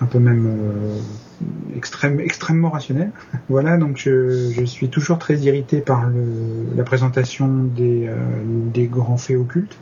un 0.00 0.06
peu 0.06 0.18
même 0.18 0.46
euh, 0.46 1.76
extrême, 1.76 2.20
extrêmement 2.20 2.70
rationnel. 2.70 3.10
Voilà, 3.48 3.76
donc 3.76 3.98
je, 3.98 4.50
je 4.50 4.64
suis 4.64 4.88
toujours 4.88 5.18
très 5.18 5.36
irrité 5.36 5.80
par 5.80 6.10
la 6.74 6.82
présentation 6.84 7.48
des, 7.48 8.06
euh, 8.08 8.16
des 8.72 8.86
grands 8.86 9.18
faits 9.18 9.36
occultes. 9.36 9.76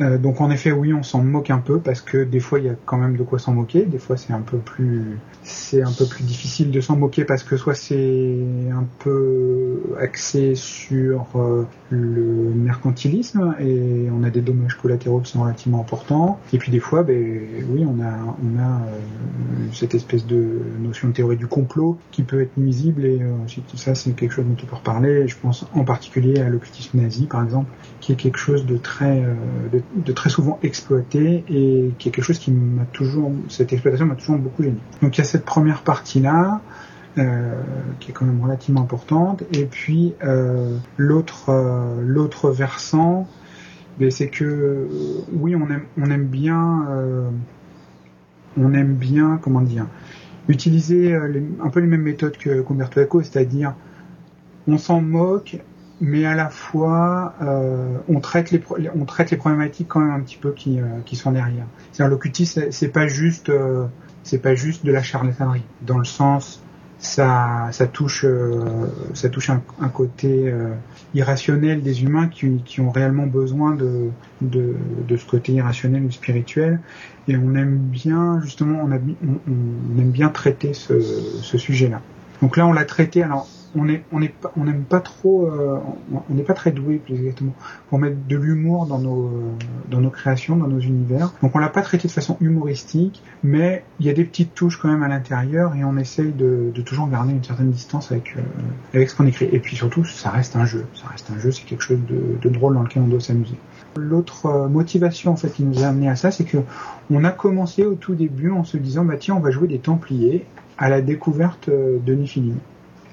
Euh, 0.00 0.18
donc 0.18 0.40
en 0.40 0.50
effet, 0.50 0.72
oui, 0.72 0.92
on 0.94 1.02
s'en 1.02 1.22
moque 1.22 1.50
un 1.50 1.58
peu 1.58 1.78
parce 1.78 2.00
que 2.00 2.24
des 2.24 2.40
fois 2.40 2.58
il 2.58 2.66
y 2.66 2.68
a 2.68 2.74
quand 2.86 2.96
même 2.96 3.16
de 3.16 3.22
quoi 3.22 3.38
s'en 3.38 3.52
moquer. 3.52 3.84
Des 3.84 3.98
fois 3.98 4.16
c'est 4.16 4.32
un 4.32 4.40
peu 4.40 4.58
plus, 4.58 5.18
c'est 5.42 5.82
un 5.82 5.92
peu 5.92 6.06
plus 6.06 6.24
difficile 6.24 6.70
de 6.70 6.80
s'en 6.80 6.96
moquer 6.96 7.24
parce 7.24 7.44
que 7.44 7.56
soit 7.56 7.74
c'est 7.74 8.38
un 8.72 8.84
peu 9.00 9.80
axé 10.00 10.54
sur 10.54 11.26
euh, 11.36 11.66
le 11.92 12.52
mercantilisme 12.54 13.54
et 13.60 14.08
on 14.10 14.22
a 14.24 14.30
des 14.30 14.40
dommages 14.40 14.76
collatéraux 14.76 15.20
qui 15.20 15.32
sont 15.32 15.42
relativement 15.42 15.80
importants. 15.80 16.40
Et 16.52 16.58
puis 16.58 16.72
des 16.72 16.80
fois, 16.80 17.02
ben 17.02 17.40
oui, 17.68 17.84
on 17.84 18.00
a, 18.00 18.06
euh, 18.06 18.98
cette 19.72 19.94
espèce 19.94 20.26
de 20.26 20.60
notion 20.80 21.08
de 21.08 21.12
théorie 21.12 21.36
du 21.36 21.46
complot 21.46 21.98
qui 22.10 22.22
peut 22.22 22.40
être 22.40 22.56
nuisible 22.56 23.04
et 23.04 23.20
euh, 23.20 23.30
ça 23.74 23.94
c'est 23.94 24.12
quelque 24.12 24.32
chose 24.32 24.46
dont 24.46 24.56
on 24.62 24.66
peut 24.66 24.76
reparler. 24.76 25.28
Je 25.28 25.36
pense 25.36 25.66
en 25.74 25.84
particulier 25.84 26.40
à 26.40 26.48
l'occultisme 26.48 27.00
nazi 27.00 27.26
par 27.26 27.42
exemple, 27.44 27.70
qui 28.00 28.12
est 28.12 28.16
quelque 28.16 28.38
chose 28.38 28.64
de 28.64 28.76
très, 28.78 29.22
euh, 29.22 29.80
de 29.94 30.12
très 30.12 30.30
souvent 30.30 30.58
exploité 30.62 31.44
et 31.48 31.90
qui 31.98 32.08
est 32.08 32.12
quelque 32.12 32.24
chose 32.24 32.38
qui 32.38 32.52
m'a 32.52 32.84
toujours, 32.86 33.32
cette 33.48 33.72
exploitation 33.72 34.06
m'a 34.06 34.14
toujours 34.14 34.38
beaucoup 34.38 34.62
gêné. 34.62 34.78
Donc 35.02 35.16
il 35.16 35.20
y 35.20 35.22
a 35.22 35.24
cette 35.24 35.44
première 35.44 35.82
partie 35.82 36.20
là. 36.20 36.60
Euh, 37.18 37.60
qui 38.00 38.10
est 38.10 38.14
quand 38.14 38.24
même 38.24 38.40
relativement 38.40 38.80
importante 38.80 39.42
et 39.52 39.66
puis 39.66 40.14
euh, 40.24 40.78
l'autre 40.96 41.50
euh, 41.50 42.00
l'autre 42.00 42.50
versant 42.50 43.28
ben, 44.00 44.10
c'est 44.10 44.28
que 44.28 44.88
oui 45.30 45.54
on 45.54 45.68
aime 45.68 45.84
on 45.98 46.10
aime 46.10 46.24
bien 46.24 46.86
on 48.56 48.72
aime 48.72 48.94
bien 48.94 49.38
comment 49.42 49.60
dire 49.60 49.88
utiliser 50.48 51.14
un 51.14 51.68
peu 51.68 51.80
les 51.80 51.86
mêmes 51.86 52.00
méthodes 52.00 52.38
que 52.38 52.62
qu'Umberto 52.62 53.02
Eco 53.02 53.20
c'est-à-dire 53.20 53.74
on 54.66 54.78
s'en 54.78 55.02
moque 55.02 55.58
mais 56.00 56.24
à 56.24 56.34
la 56.34 56.48
fois 56.48 57.34
on 58.08 58.20
traite 58.20 58.52
les 58.52 58.62
on 58.94 59.04
traite 59.04 59.30
les 59.30 59.36
problématiques 59.36 59.88
quand 59.88 60.00
même 60.00 60.12
un 60.12 60.20
petit 60.20 60.38
peu 60.38 60.52
qui, 60.52 60.80
qui 61.04 61.16
sont 61.16 61.32
derrière. 61.32 61.66
C'est-à-dire 61.92 62.10
l'occultisme 62.10 62.70
c'est 62.70 62.88
pas 62.88 63.06
juste 63.06 63.52
c'est 64.22 64.40
pas 64.40 64.54
juste 64.54 64.86
de 64.86 64.92
la 64.92 65.02
charlatanerie 65.02 65.66
dans 65.82 65.98
le 65.98 66.06
sens 66.06 66.62
ça 67.02 67.68
ça 67.72 67.86
touche 67.86 68.24
ça 69.12 69.28
touche 69.28 69.50
un, 69.50 69.88
côté 69.88 70.54
irrationnel 71.14 71.82
des 71.82 72.04
humains 72.04 72.28
qui, 72.28 72.62
qui 72.64 72.80
ont 72.80 72.90
réellement 72.90 73.26
besoin 73.26 73.74
de, 73.74 74.08
de, 74.40 74.74
de 75.08 75.16
ce 75.16 75.26
côté 75.26 75.52
irrationnel 75.52 76.04
ou 76.04 76.10
spirituel 76.10 76.80
et 77.28 77.36
on 77.36 77.54
aime 77.54 77.76
bien 77.76 78.40
justement 78.42 78.80
on, 78.84 78.92
a, 78.92 78.96
on, 78.96 80.00
aime 80.00 80.10
bien 80.10 80.28
traiter 80.28 80.74
ce, 80.74 81.00
ce 81.00 81.58
sujet 81.58 81.88
là. 81.88 82.00
Donc 82.40 82.56
là 82.56 82.66
on 82.66 82.72
l'a 82.72 82.84
traité 82.84 83.22
alors 83.22 83.48
on 83.74 83.84
n'aime 83.84 84.84
pas 84.88 85.00
trop 85.00 85.46
euh, 85.46 85.78
on 86.28 86.34
n'est 86.34 86.42
pas 86.42 86.54
très 86.54 86.72
doué 86.72 86.96
plus 86.96 87.14
exactement 87.14 87.54
pour 87.88 87.98
mettre 87.98 88.16
de 88.28 88.36
l'humour 88.36 88.86
dans 88.86 88.98
nos 88.98 89.30
dans 89.90 90.00
nos 90.00 90.10
créations 90.10 90.56
dans 90.56 90.68
nos 90.68 90.80
univers. 90.80 91.32
Donc 91.42 91.54
on 91.54 91.58
l'a 91.58 91.68
pas 91.68 91.82
traité 91.82 92.08
de 92.08 92.12
façon 92.12 92.36
humoristique 92.40 93.22
mais 93.42 93.84
il 94.00 94.06
y 94.06 94.10
a 94.10 94.12
des 94.12 94.24
petites 94.24 94.54
touches 94.54 94.78
quand 94.78 94.88
même 94.88 95.02
à 95.02 95.08
l'intérieur 95.08 95.74
et 95.74 95.84
on 95.84 95.96
essaye 95.96 96.32
de, 96.32 96.72
toujours 96.84 97.08
garder 97.08 97.32
une 97.32 97.44
certaine 97.44 97.70
distance 97.70 98.12
avec 98.12 98.34
euh, 98.36 98.40
avec 98.92 99.08
ce 99.08 99.16
qu'on 99.16 99.26
écrit. 99.26 99.48
Et 99.52 99.58
puis 99.58 99.76
surtout 99.76 100.04
ça 100.04 100.30
reste 100.30 100.56
un 100.56 100.66
jeu. 100.66 100.84
Ça 100.94 101.06
reste 101.08 101.30
un 101.34 101.38
jeu 101.38 101.50
c'est 101.50 101.64
quelque 101.64 101.82
chose 101.82 102.00
de, 102.08 102.38
de 102.40 102.48
drôle 102.48 102.74
dans 102.74 102.82
lequel 102.82 103.02
on 103.02 103.08
doit 103.08 103.20
s'amuser. 103.20 103.56
L'autre 103.96 104.46
euh, 104.46 104.68
motivation 104.68 105.32
en 105.32 105.36
fait 105.36 105.50
qui 105.50 105.62
nous 105.62 105.82
a 105.82 105.86
amené 105.86 106.08
à 106.08 106.16
ça, 106.16 106.30
c'est 106.30 106.44
que 106.44 106.58
on 107.10 107.24
a 107.24 107.30
commencé 107.30 107.84
au 107.84 107.94
tout 107.94 108.14
début 108.14 108.50
en 108.50 108.64
se 108.64 108.76
disant 108.76 109.04
bah 109.04 109.16
tiens 109.18 109.34
on 109.36 109.40
va 109.40 109.50
jouer 109.50 109.68
des 109.68 109.78
Templiers 109.78 110.46
à 110.78 110.88
la 110.88 111.00
découverte 111.00 111.68
de 111.70 112.14
Niflheim. 112.14 112.56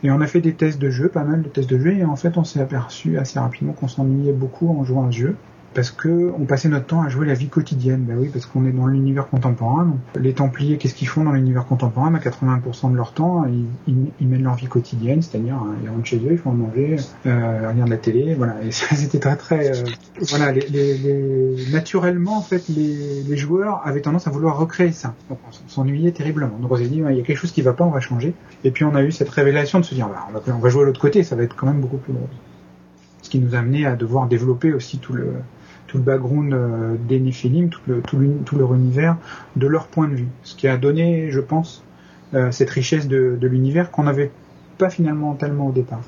Et 0.04 0.12
on 0.12 0.22
a 0.22 0.28
fait 0.28 0.42
des 0.42 0.56
tests 0.56 0.80
de 0.80 0.90
jeu, 0.90 1.10
pas 1.10 1.24
mal 1.24 1.42
de 1.42 1.50
tests 1.50 1.70
de 1.70 1.80
jeu, 1.80 1.94
et 1.94 2.06
en 2.06 2.16
fait 2.16 2.38
on 2.38 2.44
s'est 2.44 2.62
aperçu 2.62 3.18
assez 3.18 3.40
rapidement 3.40 3.74
qu'on 3.74 3.88
s'ennuyait 3.88 4.34
beaucoup 4.34 4.70
en 4.70 4.84
jouant 4.84 5.08
à 5.08 5.12
ce 5.12 5.18
jeu 5.18 5.44
parce 5.74 5.92
que 5.92 6.32
on 6.40 6.46
passait 6.46 6.70
notre 6.70 6.88
temps 6.88 7.02
à 7.02 7.10
jouer 7.10 7.28
la 7.28 7.34
vie 7.34 7.48
quotidienne. 7.48 8.06
Bah 8.08 8.14
oui, 8.18 8.30
parce 8.32 8.46
qu'on 8.46 8.66
est 8.66 8.72
dans 8.72 8.88
l'univers 8.88 9.28
contemporain. 9.28 9.96
Les 10.20 10.34
Templiers, 10.34 10.78
qu'est-ce 10.78 10.96
qu'ils 10.96 11.08
font 11.08 11.24
dans 11.24 11.32
l'univers 11.32 11.66
contemporain? 11.66 12.12
Bah, 12.12 12.20
80% 12.20 12.92
de 12.92 12.98
leur 12.98 13.14
temps, 13.14 13.46
ils, 13.88 13.96
ils, 14.20 14.28
mènent 14.28 14.44
leur 14.44 14.56
vie 14.56 14.68
quotidienne, 14.68 15.22
c'est-à-dire 15.22 15.56
hein, 15.56 15.76
ils 15.84 15.90
rentrent 15.90 16.06
chez 16.06 16.18
eux, 16.18 16.32
ils 16.32 16.38
font 16.38 16.52
manger, 16.52 16.98
euh, 17.26 17.70
regardent 17.70 17.90
la 17.90 17.98
télé, 17.98 18.34
voilà. 18.34 18.56
Et 18.64 18.72
ça, 18.72 18.88
c'était 18.96 19.20
très 19.20 19.36
très, 19.36 19.80
euh, 19.80 19.84
voilà. 20.30 20.52
Les, 20.52 21.56
naturellement, 21.72 22.38
en 22.38 22.42
fait, 22.42 22.68
les, 22.70 23.38
joueurs 23.38 23.82
avaient 23.86 24.02
tendance 24.02 24.28
à 24.28 24.32
vouloir 24.32 24.58
recréer 24.58 24.92
ça. 24.92 25.14
Donc, 25.30 25.40
on 25.48 25.70
s'ennuyait 25.70 26.12
terriblement. 26.12 26.58
Donc 26.60 26.72
on 26.72 26.78
s'est 26.78 26.88
dit, 26.88 27.02
il 27.10 27.16
y 27.16 27.22
a 27.22 27.24
quelque 27.24 27.38
chose 27.38 27.52
qui 27.52 27.62
va 27.62 27.74
pas, 27.74 27.86
on 27.86 27.92
va 27.92 28.02
changer. 28.02 28.34
Et 28.64 28.72
puis 28.72 28.84
on 28.84 28.96
a 28.96 29.04
eu 29.04 29.12
cette 29.12 29.30
révélation 29.30 29.80
de 29.80 29.86
se 29.86 29.94
dire, 29.94 30.10
bah, 30.10 30.28
on, 30.30 30.34
va, 30.34 30.56
on 30.56 30.60
va 30.60 30.70
jouer 30.70 30.82
à 30.84 30.86
l'autre 30.86 31.00
côté, 31.00 31.24
ça 31.24 31.36
va 31.36 31.44
être 31.44 31.56
quand 31.56 31.68
même 31.68 31.80
beaucoup 31.80 31.98
plus 31.98 32.12
drôle. 32.12 32.28
Ce 33.22 33.30
qui 33.30 33.40
nous 33.40 33.56
a 33.56 33.60
amené 33.60 33.86
à 33.86 33.96
devoir 33.96 34.28
développer 34.28 34.74
aussi 34.74 34.98
tout 34.98 35.14
le 35.14 35.34
tout 35.90 35.98
le 35.98 36.04
background 36.04 36.54
euh, 36.54 36.96
des 36.98 37.20
Néphilim, 37.20 37.70
tout, 37.70 37.82
le, 37.88 38.02
tout, 38.02 38.56
leur 38.56 38.74
univers, 38.74 39.18
de 39.56 39.68
leur 39.68 39.88
point 39.88 40.08
de 40.08 40.16
vue. 40.16 40.28
Ce 40.44 40.56
qui 40.56 40.68
a 40.68 40.78
donné, 40.78 41.32
je 41.32 41.40
pense, 41.40 41.84
euh, 42.34 42.52
cette 42.52 42.70
richesse 42.70 43.08
de, 43.08 43.38
l'univers 43.42 43.92
qu'on 43.92 44.04
n'avait 44.04 44.32
pas 44.78 44.90
finalement 44.90 45.34
tellement 45.34 45.68
au 45.68 45.72
départ. 45.72 46.02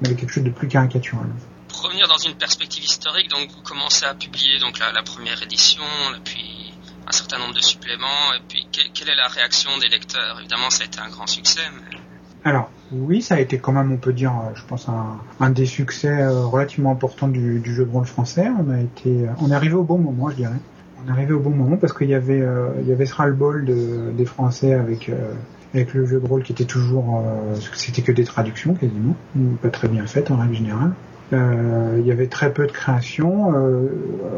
Mais 0.00 0.14
quelque 0.14 0.32
chose 0.32 0.44
de 0.44 0.50
plus 0.50 0.68
caricatural. 0.68 1.26
Pour 1.68 1.82
revenir 1.82 2.08
dans 2.08 2.16
une 2.16 2.34
perspective 2.34 2.82
historique, 2.82 3.28
donc 3.28 3.50
vous 3.50 3.62
commencez 3.62 4.06
à 4.06 4.14
publier 4.14 4.58
donc 4.58 4.78
la, 4.78 5.02
première 5.02 5.42
édition, 5.42 5.84
puis 6.24 6.72
un 7.06 7.12
certain 7.12 7.38
nombre 7.38 7.54
de 7.54 7.60
suppléments, 7.60 8.32
et 8.34 8.40
puis 8.48 8.66
quelle, 8.72 9.08
est 9.08 9.14
la 9.14 9.28
réaction 9.28 9.70
des 9.78 9.88
lecteurs? 9.88 10.40
Évidemment, 10.40 10.70
ça 10.70 10.84
a 10.84 10.86
été 10.86 10.98
un 10.98 11.08
grand 11.10 11.26
succès. 11.26 11.60
Alors, 12.44 12.70
oui, 12.92 13.20
ça 13.20 13.34
a 13.34 13.40
été 13.40 13.58
quand 13.58 13.72
même, 13.72 13.90
on 13.90 13.96
peut 13.96 14.12
dire, 14.12 14.32
euh, 14.32 14.52
je 14.54 14.62
pense, 14.64 14.88
un, 15.40 15.50
des 15.50 15.66
succès 15.66 16.22
euh, 16.22 16.44
relativement 16.44 16.92
importants 16.92 17.28
du, 17.28 17.62
jeu 17.64 17.84
de 17.84 17.90
rôle 17.90 18.04
français. 18.04 18.46
On 18.48 18.70
a 18.70 18.80
été, 18.80 19.10
euh, 19.10 19.32
on 19.40 19.50
est 19.50 19.54
arrivé 19.54 19.74
au 19.74 19.82
bon 19.82 19.98
moment, 19.98 20.30
je 20.30 20.36
dirais. 20.36 20.60
On 21.04 21.08
est 21.08 21.10
arrivé 21.10 21.32
au 21.32 21.40
bon 21.40 21.50
moment 21.50 21.76
parce 21.76 21.92
qu'il 21.92 22.08
y 22.08 22.14
avait, 22.14 22.44
il 22.80 22.88
y 22.88 22.92
avait 22.92 23.06
ce 23.06 23.14
ras-le-bol 23.14 23.64
de, 23.64 24.12
des 24.16 24.24
Français 24.24 24.72
avec 24.72 25.10
avec 25.74 25.92
le 25.94 26.06
jeu 26.06 26.18
de 26.18 26.26
rôle 26.26 26.42
qui 26.42 26.52
était 26.52 26.64
toujours, 26.64 27.22
c'était 27.74 28.02
que 28.02 28.10
des 28.10 28.24
traductions 28.24 28.74
quasiment, 28.74 29.14
pas 29.62 29.68
très 29.68 29.88
bien 29.88 30.06
faites 30.06 30.30
en 30.30 30.36
règle 30.36 30.54
générale. 30.54 30.92
il 31.32 32.04
y 32.04 32.10
avait 32.10 32.26
très 32.26 32.50
peu 32.50 32.66
de 32.66 32.72
créations. 32.72 33.50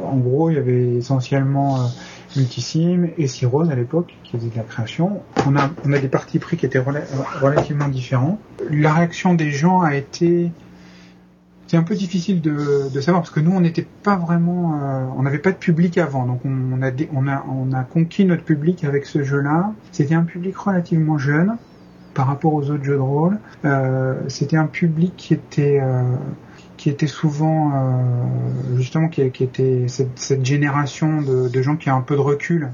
en 0.05 0.17
gros, 0.17 0.51
il 0.51 0.57
y 0.57 0.59
avait 0.59 0.97
essentiellement 0.97 1.89
Multisim 2.37 3.09
et 3.17 3.27
Cyrose 3.27 3.71
à 3.71 3.75
l'époque 3.75 4.15
qui 4.25 4.37
faisait 4.37 4.51
de 4.51 4.57
la 4.57 4.63
création. 4.63 5.23
On 5.47 5.57
a, 5.57 5.99
des 5.99 6.09
partis 6.09 6.39
pris 6.39 6.57
qui 6.57 6.67
étaient 6.67 6.83
relativement 7.41 7.89
différents. 7.89 8.39
La 8.71 8.93
réaction 8.93 9.35
des 9.35 9.51
gens 9.51 9.81
a 9.81 9.95
été 9.95 10.51
c'est 11.69 11.77
un 11.77 11.83
peu 11.83 11.95
difficile 11.95 12.41
de, 12.41 12.89
savoir 13.01 13.23
parce 13.23 13.31
que 13.31 13.41
nous 13.41 13.53
on 13.53 13.61
n'était 13.61 13.87
pas 14.03 14.17
vraiment 14.17 14.81
euh, 14.83 15.05
on 15.17 15.23
n'avait 15.23 15.39
pas 15.39 15.53
de 15.53 15.57
public 15.57 15.99
avant 15.99 16.25
donc 16.25 16.41
on, 16.45 16.83
a 16.83 16.91
on 17.13 17.29
a 17.29 17.45
on 17.47 17.73
a 17.73 17.83
conquis 17.85 18.25
notre 18.25 18.43
public 18.43 18.85
avec 18.85 19.05
ce 19.05 19.23
jeu-là 19.23 19.73
c'était 19.93 20.15
un 20.15 20.23
public 20.23 20.57
relativement 20.57 21.19
jeune 21.19 21.57
par 22.15 22.27
rapport 22.27 22.55
aux 22.55 22.71
autres 22.71 22.85
jeux 22.85 22.97
de 22.97 23.01
rôle 23.01 23.39
euh, 23.67 24.15
c'était 24.29 24.57
un 24.57 24.67
public 24.67 25.13
qui 25.19 25.35
était 25.35 25.79
euh, 25.83 26.03
qui 26.79 26.89
était 26.89 27.09
souvent 27.09 27.73
euh, 27.75 28.77
justement 28.77 29.09
qui, 29.09 29.23
cette, 29.89 30.45
génération 30.47 31.21
de, 31.21 31.63
gens 31.63 31.77
qui 31.77 31.91
ont 31.91 31.97
un 31.97 32.03
peu 32.03 32.15
de 32.15 32.21
recul 32.21 32.71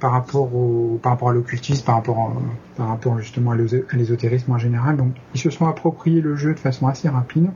par 0.00 0.10
rapport 0.12 0.54
au 0.54 1.00
par 1.02 1.12
rapport 1.12 1.30
à 1.30 1.32
l'occultisme, 1.32 1.86
par 1.86 1.94
rapport 1.94 2.36
par 2.76 2.88
rapport 2.88 3.18
justement 3.18 3.52
à 3.52 3.56
l'ésotérisme 3.96 4.52
en 4.52 4.58
général. 4.58 4.98
Donc 4.98 5.14
ils 5.34 5.40
se 5.40 5.48
sont 5.48 5.66
appropriés 5.66 6.20
le 6.20 6.36
jeu 6.36 6.52
de 6.52 6.58
façon 6.58 6.86
assez 6.86 7.08
rapide. 7.08 7.50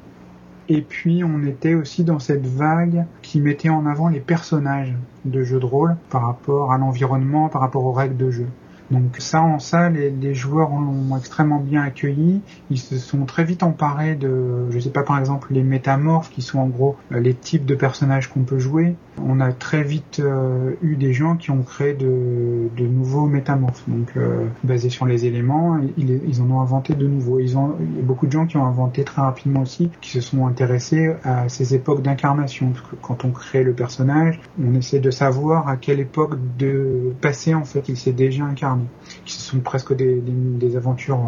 Et 0.68 0.83
puis 0.83 1.24
on 1.24 1.42
était 1.42 1.74
aussi 1.74 2.05
dans 2.05 2.20
cette 2.20 2.46
vague 2.46 3.05
qui 3.20 3.40
mettait 3.40 3.68
en 3.68 3.85
avant 3.85 4.09
les 4.09 4.20
personnages 4.20 4.94
de 5.24 5.42
jeux 5.42 5.59
de 5.59 5.66
rôle 5.66 5.96
par 6.09 6.22
rapport 6.22 6.72
à 6.72 6.79
l'environnement, 6.79 7.48
par 7.48 7.61
rapport 7.61 7.85
aux 7.85 7.92
règles 7.92 8.16
de 8.16 8.31
jeu. 8.31 8.46
Donc 8.90 9.16
ça, 9.18 9.42
en 9.42 9.59
ça, 9.59 9.88
les, 9.88 10.35
joueurs 10.35 10.70
l'ont 10.70 11.16
extrêmement 11.16 11.61
bien 11.61 11.83
accueilli. 11.83 12.40
Ils 12.70 12.79
se 12.79 12.98
sont 12.98 13.24
très 13.24 13.44
vite 13.44 13.62
emparés 13.62 14.14
de, 14.16 14.70
je 14.70 14.79
sais 14.79 14.90
pas, 14.90 15.03
par 15.03 15.18
exemple, 15.18 15.48
les 15.50 15.62
métamorphes, 15.62 16.31
qui 16.31 16.42
sont 16.42 16.59
en 16.59 16.66
gros 16.66 16.96
euh, 17.12 17.20
les 17.20 17.35
types 17.35 17.66
de 17.66 17.74
personnages 17.74 18.29
qu'on 18.29 18.42
peut 18.42 18.59
jouer. 18.59 18.96
On 19.22 19.40
a 19.40 19.53
très 19.53 19.83
vite 19.83 20.20
euh, 20.20 20.72
eu 20.83 20.96
des 20.96 21.12
gens 21.12 21.37
qui 21.37 21.50
ont 21.50 21.62
créé 21.62 21.94
de, 21.94 22.68
nouveaux 22.79 23.26
métamorphes, 23.26 23.88
donc 23.88 24.12
euh, 24.16 24.46
basés 24.64 24.90
sur 24.90 25.07
les 25.07 25.26
éléments. 25.26 25.79
Ils, 25.96 26.20
ils, 26.26 26.42
en 26.42 26.50
ont 26.50 26.61
inventé 26.61 26.94
de 26.94 27.07
nouveaux. 27.07 27.38
Ils 27.38 27.57
ont, 27.57 27.76
il 27.81 27.96
y 27.96 27.98
a 28.00 28.03
beaucoup 28.03 28.26
de 28.26 28.33
gens 28.33 28.46
qui 28.46 28.57
ont 28.57 28.66
inventé 28.66 29.05
très 29.05 29.22
rapidement 29.22 29.61
aussi, 29.61 29.90
qui 30.00 30.11
se 30.11 30.20
sont 30.20 30.46
intéressés 30.46 31.14
à 31.22 31.48
ces 31.48 31.74
époques 31.74 32.03
d'incarnation. 32.03 32.70
Parce 32.70 32.87
que 32.87 32.96
quand 32.96 33.24
on 33.24 33.31
crée 33.31 33.62
le 33.62 33.72
personnage, 33.72 34.40
on 34.62 34.74
essaie 34.74 35.00
de 35.00 35.11
savoir 35.11 35.68
à 35.68 35.76
quelle 35.76 36.00
époque 36.00 36.35
de 36.59 37.12
passé 37.20 37.55
en 37.55 37.64
fait 37.64 37.88
il 37.88 37.96
s'est 37.96 38.12
déjà 38.12 38.44
incarné 38.44 38.79
qui 39.24 39.34
sont 39.34 39.60
presque 39.60 39.94
des, 39.94 40.76
aventures 40.76 41.20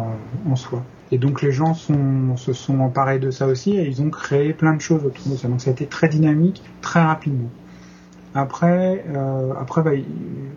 en 0.49 0.55
soi. 0.55 0.83
Et 1.11 1.17
donc 1.17 1.41
les 1.41 1.51
gens 1.51 1.75
se 1.75 2.53
sont 2.53 2.79
emparés 2.79 3.19
de 3.19 3.29
ça 3.29 3.47
aussi 3.47 3.77
et 3.77 3.85
ils 3.85 4.01
ont 4.01 4.09
créé 4.09 4.53
plein 4.53 4.73
de 4.73 4.81
choses 4.81 5.05
autour 5.05 5.31
de 5.31 5.35
ça. 5.35 5.47
Donc 5.47 5.61
ça 5.61 5.69
a 5.69 5.73
été 5.73 5.85
très 5.85 6.09
dynamique, 6.09 6.63
très 6.81 7.01
rapidement. 7.01 7.49
Après, 8.35 9.05
euh, 9.15 9.53
bah, 9.53 9.91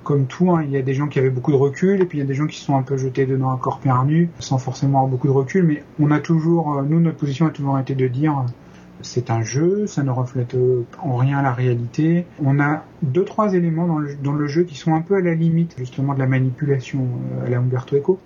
comme 0.02 0.26
tout, 0.26 0.50
hein, 0.52 0.62
il 0.64 0.70
y 0.70 0.78
a 0.78 0.82
des 0.82 0.94
gens 0.94 1.08
qui 1.08 1.18
avaient 1.18 1.30
beaucoup 1.30 1.52
de 1.52 1.56
recul 1.56 2.00
et 2.00 2.06
puis 2.06 2.18
il 2.18 2.22
y 2.22 2.24
a 2.24 2.26
des 2.26 2.34
gens 2.34 2.46
qui 2.46 2.58
sont 2.58 2.74
un 2.74 2.82
peu 2.82 2.96
jetés 2.96 3.26
dedans 3.26 3.50
à 3.50 3.58
corps 3.58 3.80
perdu 3.80 4.30
sans 4.38 4.56
forcément 4.56 5.00
avoir 5.00 5.10
beaucoup 5.10 5.26
de 5.26 5.32
recul. 5.32 5.64
Mais 5.64 5.84
on 6.00 6.10
a 6.10 6.20
toujours, 6.20 6.78
euh, 6.78 6.82
nous, 6.88 7.00
notre 7.00 7.18
position 7.18 7.46
a 7.46 7.50
toujours 7.50 7.78
été 7.78 7.94
de 7.94 8.08
dire 8.08 8.46
c'est 9.02 9.30
un 9.30 9.42
jeu, 9.42 9.86
ça 9.86 10.02
ne 10.02 10.10
reflète 10.10 10.56
en 11.02 11.16
rien 11.16 11.42
la 11.42 11.52
réalité. 11.52 12.26
On 12.42 12.60
a 12.60 12.84
deux 13.02 13.24
trois 13.24 13.54
éléments 13.54 13.86
dans 13.86 14.32
le, 14.32 14.46
jeu 14.46 14.64
qui 14.64 14.74
sont 14.74 14.94
un 14.94 15.00
peu 15.00 15.16
à 15.16 15.20
la 15.20 15.34
limite 15.34 15.74
justement 15.78 16.14
de 16.14 16.18
la 16.18 16.26
manipulation 16.26 17.06
euh, 17.40 17.46
à 17.46 17.50
la 17.50 17.58
Umberto 17.58 17.96
Eco. 17.96 18.18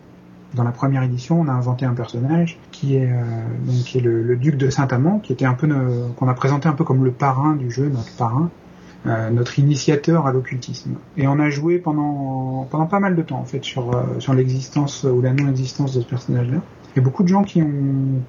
Dans 0.54 0.64
la 0.64 0.72
première 0.72 1.02
édition, 1.04 1.40
on 1.40 1.46
a 1.46 1.52
inventé 1.52 1.86
un 1.86 1.94
personnage 1.94 2.58
qui 2.72 2.96
est 2.96 3.08
euh, 3.08 4.00
le, 4.00 4.36
duc 4.36 4.56
de 4.56 4.68
Saint-Amand, 4.68 5.20
qui 5.20 5.32
était 5.32 5.44
un 5.44 5.54
peu 5.54 5.68
qu'on 6.16 6.28
a 6.28 6.34
présenté 6.34 6.68
un 6.68 6.72
peu 6.72 6.82
comme 6.82 7.04
le 7.04 7.12
parrain 7.12 7.54
du 7.54 7.70
jeu, 7.70 7.88
notre 7.88 8.12
parrain, 8.16 8.50
euh, 9.06 9.30
notre 9.30 9.60
initiateur 9.60 10.26
à 10.26 10.32
l'occultisme. 10.32 10.94
Et 11.16 11.28
on 11.28 11.38
a 11.38 11.50
joué 11.50 11.78
pendant 11.78 12.66
pas 12.68 12.98
mal 12.98 13.14
de 13.14 13.22
temps 13.22 13.38
en 13.38 13.44
fait 13.44 13.62
sur 13.64 14.34
l'existence 14.34 15.04
ou 15.04 15.22
la 15.22 15.32
non-existence 15.32 15.94
de 15.94 16.00
ce 16.00 16.06
personnage-là. 16.06 16.58
Il 16.94 16.98
y 16.98 17.00
a 17.00 17.02
beaucoup 17.02 17.22
de 17.22 17.28
gens 17.28 17.44
qui 17.44 17.62
ont 17.62 18.22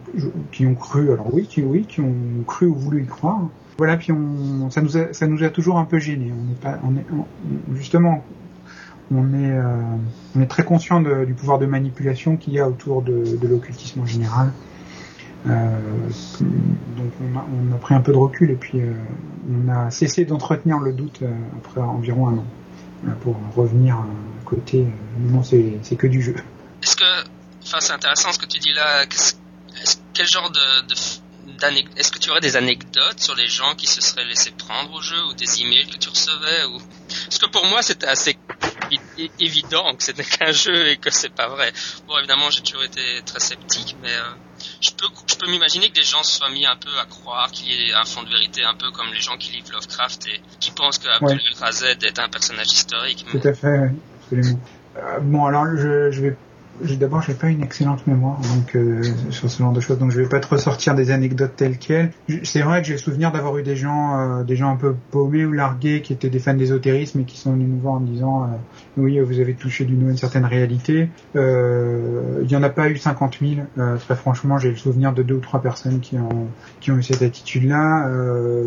qui 0.51 0.65
ont 0.65 0.75
cru, 0.75 1.11
alors 1.11 1.33
oui, 1.33 1.47
qui 1.47 1.63
oui, 1.63 1.85
qui 1.87 2.01
ont 2.01 2.43
cru 2.45 2.67
ou 2.67 2.75
voulu 2.75 3.03
y 3.03 3.07
croire. 3.07 3.47
Voilà, 3.77 3.97
puis 3.97 4.11
on, 4.11 4.69
ça 4.69 4.81
nous 4.81 4.97
a, 4.97 5.13
ça 5.13 5.25
nous 5.25 5.43
a 5.43 5.49
toujours 5.49 5.79
un 5.79 5.85
peu 5.85 5.97
gêné. 5.97 6.31
On 6.31 6.51
est 6.51 6.61
pas, 6.61 6.79
on 6.83 6.95
est, 6.95 7.05
justement, 7.75 8.23
on 9.11 9.33
est, 9.33 9.51
euh, 9.51 9.63
on 10.35 10.41
est 10.41 10.47
très 10.47 10.63
conscient 10.63 11.01
du 11.01 11.33
pouvoir 11.33 11.59
de 11.59 11.65
manipulation 11.65 12.37
qu'il 12.37 12.53
y 12.53 12.59
a 12.59 12.67
autour 12.67 13.01
de, 13.01 13.37
l'occultisme 13.47 14.01
en 14.01 14.05
général. 14.05 14.51
Euh, 15.49 15.79
donc 16.97 17.11
on 17.19 17.73
a, 17.73 17.77
pris 17.77 17.95
un 17.95 18.01
peu 18.01 18.11
de 18.11 18.17
recul 18.17 18.51
et 18.51 18.55
puis 18.55 18.79
euh, 18.79 18.93
on 19.51 19.69
a 19.69 19.89
cessé 19.89 20.23
d'entretenir 20.23 20.77
le 20.77 20.93
doute 20.93 21.23
après 21.57 21.81
environ 21.81 22.27
un 22.27 22.33
an 22.33 22.45
pour 23.21 23.35
revenir 23.55 23.95
à 23.95 24.05
côté. 24.45 24.85
non, 25.19 25.41
c'est 25.41 25.95
que 25.97 26.07
du 26.07 26.21
jeu. 26.21 26.35
Enfin, 27.71 27.79
c'est 27.79 27.93
intéressant 27.93 28.33
ce 28.33 28.39
que 28.39 28.45
tu 28.45 28.59
dis 28.59 28.73
là. 28.73 29.05
Quel 30.13 30.27
genre 30.27 30.51
de, 30.51 30.59
est-ce 31.95 32.11
que 32.11 32.19
tu 32.19 32.29
aurais 32.29 32.41
des 32.41 32.57
anecdotes 32.57 33.19
sur 33.19 33.33
les 33.33 33.47
gens 33.47 33.75
qui 33.75 33.87
se 33.87 34.01
seraient 34.01 34.25
laissés 34.25 34.51
prendre 34.51 34.93
au 34.93 35.01
jeu 35.01 35.15
ou 35.29 35.33
des 35.33 35.61
emails 35.61 35.87
que 35.87 35.97
tu 35.97 36.09
recevais 36.09 36.65
ou 36.65 36.79
parce 37.07 37.39
que 37.39 37.49
pour 37.49 37.65
moi 37.65 37.81
c'était 37.81 38.07
assez 38.07 38.37
évident 39.39 39.95
que 39.95 40.03
c'était 40.03 40.23
qu'un 40.37 40.51
jeu 40.51 40.89
et 40.89 40.97
que 40.97 41.09
c'est 41.09 41.33
pas 41.33 41.47
vrai. 41.47 41.71
Bon 42.07 42.17
évidemment 42.17 42.49
j'ai 42.49 42.61
toujours 42.61 42.83
été 42.83 43.21
très 43.25 43.39
sceptique 43.39 43.95
mais 44.01 44.11
euh, 44.11 44.65
je 44.81 44.91
peux 44.91 45.07
je 45.27 45.35
peux 45.35 45.49
m'imaginer 45.49 45.89
que 45.89 45.95
des 45.95 46.03
gens 46.03 46.23
se 46.23 46.37
soient 46.37 46.49
mis 46.49 46.65
un 46.65 46.75
peu 46.75 46.91
à 46.99 47.05
croire 47.05 47.51
qu'il 47.51 47.71
y 47.71 47.89
ait 47.89 47.93
un 47.93 48.03
fond 48.03 48.23
de 48.23 48.29
vérité 48.29 48.63
un 48.65 48.75
peu 48.75 48.91
comme 48.91 49.13
les 49.13 49.21
gens 49.21 49.37
qui 49.37 49.53
lisent 49.53 49.71
Lovecraft 49.71 50.27
et 50.27 50.41
qui 50.59 50.71
pensent 50.71 50.97
que 50.97 51.07
Abdul 51.07 51.39
ouais. 51.39 52.07
est 52.07 52.19
un 52.19 52.27
personnage 52.27 52.71
historique. 52.71 53.25
Tout 53.31 53.47
à 53.47 53.53
fait, 53.53 53.91
absolument. 54.23 54.59
Euh, 54.97 55.19
bon 55.21 55.45
alors 55.45 55.65
je, 55.77 56.11
je 56.11 56.21
vais 56.21 56.35
d'abord 56.97 57.21
j'ai 57.21 57.33
pas 57.33 57.47
une 57.47 57.63
excellente 57.63 58.05
mémoire 58.07 58.39
donc 58.39 58.75
euh, 58.75 59.01
sur 59.29 59.49
ce 59.49 59.59
genre 59.59 59.73
de 59.73 59.79
choses. 59.79 59.99
Donc 59.99 60.11
je 60.11 60.21
vais 60.21 60.29
pas 60.29 60.39
te 60.39 60.47
ressortir 60.47 60.95
des 60.95 61.11
anecdotes 61.11 61.55
telles 61.55 61.77
quelles. 61.77 62.11
C'est 62.43 62.61
vrai 62.61 62.81
que 62.81 62.87
j'ai 62.87 62.93
le 62.93 62.99
souvenir 62.99 63.31
d'avoir 63.31 63.57
eu 63.57 63.63
des 63.63 63.75
gens 63.75 64.19
euh, 64.19 64.43
des 64.43 64.55
gens 64.55 64.71
un 64.71 64.75
peu 64.75 64.95
paumés 65.11 65.45
ou 65.45 65.51
largués 65.51 66.01
qui 66.01 66.13
étaient 66.13 66.29
des 66.29 66.39
fans 66.39 66.53
d'ésotérisme 66.53 67.21
et 67.21 67.23
qui 67.23 67.37
sont 67.37 67.53
venus 67.53 67.69
nous 67.69 67.79
voir 67.79 67.95
en 67.95 67.99
disant 68.01 68.43
euh, 68.43 68.47
oui 68.97 69.19
vous 69.19 69.39
avez 69.39 69.53
touché 69.53 69.85
du 69.85 69.95
doigt 69.95 70.11
une 70.11 70.17
certaine 70.17 70.45
réalité. 70.45 71.09
Il 71.35 72.49
y 72.49 72.55
en 72.55 72.63
a 72.63 72.69
pas 72.69 72.89
eu 72.89 72.97
50 72.97 73.37
000 73.39 73.61
très 73.99 74.15
franchement 74.15 74.57
j'ai 74.57 74.69
le 74.69 74.75
souvenir 74.75 75.13
de 75.13 75.23
deux 75.23 75.35
ou 75.35 75.39
trois 75.39 75.61
personnes 75.61 75.99
qui 75.99 76.17
ont 76.17 76.47
qui 76.79 76.91
ont 76.91 76.97
eu 76.97 77.03
cette 77.03 77.21
attitude 77.21 77.67
là 77.67 78.09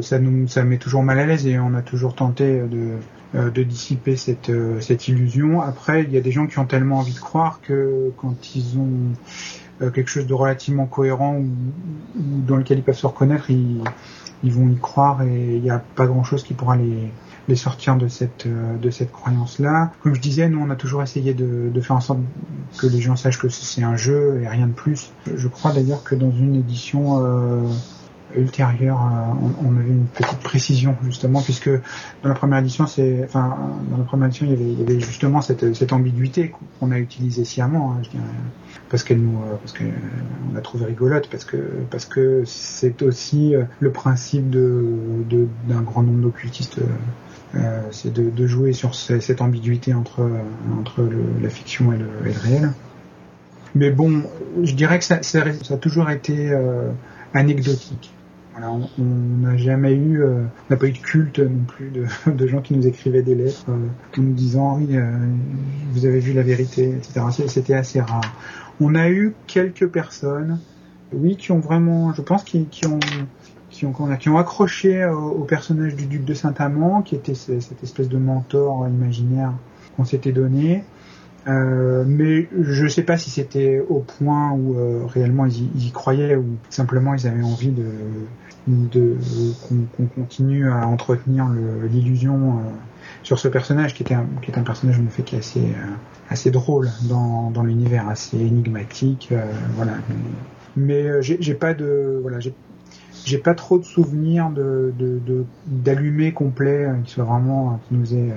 ça 0.01 0.19
nous 0.19 0.49
ça 0.49 0.65
met 0.65 0.79
toujours 0.79 1.03
mal 1.03 1.19
à 1.19 1.27
l'aise 1.27 1.47
et 1.47 1.59
on 1.59 1.75
a 1.75 1.83
toujours 1.83 2.15
tenté 2.15 2.61
de 2.61 2.95
euh, 2.95 2.99
de 3.35 3.63
dissiper 3.65 4.17
cette, 4.17 4.51
euh, 4.51 4.81
cette 4.81 5.09
illusion. 5.09 5.61
Après, 5.61 6.05
il 6.05 6.13
y 6.13 6.17
a 6.17 6.21
des 6.21 6.31
gens 6.31 6.47
qui 6.47 6.59
ont 6.61 6.67
tellement 6.67 6.99
envie 6.99 7.15
de 7.15 7.19
croire 7.19 7.61
que 7.61 8.13
quand 8.17 8.55
ils 8.55 8.79
ont 8.79 9.13
euh, 9.83 9.91
quelque 9.91 10.09
chose 10.09 10.27
de 10.27 10.35
relativement 10.35 10.87
cohérent 10.87 11.39
ou, 11.39 11.47
dans 12.47 12.57
lequel 12.57 12.79
ils 12.79 12.85
peuvent 12.85 12.97
se 12.97 13.07
reconnaître, 13.07 13.51
ils, 13.51 13.83
vont 14.45 14.69
y 14.69 14.77
croire 14.77 15.23
et 15.23 15.57
il 15.57 15.63
n'y 15.63 15.71
a 15.71 15.83
pas 15.97 16.07
grand 16.07 16.23
chose 16.23 16.45
qui 16.45 16.55
pourra 16.55 16.77
les, 16.77 17.11
les 17.49 17.57
sortir 17.57 17.97
de 17.97 18.09
cette 18.09 18.47
de 18.47 18.91
cette 18.91 19.11
croyance 19.11 19.59
là. 19.59 19.91
Comme 20.03 20.15
je 20.15 20.21
disais, 20.21 20.49
nous 20.49 20.61
on 20.61 20.69
a 20.71 20.77
toujours 20.77 21.03
essayé 21.03 21.33
de, 21.33 21.81
faire 21.81 21.97
en 21.97 22.01
sorte 22.01 22.21
que 22.79 22.87
les 22.87 23.01
gens 23.01 23.17
sachent 23.17 23.39
que 23.39 23.49
c'est 23.49 23.83
un 23.83 23.97
jeu 23.97 24.43
et 24.43 24.49
rien 24.49 24.67
de 24.67 24.73
plus. 24.73 25.13
Je 25.35 25.49
crois 25.49 25.73
d'ailleurs 25.73 26.05
que 26.05 26.15
dans 26.15 26.31
une 26.31 26.57
édition 26.57 27.25
euh, 27.25 27.63
ultérieure, 28.37 29.01
euh, 29.01 29.49
on, 29.63 29.69
on, 29.69 29.77
avait 29.77 29.89
une 29.89 30.07
petite 30.07 30.39
précision 30.41 30.97
justement 31.05 31.43
puisque 31.43 31.71
dans 32.23 32.29
la 32.29 32.35
première 32.35 32.59
édition, 32.59 32.87
c'est, 32.87 33.23
enfin, 33.25 33.57
dans 33.91 33.99
la 33.99 34.05
première 34.05 34.29
édition, 34.29 34.47
il 34.49 34.79
y 34.79 34.83
avait, 34.83 35.01
justement 35.01 35.41
cette, 35.41 35.93
ambiguïté 35.93 36.55
qu'on 36.79 36.91
a 36.93 36.99
utilisée 36.99 37.45
sciemment, 37.45 37.93
hein, 37.93 38.03
je 38.03 38.11
dirais, 38.11 38.23
parce 38.91 39.03
qu'elle 39.03 39.21
nous, 39.21 39.39
euh, 39.39 39.57
parce 39.61 39.73
que 39.73 39.85
on 40.51 40.55
l'a 40.55 40.61
trouvé 40.61 40.87
rigolote, 40.87 41.29
parce 41.31 41.45
que 41.45 41.57
parce 41.91 42.07
que 42.07 42.43
c'est 42.47 43.03
aussi 43.03 43.55
euh, 43.55 43.65
le 43.81 43.91
principe 43.91 44.51
de 44.51 44.85
d'un 45.69 45.83
grand 45.83 46.03
nombre 46.03 46.23
d'occultistes. 46.23 46.81
Euh, 47.57 47.81
c'est 47.93 48.13
de, 48.13 48.47
jouer 48.49 48.73
sur 48.73 48.97
cette 48.97 49.41
ambiguïté 49.41 49.95
entre 49.95 50.29
entre 50.77 51.09
la 51.41 51.49
fiction 51.49 51.93
et 51.93 51.99
le, 51.99 52.09
réel. 52.33 52.73
Mais 53.75 53.91
bon, 53.91 54.23
je 54.63 54.75
dirais 54.75 54.99
que 54.99 55.05
ça, 55.05 55.17
a 55.17 55.77
toujours 55.77 56.09
été 56.11 56.51
euh, 56.53 56.91
anecdotique 57.33 58.13
on 58.63 58.89
n'a 59.41 59.57
jamais 59.57 59.95
eu, 59.95 60.23
euh, 60.23 60.45
n'a 60.71 60.77
pas 60.77 60.87
eu 60.87 60.93
de 60.93 60.99
culte 60.99 61.39
non 61.39 61.65
plus 61.67 61.91
de, 61.91 62.47
gens 62.47 62.61
qui 62.61 62.75
nous 62.75 62.87
écrivaient 62.87 63.23
des 63.23 63.35
lettres 63.35 63.65
euh, 63.69 63.77
nous 64.17 64.33
disant 64.33 64.77
oui, 64.77 64.89
euh, 64.93 65.11
vous 65.93 66.07
avez 66.07 66.21
vu 66.21 66.33
la 66.33 66.43
vérité, 66.43 66.97
etc. 66.97 67.21
C'était 67.49 67.75
assez 67.75 68.01
rare. 68.01 68.35
On 68.81 68.95
a 68.95 69.09
eu 69.09 69.35
quelques 69.47 69.89
personnes, 69.89 70.61
oui, 71.13 71.37
qui 71.37 71.53
ont 71.53 71.61
vraiment, 71.61 72.13
je 72.13 72.23
pense, 72.23 72.45
qui, 72.45 72.67
qui 72.67 72.87
ont 72.87 73.01
qui 73.71 73.87
ont, 73.87 73.93
qui 73.93 74.29
ont 74.29 74.39
accroché 74.39 75.05
au, 75.05 75.43
personnage 75.43 75.97
du 75.97 76.07
duc 76.07 76.25
de 76.25 76.33
Saint-Amand, 76.33 77.03
qui 77.03 77.17
était 77.17 77.35
cette 77.35 77.83
espèce 77.83 78.09
de 78.09 78.19
mentor 78.19 78.87
imaginaire 78.87 79.53
qu'on 79.97 80.05
s'était 80.05 80.31
donné. 80.31 80.85
Euh, 81.47 82.05
mais 82.07 82.49
je 82.59 82.85
ne 82.85 82.89
sais 82.89 83.03
pas 83.03 83.19
si 83.19 83.31
c'était 83.31 83.85
au 83.89 83.99
point 83.99 84.53
où 84.53 84.79
euh, 84.79 85.05
réellement 85.07 85.45
ils 85.45 85.87
y, 85.87 85.91
croyaient 85.91 86.37
ou 86.37 86.57
simplement 86.71 87.13
ils 87.13 87.27
avaient 87.27 87.43
envie 87.43 87.71
de, 87.71 87.85
de 88.67 89.17
qu'on 89.69 90.07
continue 90.07 90.71
à 90.71 90.87
entretenir 90.87 91.47
l'illusion 91.91 92.35
euh, 92.35 92.71
sur 93.23 93.39
ce 93.39 93.49
personnage 93.49 93.93
qui 93.93 94.03
était 94.03 94.15
un, 94.15 94.27
est 94.47 94.57
un 94.57 94.63
personnage 94.63 94.99
en 94.99 95.11
fait 95.11 95.23
qui 95.23 95.37
est 95.37 95.75
assez 96.31 96.51
drôle 96.51 96.89
dans, 97.03 97.63
l'univers, 97.63 98.09
assez 98.09 98.39
énigmatique, 98.39 99.33
voilà. 99.77 99.93
Mais 100.77 101.23
j'ai 101.23 101.55
pas 101.55 101.75
de 101.75 102.19
voilà 102.23 102.39
j'ai 103.27 103.39
pas 103.39 103.55
trop 103.55 103.79
de 103.79 103.85
souvenirs 103.85 104.49
de 104.51 104.95
d'allumer 105.67 106.31
de, 106.31 106.35
complet 106.35 106.89
qui 107.05 107.13
soit 107.13 107.25
vraiment 107.25 107.81
qui 107.89 107.95
nous 107.95 108.15
est 108.15 108.33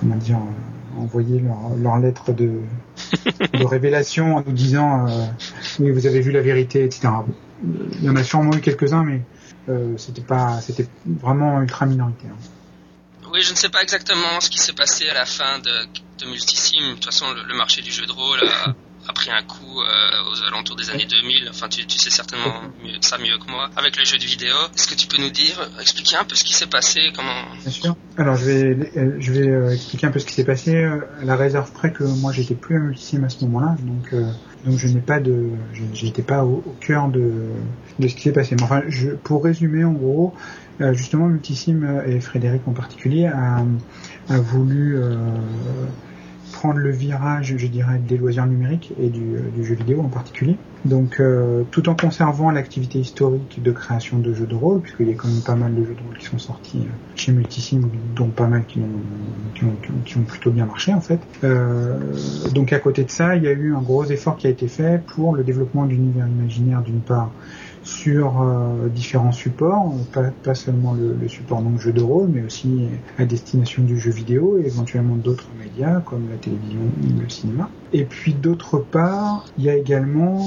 comment 0.00 0.16
dire 0.16 0.38
envoyer 0.98 1.40
leur, 1.40 1.76
leur 1.76 1.98
lettre 1.98 2.32
de, 2.32 2.60
révélation 3.54 4.36
en 4.36 4.42
nous 4.46 4.52
disant 4.52 5.06
euh, 5.08 5.26
oui 5.80 5.90
vous 5.90 6.06
avez 6.06 6.20
vu 6.20 6.30
la 6.30 6.40
vérité 6.40 6.84
etc. 6.84 7.08
Il 7.64 8.04
y 8.04 8.08
en 8.08 8.16
a 8.16 8.24
sûrement 8.24 8.52
eu 8.52 8.60
quelques-uns 8.60 9.02
mais 9.02 9.22
euh, 9.68 9.94
c'était 9.96 10.22
pas 10.22 10.60
c'était 10.60 10.86
vraiment 11.06 11.60
ultra 11.62 11.86
minoritaire. 11.86 12.32
Oui, 13.32 13.40
je 13.40 13.50
ne 13.50 13.56
sais 13.56 13.68
pas 13.68 13.82
exactement 13.82 14.40
ce 14.40 14.48
qui 14.48 14.58
s'est 14.58 14.74
passé 14.74 15.08
à 15.08 15.14
la 15.14 15.26
fin 15.26 15.58
de, 15.58 16.26
Multisim. 16.26 16.90
De 16.90 16.94
toute 16.94 17.06
façon, 17.06 17.26
le, 17.34 17.42
le, 17.42 17.54
marché 17.56 17.82
du 17.82 17.90
jeu 17.90 18.06
de 18.06 18.12
rôle 18.12 18.40
a 19.06 19.12
pris 19.12 19.30
un 19.30 19.42
coup 19.42 19.80
euh, 19.80 20.30
aux 20.30 20.42
alentours 20.44 20.76
des 20.76 20.90
années 20.90 21.06
2000. 21.06 21.48
Enfin, 21.50 21.68
tu, 21.68 21.82
sais 21.88 22.10
certainement 22.10 22.62
mieux, 22.82 22.96
ça 23.00 23.18
mieux 23.18 23.38
que 23.38 23.50
moi. 23.50 23.70
Avec 23.76 23.96
les 23.96 24.04
jeux 24.04 24.18
de 24.18 24.24
vidéo, 24.24 24.54
est-ce 24.74 24.88
que 24.88 24.94
tu 24.94 25.06
peux 25.06 25.20
nous 25.20 25.30
dire, 25.30 25.60
expliquer 25.80 26.16
un 26.16 26.24
peu 26.24 26.34
ce 26.34 26.44
qui 26.44 26.54
s'est 26.54 26.66
passé, 26.66 27.12
comment 27.14 27.44
Bien 27.60 27.70
sûr. 27.70 27.96
Alors, 28.16 28.36
je 28.36 28.44
vais, 28.44 28.92
je 29.18 29.32
vais 29.32 29.48
euh, 29.48 29.72
expliquer 29.72 30.06
un 30.06 30.10
peu 30.10 30.18
ce 30.18 30.26
qui 30.26 30.34
s'est 30.34 30.44
passé. 30.44 30.84
À 30.84 31.24
la 31.24 31.36
réserve 31.36 31.70
près 31.72 31.92
que 31.92 32.04
moi, 32.04 32.32
j'étais 32.32 32.54
plus 32.54 32.76
à 32.76 32.80
Multisim 32.80 33.24
à 33.24 33.28
ce 33.28 33.44
moment-là, 33.44 33.76
donc 33.82 34.12
euh, 34.12 34.30
donc 34.64 34.78
je 34.78 34.88
n'ai 34.88 35.00
pas 35.00 35.20
de, 35.20 35.50
j'étais 35.92 36.22
pas 36.22 36.44
au, 36.44 36.62
au, 36.66 36.76
cœur 36.80 37.08
de 37.08 37.32
de 37.98 38.08
ce 38.08 38.14
qui 38.14 38.22
s'est 38.22 38.32
passé. 38.32 38.56
Mais 38.56 38.62
enfin, 38.62 38.82
je, 38.88 39.10
pour 39.10 39.44
résumer, 39.44 39.84
en 39.84 39.92
gros, 39.92 40.34
justement, 40.92 41.26
Multisim 41.26 42.02
et 42.06 42.20
Frédéric 42.20 42.66
en 42.66 42.72
particulier 42.72 43.26
a, 43.26 43.64
a 44.30 44.38
voulu 44.38 44.98
prendre 46.64 46.78
le 46.78 46.92
virage, 46.92 47.54
je 47.58 47.66
dirais, 47.66 47.98
des 47.98 48.16
loisirs 48.16 48.46
numériques 48.46 48.94
et 48.98 49.10
du, 49.10 49.34
euh, 49.36 49.62
jeu 49.62 49.74
vidéo 49.74 50.00
en 50.00 50.08
particulier. 50.08 50.56
Donc, 50.86 51.20
euh, 51.20 51.62
tout 51.70 51.90
en 51.90 51.94
conservant 51.94 52.50
l'activité 52.50 52.98
historique 52.98 53.62
de 53.62 53.70
création 53.70 54.18
de 54.18 54.32
jeux 54.32 54.46
de 54.46 54.54
rôle, 54.54 54.80
puisqu'il 54.80 55.08
y 55.08 55.10
a 55.10 55.14
quand 55.14 55.28
même 55.28 55.42
pas 55.42 55.56
mal 55.56 55.74
de 55.74 55.84
jeux 55.84 55.94
de 55.94 56.00
rôle 56.06 56.16
qui 56.16 56.24
sont 56.24 56.38
sortis 56.38 56.78
euh, 56.78 57.16
chez 57.16 57.32
Multisim, 57.32 57.82
dont 58.16 58.28
pas 58.28 58.46
mal 58.46 58.64
qui 58.64 58.80
ont, 58.80 59.66
qui 60.06 60.16
ont, 60.16 60.22
plutôt 60.22 60.50
bien 60.50 60.64
marché 60.64 60.94
en 60.94 61.02
fait. 61.02 61.20
Donc, 62.54 62.72
à 62.72 62.78
côté 62.78 63.04
de 63.04 63.10
ça, 63.10 63.36
il 63.36 63.42
y 63.42 63.46
a 63.46 63.52
eu 63.52 63.74
un 63.74 63.82
gros 63.82 64.06
effort 64.06 64.38
qui 64.38 64.46
a 64.46 64.50
été 64.50 64.66
fait 64.66 65.02
pour 65.06 65.36
le 65.36 65.44
développement 65.44 65.84
d'univers 65.84 66.26
imaginaire 66.26 66.80
d'une 66.80 67.00
part 67.00 67.30
sur 67.84 68.42
euh, 68.42 68.88
différents 68.88 69.32
supports, 69.32 69.94
pas, 70.12 70.30
pas 70.42 70.54
seulement 70.54 70.94
le, 70.94 71.14
le, 71.14 71.28
support 71.28 71.60
donc 71.60 71.78
jeu 71.78 71.92
de 71.92 72.02
rôle, 72.02 72.28
mais 72.28 72.42
aussi 72.42 72.88
à 73.18 73.24
destination 73.24 73.82
du 73.82 73.98
jeu 73.98 74.10
vidéo 74.10 74.58
et 74.58 74.66
éventuellement 74.66 75.16
d'autres 75.16 75.48
médias 75.58 76.00
comme 76.00 76.28
la 76.30 76.36
télévision 76.36 76.80
ou 76.80 77.20
le 77.20 77.28
cinéma. 77.28 77.68
Et 77.92 78.04
puis 78.04 78.32
d'autre 78.34 78.78
part, 78.78 79.44
il 79.58 79.64
y 79.64 79.70
a 79.70 79.76
également 79.76 80.40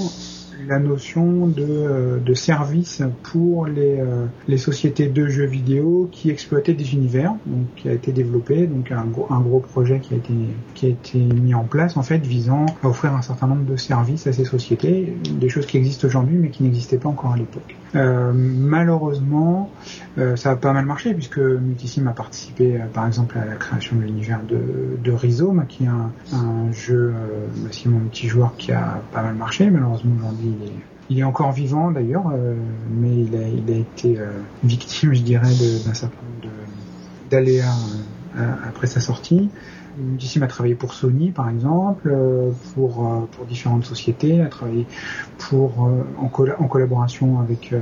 la 0.68 0.80
notion 0.80 1.48
de, 1.48 1.64
euh, 1.64 2.36
service 2.36 3.02
pour 3.24 3.66
les, 3.66 4.00
euh, 4.00 4.26
les 4.48 4.58
sociétés 4.58 5.08
de 5.08 5.28
jeux 5.28 5.46
vidéo 5.46 6.08
qui 6.12 6.30
exploitaient 6.30 6.74
des 6.74 6.94
univers, 6.94 7.34
donc 7.46 7.66
qui 7.76 7.90
a 7.90 7.94
été 7.94 8.12
développé, 8.12 8.68
donc 8.68 8.92
un 8.92 9.06
gros, 9.06 9.28
un 9.32 9.40
gros 9.40 9.60
projet 9.60 10.00
qui 10.00 10.14
a 10.14 10.18
été 10.18 10.34
qui 10.76 10.86
a 10.86 10.90
été 10.90 11.18
mis 11.18 11.56
en 11.56 11.64
place 11.64 11.98
en 11.98 12.04
fait 12.04 12.20
visant 12.20 12.66
à 12.84 12.88
offrir 12.88 13.14
un 13.14 13.22
certain 13.22 13.48
nombre 13.48 13.66
de 13.66 13.76
services 13.76 14.28
à 14.28 14.34
ces 14.34 14.46
sociétés, 14.46 15.14
des 15.32 15.50
choses 15.50 15.66
qui 15.66 15.78
existent 15.78 16.08
aujourd'hui 16.08 16.38
mais 16.38 16.50
qui 16.50 16.64
n'existaient 16.64 16.98
pas 16.98 17.10
encore 17.10 17.34
à 17.34 17.38
l'époque. 17.38 17.76
Euh, 17.96 18.32
malheureusement, 18.34 19.72
euh, 20.18 20.36
ça 20.36 20.52
a 20.52 20.56
pas 20.56 20.74
mal 20.74 20.86
marché 20.86 21.14
puisque 21.14 21.40
Multisim 21.40 22.08
a 22.08 22.12
participé 22.12 22.76
euh, 22.76 22.86
par 22.92 23.08
exemple 23.08 23.38
à 23.38 23.46
la 23.46 23.56
création 23.56 23.96
de 23.96 24.02
l'univers 24.02 24.42
de, 24.48 25.12
Rhizome, 25.12 25.66
qui 25.68 25.86
est 25.86 25.88
un, 25.88 26.72
jeu 26.72 27.14
massivement 27.64 28.00
multijoueur 28.00 28.56
qui 28.58 28.72
a 28.72 29.02
pas 29.12 29.24
mal 29.24 29.36
marché. 29.36 29.70
Malheureusement 29.70 30.16
aujourd'hui 30.20 30.54
il 30.60 30.68
est, 30.68 30.74
il 31.10 31.20
est 31.20 31.24
encore 31.24 31.54
vivant 31.54 31.92
d'ailleurs, 31.92 32.26
mais 32.92 33.24
il 33.24 33.36
a, 33.36 33.48
il 33.48 33.74
a 33.74 33.78
été 33.78 34.20
victime, 34.64 35.14
je 35.14 35.22
dirais, 35.22 35.50
d'un 35.86 35.94
certain 35.94 36.18
nombre 36.18 36.54
d'aléas 37.32 37.74
après 38.68 38.88
sa 38.88 39.00
sortie. 39.00 39.50
Multisim 39.98 40.44
a 40.44 40.48
travaillé 40.48 40.76
pour 40.76 40.94
Sony, 40.94 41.32
par 41.32 41.50
exemple, 41.50 42.10
euh, 42.12 42.52
pour, 42.76 43.06
euh, 43.06 43.28
pour 43.32 43.46
différentes 43.46 43.86
sociétés, 43.86 44.42
a 44.42 44.48
travaillé 44.48 44.86
euh, 45.54 46.04
en, 46.18 46.68
collaboration 46.68 47.40
avec, 47.40 47.74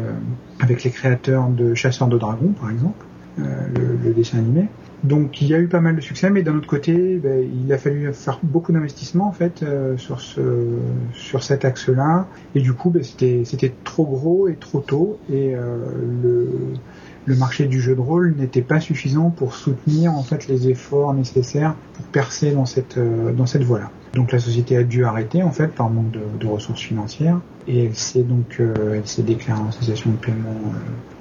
les 0.68 0.92
créateurs 0.92 1.50
de 1.50 1.74
Chasseurs 1.74 2.08
de 2.08 2.18
Dragons, 2.18 2.54
par 2.60 2.72
exemple, 2.72 3.06
le, 3.38 4.14
dessin 4.14 4.38
animé. 4.40 4.68
Donc 5.04 5.42
il 5.42 5.48
y 5.48 5.54
a 5.54 5.60
eu 5.60 5.68
pas 5.68 5.82
mal 5.82 5.96
de 5.96 6.02
succès, 6.02 6.30
mais 6.30 6.42
d'un 6.42 6.56
autre 6.56 6.68
côté, 6.68 7.18
ben, 7.18 7.48
il 7.66 7.72
a 7.72 7.78
fallu 7.78 8.12
faire 8.14 8.40
beaucoup 8.42 8.72
d'investissements 8.72 9.28
en 9.28 9.34
fait 9.34 9.64
sur 9.98 10.20
ce 10.20 10.42
sur 11.14 11.44
cet 11.44 11.64
axe-là, 11.64 12.28
et 12.56 12.62
du 12.62 12.74
coup, 12.74 12.90
ben, 12.90 13.04
c'était 13.04 13.74
trop 13.84 14.06
gros 14.06 14.48
et 14.48 14.56
trop 14.56 14.80
tôt, 14.80 15.20
et 15.32 15.54
le 15.54 16.48
le 17.26 17.36
marché 17.36 17.66
du 17.66 17.82
jeu 17.82 17.96
de 17.96 18.02
rôle 18.02 18.36
n'était 18.38 18.62
pas 18.62 18.80
suffisant 18.80 19.30
pour 19.30 19.56
soutenir 19.56 20.14
en 20.14 20.24
fait 20.24 20.48
les 20.48 20.70
efforts 20.70 21.14
nécessaires 21.14 21.76
pour 21.94 22.06
percer 22.06 22.52
dans 22.52 22.66
cette 22.66 22.98
euh, 22.98 23.32
dans 23.32 23.46
cette 23.46 23.64
voie-là. 23.64 23.90
Donc 24.14 24.32
la 24.32 24.40
société 24.40 24.78
a 24.78 24.84
dû 24.84 25.04
arrêter 25.06 25.44
en 25.44 25.52
fait 25.52 25.68
par 25.68 25.90
manque 25.90 26.12
de, 26.12 26.48
ressources 26.48 26.82
financières 26.82 27.40
et 27.68 27.86
elle 27.86 27.96
s'est 27.96 28.24
donc 28.24 28.58
euh, 28.60 28.96
elle 28.96 29.08
s'est 29.08 29.24
déclarée 29.24 29.62
en 29.62 29.70
association 29.70 30.12
de 30.12 30.18
paiement 30.18 30.56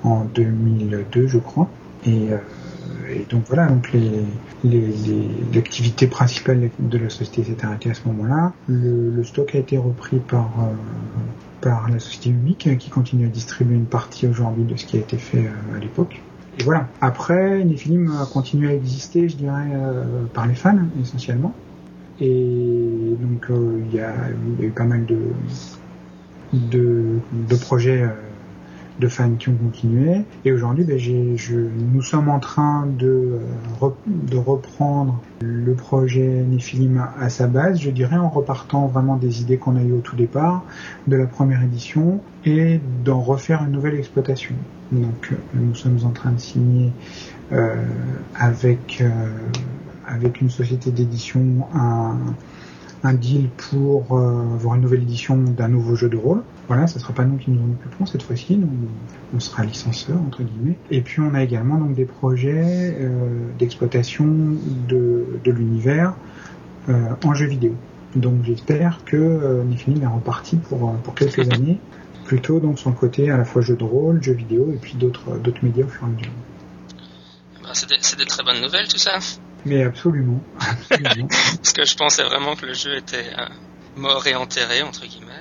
euh, 0.05 0.09
en 0.09 0.25
2002 0.35 1.27
je 1.27 1.39
crois 1.39 1.69
et, 2.07 2.29
et 3.09 3.27
donc 3.29 3.45
voilà 3.49 3.67
donc 3.67 3.91
l'activité 5.53 6.07
principale 6.07 6.71
de 6.79 6.99
la 6.99 7.11
société 7.11 7.45
s'est 7.45 7.65
arrêtée 7.65 7.91
à 7.91 7.95
ce 7.95 8.07
moment-là. 8.09 8.53
Le, 8.69 9.23
stock 9.25 9.55
a 9.55 9.59
été 9.59 9.79
repris 9.79 10.19
par 10.19 10.51
euh, 10.61 10.75
par 11.61 11.89
la 11.89 11.99
société 11.99 12.31
unique 12.31 12.77
qui 12.79 12.91
continue 12.91 13.27
à 13.27 13.29
distribuer 13.29 13.77
une 13.77 13.87
partie 13.87 14.27
aujourd'hui 14.27 14.65
de 14.65 14.77
ce 14.77 14.85
qui 14.85 14.97
a 14.97 15.01
été 15.01 15.17
fait 15.17 15.47
euh, 15.47 15.77
à 15.77 15.81
l'époque. 15.81 16.21
Et 16.59 16.63
voilà. 16.63 16.89
Après, 17.01 17.65
Nephilim 17.65 18.13
a 18.21 18.27
continué 18.27 18.69
à 18.69 18.75
exister, 18.75 19.29
je 19.29 19.37
dirais, 19.37 19.71
euh, 19.73 20.05
par 20.33 20.47
les 20.47 20.55
fans 20.55 20.79
essentiellement. 21.01 21.55
Et 22.21 23.17
donc 23.21 23.47
il 23.51 23.97
y, 23.97 24.01
a, 24.01 24.15
eu 24.61 24.71
pas 24.71 24.85
mal 24.85 25.05
de 25.05 25.19
de, 26.53 27.57
projets 27.61 28.05
de 29.01 29.09
fans 29.09 29.35
qui 29.39 29.49
ont 29.49 29.57
continué. 29.57 30.23
Et 30.45 30.53
aujourd'hui, 30.53 30.85
ben, 30.85 30.99
nous 31.93 32.03
sommes 32.03 32.29
en 32.29 32.39
train 32.39 32.87
de, 32.87 33.39
euh, 33.83 33.89
de 34.07 34.37
reprendre 34.37 35.21
le 35.41 35.75
projet 35.75 36.45
Nephilim 36.49 37.05
à 37.21 37.29
sa 37.29 37.47
base, 37.47 37.81
je 37.81 37.91
dirais, 37.91 38.17
en 38.17 38.29
repartant 38.29 38.87
vraiment 38.87 39.17
des 39.17 39.43
idées 39.43 39.57
qu'on 39.57 39.77
a 39.77 39.83
eues 39.83 39.93
au 39.93 40.01
tout 40.01 40.17
départ 40.17 40.65
de 41.07 41.17
la 41.17 41.27
première 41.27 41.63
édition 41.63 42.21
et 42.45 42.81
d'en 43.05 43.21
refaire 43.21 43.65
une 43.65 43.73
nouvelle 43.73 43.97
exploitation. 43.97 44.55
Donc, 44.93 45.31
euh, 45.33 45.37
nous 45.55 45.75
sommes 45.75 45.99
en 46.05 46.11
train 46.11 46.33
de 46.33 46.41
signer 46.41 46.93
euh, 47.53 47.75
avec 48.39 49.03
avec 50.07 50.41
une 50.41 50.51
société 50.51 50.91
d'édition 50.91 51.67
un 51.75 53.15
deal 53.15 53.49
pour 53.71 54.19
avoir 54.19 54.75
une 54.75 54.83
nouvelle 54.83 55.03
édition 55.03 55.37
d'un 55.37 55.69
nouveau 55.69 55.95
jeu 55.95 56.11
de 56.11 56.17
rôle. 56.17 56.43
Voilà, 56.67 56.87
ce 56.87 56.99
sera 56.99 57.13
pas 57.13 57.25
nous 57.25 57.37
qui 57.37 57.51
nous 57.51 57.63
en 57.63 57.73
occuperons 57.73 58.07
cette 58.07 58.23
fois-ci, 58.23 58.59
on 59.35 59.41
sera 59.41 59.65
licencieur 59.65 60.17
entre 60.17 60.43
guillemets. 60.43 60.79
Et 60.91 61.03
puis 61.03 61.21
on 61.21 61.35
a 61.35 61.43
également 61.43 61.77
donc 61.77 61.95
des 61.95 62.07
projets 62.07 62.97
euh, 62.99 63.49
d'exploitation 63.59 64.25
de, 64.89 65.27
de 65.45 65.53
l'univers 65.53 66.15
euh, 66.89 67.15
en 67.25 67.35
jeu 67.35 67.47
vidéo. 67.47 67.75
Donc 68.15 68.45
j'espère 68.45 69.01
que 69.05 69.17
euh, 69.17 69.65
est 70.03 70.07
reparti 70.07 70.57
pour, 70.57 70.89
euh, 70.89 70.93
pour 71.03 71.15
quelques 71.15 71.51
années, 71.53 71.79
plutôt 72.25 72.61
donc 72.61 72.79
le 72.85 72.93
côté 72.93 73.31
à 73.31 73.39
la 73.39 73.45
fois 73.45 73.63
jeu 73.63 73.77
de 73.77 73.85
rôle, 73.85 74.23
jeu 74.23 74.35
vidéo 74.35 74.71
et 74.73 74.77
puis 74.77 74.95
d'autres 74.95 75.39
d'autres 75.39 75.65
médias 75.65 75.85
au 75.85 75.89
fur 75.89 76.03
et 76.03 76.07
à 76.07 76.09
mesure. 76.09 76.33
Bah, 77.63 77.71
c'est 77.73 77.89
des, 78.19 78.27
très 78.27 78.43
bonnes 78.43 78.61
nouvelles 78.61 78.89
tout 78.89 78.99
ça. 78.99 79.19
Mais 79.65 79.83
absolument, 79.83 80.43
absolument. 80.61 81.29
Parce 81.57 81.73
que 81.73 81.85
je 81.85 81.97
pensais 81.97 82.23
vraiment 82.23 82.55
que 82.55 82.67
le 82.67 82.75
jeu 82.75 82.97
était 82.97 83.33
mort 83.97 84.27
et 84.27 84.35
enterré, 84.35 84.83
entre 84.83 85.07
guillemets. 85.07 85.33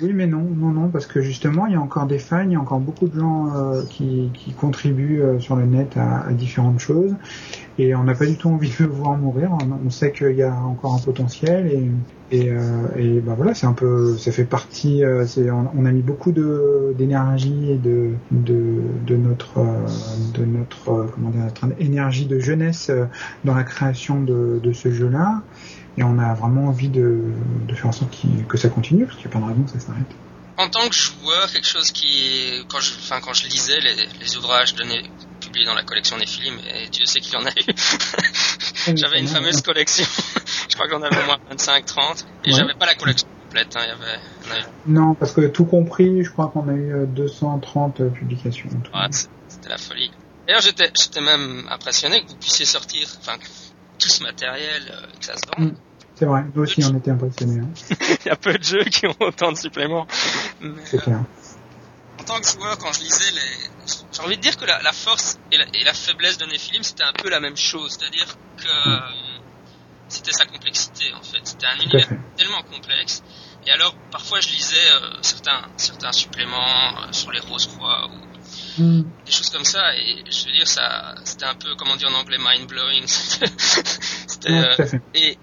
Oui, 0.00 0.12
mais 0.14 0.26
non, 0.26 0.42
non, 0.42 0.70
non, 0.70 0.88
parce 0.88 1.06
que 1.06 1.20
justement, 1.20 1.66
il 1.66 1.72
y 1.72 1.76
a 1.76 1.80
encore 1.80 2.06
des 2.06 2.18
fans, 2.18 2.44
il 2.44 2.52
y 2.52 2.56
a 2.56 2.60
encore 2.60 2.78
beaucoup 2.78 3.08
de 3.08 3.18
gens 3.18 3.48
euh, 3.54 3.82
qui, 3.88 4.30
contribuent 4.60 5.22
euh, 5.22 5.40
sur 5.40 5.56
le 5.56 5.66
net 5.66 5.96
à, 5.96 6.32
différentes 6.32 6.78
choses, 6.78 7.14
et 7.78 7.94
on 7.94 8.04
n'a 8.04 8.14
pas 8.14 8.26
du 8.26 8.36
tout 8.36 8.48
envie 8.48 8.70
de 8.70 8.84
le 8.84 8.90
voir 8.90 9.16
mourir. 9.16 9.50
On, 9.84 9.90
sait 9.90 10.12
qu'il 10.12 10.36
y 10.36 10.42
a 10.42 10.54
encore 10.54 10.94
un 10.94 10.98
potentiel, 10.98 11.90
et 12.30 12.50
ben 12.50 13.34
voilà, 13.34 13.54
c'est 13.54 13.66
un 13.66 13.72
peu, 13.72 14.16
ça 14.18 14.30
fait 14.30 14.44
partie. 14.44 15.02
on, 15.04 15.86
a 15.86 15.92
mis 15.92 16.02
beaucoup 16.02 16.32
d'énergie 16.32 17.72
et 17.72 17.78
de 17.78 18.12
notre 19.16 19.60
de 20.34 20.44
notre 20.44 21.08
comment 21.14 21.30
dire, 21.30 21.46
énergie 21.78 22.26
de 22.26 22.38
jeunesse 22.38 22.90
dans 23.44 23.54
la 23.54 23.64
création 23.64 24.20
de 24.20 24.72
ce 24.72 24.90
jeu-là. 24.90 25.42
Et 25.98 26.04
on 26.04 26.18
a 26.18 26.32
vraiment 26.34 26.68
envie 26.68 26.88
de, 26.88 27.20
de 27.66 27.74
faire 27.74 27.86
en 27.86 27.92
sorte 27.92 28.14
que 28.48 28.56
ça 28.56 28.68
continue, 28.68 29.04
parce 29.04 29.18
qu'il 29.18 29.26
n'y 29.28 29.32
a 29.34 29.38
pas 29.40 29.44
de 29.44 29.50
raison 29.50 29.64
que 29.64 29.70
ça 29.70 29.80
s'arrête. 29.80 30.06
En 30.56 30.68
tant 30.68 30.88
que 30.88 30.94
joueur, 30.94 31.50
quelque 31.52 31.66
chose 31.66 31.90
qui, 31.92 32.64
quand 32.68 32.80
je, 32.80 32.94
enfin, 32.94 33.20
quand 33.20 33.32
je 33.32 33.46
lisais 33.48 33.80
les, 33.80 33.94
les 34.20 34.36
ouvrages 34.36 34.74
donnés, 34.74 35.02
publiés 35.40 35.66
dans 35.66 35.74
la 35.74 35.82
collection 35.84 36.16
des 36.16 36.26
films, 36.26 36.58
et 36.72 36.88
Dieu 36.88 37.04
sait 37.04 37.20
qu'il 37.20 37.32
y 37.32 37.36
en 37.36 37.46
a 37.46 37.50
eu, 37.50 38.94
j'avais 38.96 39.20
une 39.20 39.28
fameuse 39.28 39.60
collection. 39.62 40.04
je 40.68 40.74
crois 40.74 40.88
qu'on 40.88 41.02
avait 41.02 41.20
au 41.20 41.26
moins 41.26 41.38
25-30, 41.52 42.24
et 42.44 42.50
Ouais. 42.52 42.56
j'avais 42.56 42.74
pas 42.74 42.86
la 42.86 42.94
collection 42.94 43.26
complète. 43.44 43.76
Hein, 43.76 43.80
il 43.84 43.88
y 43.88 43.92
avait, 43.92 44.18
on 44.46 44.50
avait- 44.52 44.66
Non, 44.86 45.14
parce 45.14 45.32
que 45.32 45.46
tout 45.48 45.64
compris, 45.64 46.22
je 46.24 46.30
crois 46.30 46.48
qu'on 46.48 46.68
a 46.68 46.72
eu 46.74 46.92
euh, 46.92 47.06
230 47.06 48.00
euh, 48.00 48.08
publications. 48.10 48.68
en 48.68 48.80
tout. 48.80 48.92
ouais, 48.94 49.08
c'était 49.48 49.68
la 49.68 49.78
folie. 49.78 50.10
D'ailleurs, 50.46 50.62
j'étais, 50.62 51.20
même 51.20 51.66
impressionné 51.70 52.22
que 52.22 52.28
vous 52.28 52.36
puissiez 52.36 52.66
sortir, 52.66 53.06
enfin, 53.20 53.36
tout 53.98 54.08
ce 54.08 54.22
matériel, 54.22 54.82
euh, 54.90 55.06
que 55.18 55.24
ça 55.24 55.34
se 55.34 55.40
vende. 55.56 55.72
Mm. 55.72 55.76
C'est 56.18 56.24
vrai, 56.24 56.44
nous 56.54 56.62
aussi 56.62 56.82
on 56.84 56.96
était 56.96 57.10
impressionnés, 57.12 57.60
hein. 57.60 57.68
il 58.24 58.26
y 58.26 58.30
a 58.30 58.36
peu 58.36 58.52
de 58.58 58.62
jeux 58.64 58.84
qui 58.84 59.06
ont 59.06 59.14
autant 59.20 59.52
de 59.52 59.56
suppléments. 59.56 60.06
Mais, 60.60 60.70
c'est 60.84 61.00
clair. 61.00 61.20
en 62.20 62.24
tant 62.24 62.40
que 62.40 62.46
joueur, 62.48 62.76
quand 62.78 62.92
je 62.92 63.00
lisais 63.00 63.30
les, 63.32 63.86
j'ai 64.12 64.22
envie 64.22 64.36
de 64.36 64.42
dire 64.42 64.56
que 64.56 64.64
la, 64.64 64.82
la 64.82 64.92
force 64.92 65.38
et 65.52 65.58
la, 65.58 65.64
et 65.74 65.84
la 65.84 65.94
faiblesse 65.94 66.36
de 66.38 66.46
Nephilim, 66.46 66.82
c'était 66.82 67.04
un 67.04 67.12
peu 67.12 67.28
la 67.30 67.38
même 67.38 67.56
chose, 67.56 67.96
c'est-à-dire 67.98 68.26
que 68.56 68.66
euh, 68.66 68.98
c'était 70.08 70.32
sa 70.32 70.44
complexité 70.46 71.04
en 71.14 71.22
fait. 71.22 71.38
C'était 71.44 71.66
un 71.66 71.76
Tout 71.76 71.82
univers 71.84 72.08
fait. 72.08 72.18
tellement 72.36 72.62
complexe. 72.62 73.22
Et 73.66 73.70
alors, 73.70 73.94
parfois, 74.10 74.40
je 74.40 74.48
lisais 74.48 74.90
euh, 74.90 75.10
certains 75.22 75.62
certains 75.76 76.12
suppléments 76.12 77.02
euh, 77.02 77.12
sur 77.12 77.30
les 77.30 77.40
rose 77.40 77.66
croix 77.66 78.08
ou 78.08 78.28
Mm. 78.78 79.02
des 79.26 79.32
choses 79.32 79.50
comme 79.50 79.64
ça, 79.64 79.94
et 79.96 80.22
je 80.30 80.46
veux 80.46 80.52
dire, 80.52 80.66
ça, 80.66 81.14
c'était 81.24 81.44
un 81.44 81.54
peu, 81.54 81.74
comment 81.76 81.96
dire 81.96 82.08
en 82.08 82.14
anglais, 82.14 82.38
mind 82.38 82.66
blowing. 82.68 83.04
C'était, 83.06 84.50
Ouais, 84.52 84.80
euh, 84.80 84.98
et 85.14 85.36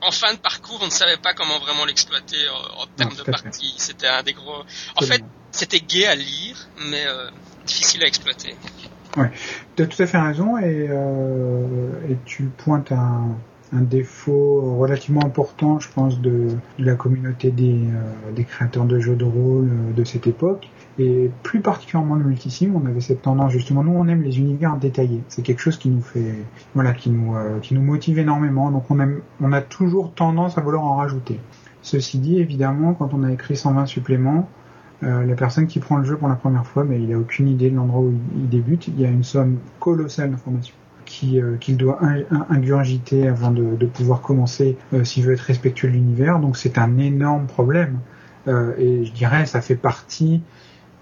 en 0.00 0.10
fin 0.10 0.32
de 0.34 0.38
parcours, 0.38 0.78
on 0.82 0.86
ne 0.86 0.90
savait 0.90 1.16
pas 1.16 1.34
comment 1.34 1.58
vraiment 1.58 1.84
l'exploiter 1.84 2.48
en, 2.48 2.82
en 2.82 2.86
termes 2.96 3.14
de 3.16 3.22
partie. 3.22 3.74
C'était 3.76 4.08
un 4.08 4.22
des 4.22 4.32
gros. 4.32 4.62
En 4.96 5.02
fait, 5.02 5.22
c'était 5.52 5.80
gai 5.80 6.06
à 6.06 6.14
lire, 6.14 6.56
mais 6.90 7.04
euh, 7.06 7.30
difficile 7.66 8.02
à 8.04 8.06
exploiter. 8.06 8.54
Tu 9.76 9.82
as 9.82 9.86
tout 9.86 10.02
à 10.02 10.06
fait 10.06 10.18
raison 10.18 10.56
et, 10.58 10.86
euh, 10.88 12.08
et 12.08 12.16
tu 12.24 12.44
pointes 12.44 12.92
un, 12.92 13.36
un 13.72 13.80
défaut 13.80 14.76
relativement 14.78 15.24
important, 15.24 15.80
je 15.80 15.88
pense, 15.88 16.20
de, 16.20 16.56
de 16.78 16.84
la 16.84 16.94
communauté 16.94 17.50
des, 17.50 17.86
euh, 17.86 18.32
des 18.32 18.44
créateurs 18.44 18.84
de 18.84 19.00
jeux 19.00 19.16
de 19.16 19.24
rôle 19.24 19.68
euh, 19.68 19.92
de 19.92 20.04
cette 20.04 20.26
époque. 20.26 20.68
Et 21.02 21.30
plus 21.42 21.60
particulièrement 21.60 22.14
le 22.14 22.24
multisim, 22.24 22.72
on 22.74 22.86
avait 22.86 23.00
cette 23.00 23.22
tendance 23.22 23.52
justement. 23.52 23.82
Nous, 23.82 23.92
on 23.92 24.06
aime 24.06 24.22
les 24.22 24.38
univers 24.38 24.76
détaillés. 24.76 25.22
C'est 25.28 25.40
quelque 25.40 25.60
chose 25.60 25.78
qui 25.78 25.88
nous 25.88 26.02
fait, 26.02 26.34
voilà, 26.74 26.92
qui 26.92 27.08
nous, 27.08 27.34
euh, 27.34 27.58
qui 27.60 27.72
nous 27.74 27.80
motive 27.80 28.18
énormément. 28.18 28.70
Donc, 28.70 28.84
on 28.90 29.00
aime, 29.00 29.20
on 29.40 29.50
a 29.52 29.62
toujours 29.62 30.12
tendance 30.12 30.58
à 30.58 30.60
vouloir 30.60 30.84
en 30.84 30.96
rajouter. 30.96 31.40
Ceci 31.80 32.18
dit, 32.18 32.38
évidemment, 32.38 32.92
quand 32.92 33.14
on 33.14 33.22
a 33.24 33.32
écrit 33.32 33.56
120 33.56 33.86
suppléments, 33.86 34.46
euh, 35.02 35.24
la 35.24 35.34
personne 35.36 35.66
qui 35.66 35.78
prend 35.78 35.96
le 35.96 36.04
jeu 36.04 36.18
pour 36.18 36.28
la 36.28 36.34
première 36.34 36.66
fois, 36.66 36.84
mais 36.84 37.00
il 37.02 37.10
a 37.14 37.18
aucune 37.18 37.48
idée 37.48 37.70
de 37.70 37.76
l'endroit 37.76 38.02
où 38.02 38.12
il, 38.36 38.50
débute. 38.50 38.88
Il 38.88 39.00
y 39.00 39.06
a 39.06 39.08
une 39.08 39.24
somme 39.24 39.56
colossale 39.78 40.30
d'informations 40.32 40.74
euh, 41.24 41.56
qu'il 41.56 41.78
doit 41.78 41.98
in- 42.04 42.24
in- 42.30 42.46
ingurgiter 42.50 43.26
avant 43.26 43.52
de, 43.52 43.74
de 43.74 43.86
pouvoir 43.86 44.20
commencer 44.20 44.76
s'il 45.04 45.24
veut 45.24 45.32
être 45.32 45.40
respectueux 45.40 45.88
de 45.88 45.94
l'univers. 45.94 46.40
Donc 46.40 46.58
c'est 46.58 46.76
un 46.76 46.98
énorme 46.98 47.46
problème. 47.46 48.00
Et 48.46 49.04
je 49.04 49.12
dirais 49.12 49.46
ça 49.46 49.60
fait 49.60 49.76
partie 49.76 50.40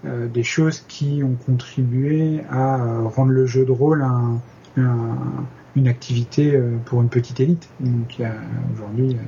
des 0.03 0.43
choses 0.43 0.83
qui 0.87 1.21
ont 1.23 1.35
contribué 1.45 2.41
à 2.49 2.81
euh, 2.81 3.03
rendre 3.07 3.31
le 3.31 3.45
jeu 3.45 3.65
de 3.65 3.71
rôle 3.71 4.01
un, 4.01 4.39
un- 4.77 5.45
une 5.75 5.87
activité 5.87 6.55
euh, 6.55 6.77
pour 6.85 7.01
une 7.01 7.09
petite 7.09 7.39
élite. 7.39 7.69
Donc 7.79 8.17
aujourd'hui 8.73 9.15
euh, 9.15 9.19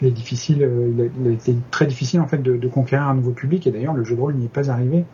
il 0.00 0.08
est 0.08 0.12
difficile, 0.12 0.62
euh, 0.62 1.08
il, 1.20 1.28
a, 1.28 1.32
été 1.32 1.56
très 1.70 1.86
difficile 1.86 2.20
en 2.20 2.26
fait 2.26 2.42
de, 2.42 2.56
de 2.56 2.68
conquérir 2.68 3.06
un 3.08 3.14
nouveau 3.14 3.32
public 3.32 3.66
et 3.66 3.70
d'ailleurs 3.70 3.94
le 3.94 4.04
jeu 4.04 4.14
de 4.14 4.20
rôle 4.20 4.34
n'y 4.34 4.46
est 4.46 4.48
pas 4.48 4.70
arrivé. 4.70 5.04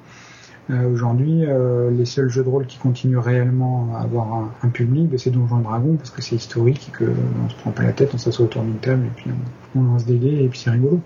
Euh, 0.70 0.92
Aujourd'hui, 0.92 1.44
euh, 1.44 1.90
les 1.90 2.04
seuls 2.04 2.28
jeux 2.28 2.44
de 2.44 2.48
rôle 2.48 2.66
qui 2.66 2.78
continuent 2.78 3.18
réellement 3.18 3.88
à 3.96 4.02
avoir 4.02 4.50
un, 4.62 4.68
public, 4.68 5.08
ben, 5.08 5.18
c'est 5.18 5.30
Donjons 5.30 5.58
et 5.58 5.62
Dragons 5.62 5.96
parce 5.96 6.10
que 6.10 6.22
c'est 6.22 6.36
historique 6.36 6.88
et 6.88 6.92
que 6.96 7.04
euh, 7.04 7.14
on 7.44 7.48
se 7.48 7.56
prend 7.56 7.72
pas 7.72 7.82
la 7.82 7.92
tête, 7.92 8.10
on 8.14 8.18
s'assoit 8.18 8.44
autour 8.44 8.62
d'une 8.62 8.78
table 8.78 9.04
et 9.06 9.10
puis 9.16 9.30
on, 9.74 9.80
on 9.80 9.84
lance 9.84 10.06
des 10.06 10.16
dés 10.16 10.44
et 10.44 10.48
puis 10.48 10.58
c'est 10.60 10.70
rigolo. 10.70 11.00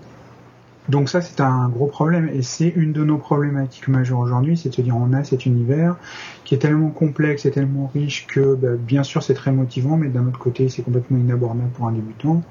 Donc 0.89 1.09
ça 1.09 1.21
c'est 1.21 1.41
un 1.41 1.67
gros 1.69 1.87
problème 1.87 2.29
et 2.33 2.41
c'est 2.41 2.69
une 2.69 2.93
de 2.93 3.03
nos 3.03 3.17
problématiques 3.17 3.87
majeures 3.89 4.19
aujourd'hui, 4.19 4.55
c'est 4.57 4.69
de 4.69 4.75
se 4.75 4.81
dire 4.81 4.95
on 4.95 5.11
a 5.13 5.23
cet 5.23 5.45
univers 5.45 5.97
qui 6.45 6.55
est 6.55 6.59
tellement 6.59 6.89
complexe 6.89 7.45
et 7.45 7.51
tellement 7.51 7.91
riche 7.93 8.25
que 8.27 8.55
ben, 8.55 8.75
bien 8.75 9.03
sûr 9.03 9.21
c'est 9.21 9.33
très 9.33 9.51
motivant 9.51 9.97
mais 9.97 10.07
d'un 10.07 10.25
autre 10.27 10.39
côté 10.39 10.69
c'est 10.69 10.83
complètement 10.83 11.17
inabordable 11.17 11.69
pour 11.71 11.87
un 11.87 11.91
débutant. 11.91 12.43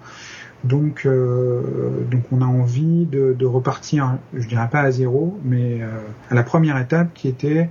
Donc, 0.65 1.07
euh, 1.07 2.05
donc 2.11 2.25
on 2.33 2.43
a 2.43 2.47
envie 2.47 3.05
de, 3.05 3.37
de 3.39 3.47
repartir, 3.47 4.19
je 4.35 4.49
dirais 4.49 4.69
pas 4.71 4.81
à 4.81 4.91
zéro, 4.91 5.39
mais 5.45 5.81
euh, 5.81 5.87
à 6.31 6.35
la 6.35 6.43
première 6.43 6.79
étape 6.79 7.15
qui 7.15 7.29
était 7.29 7.71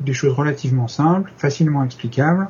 des 0.00 0.12
choses 0.12 0.32
relativement 0.32 0.88
simples, 0.88 1.32
facilement 1.36 1.84
explicables, 1.84 2.48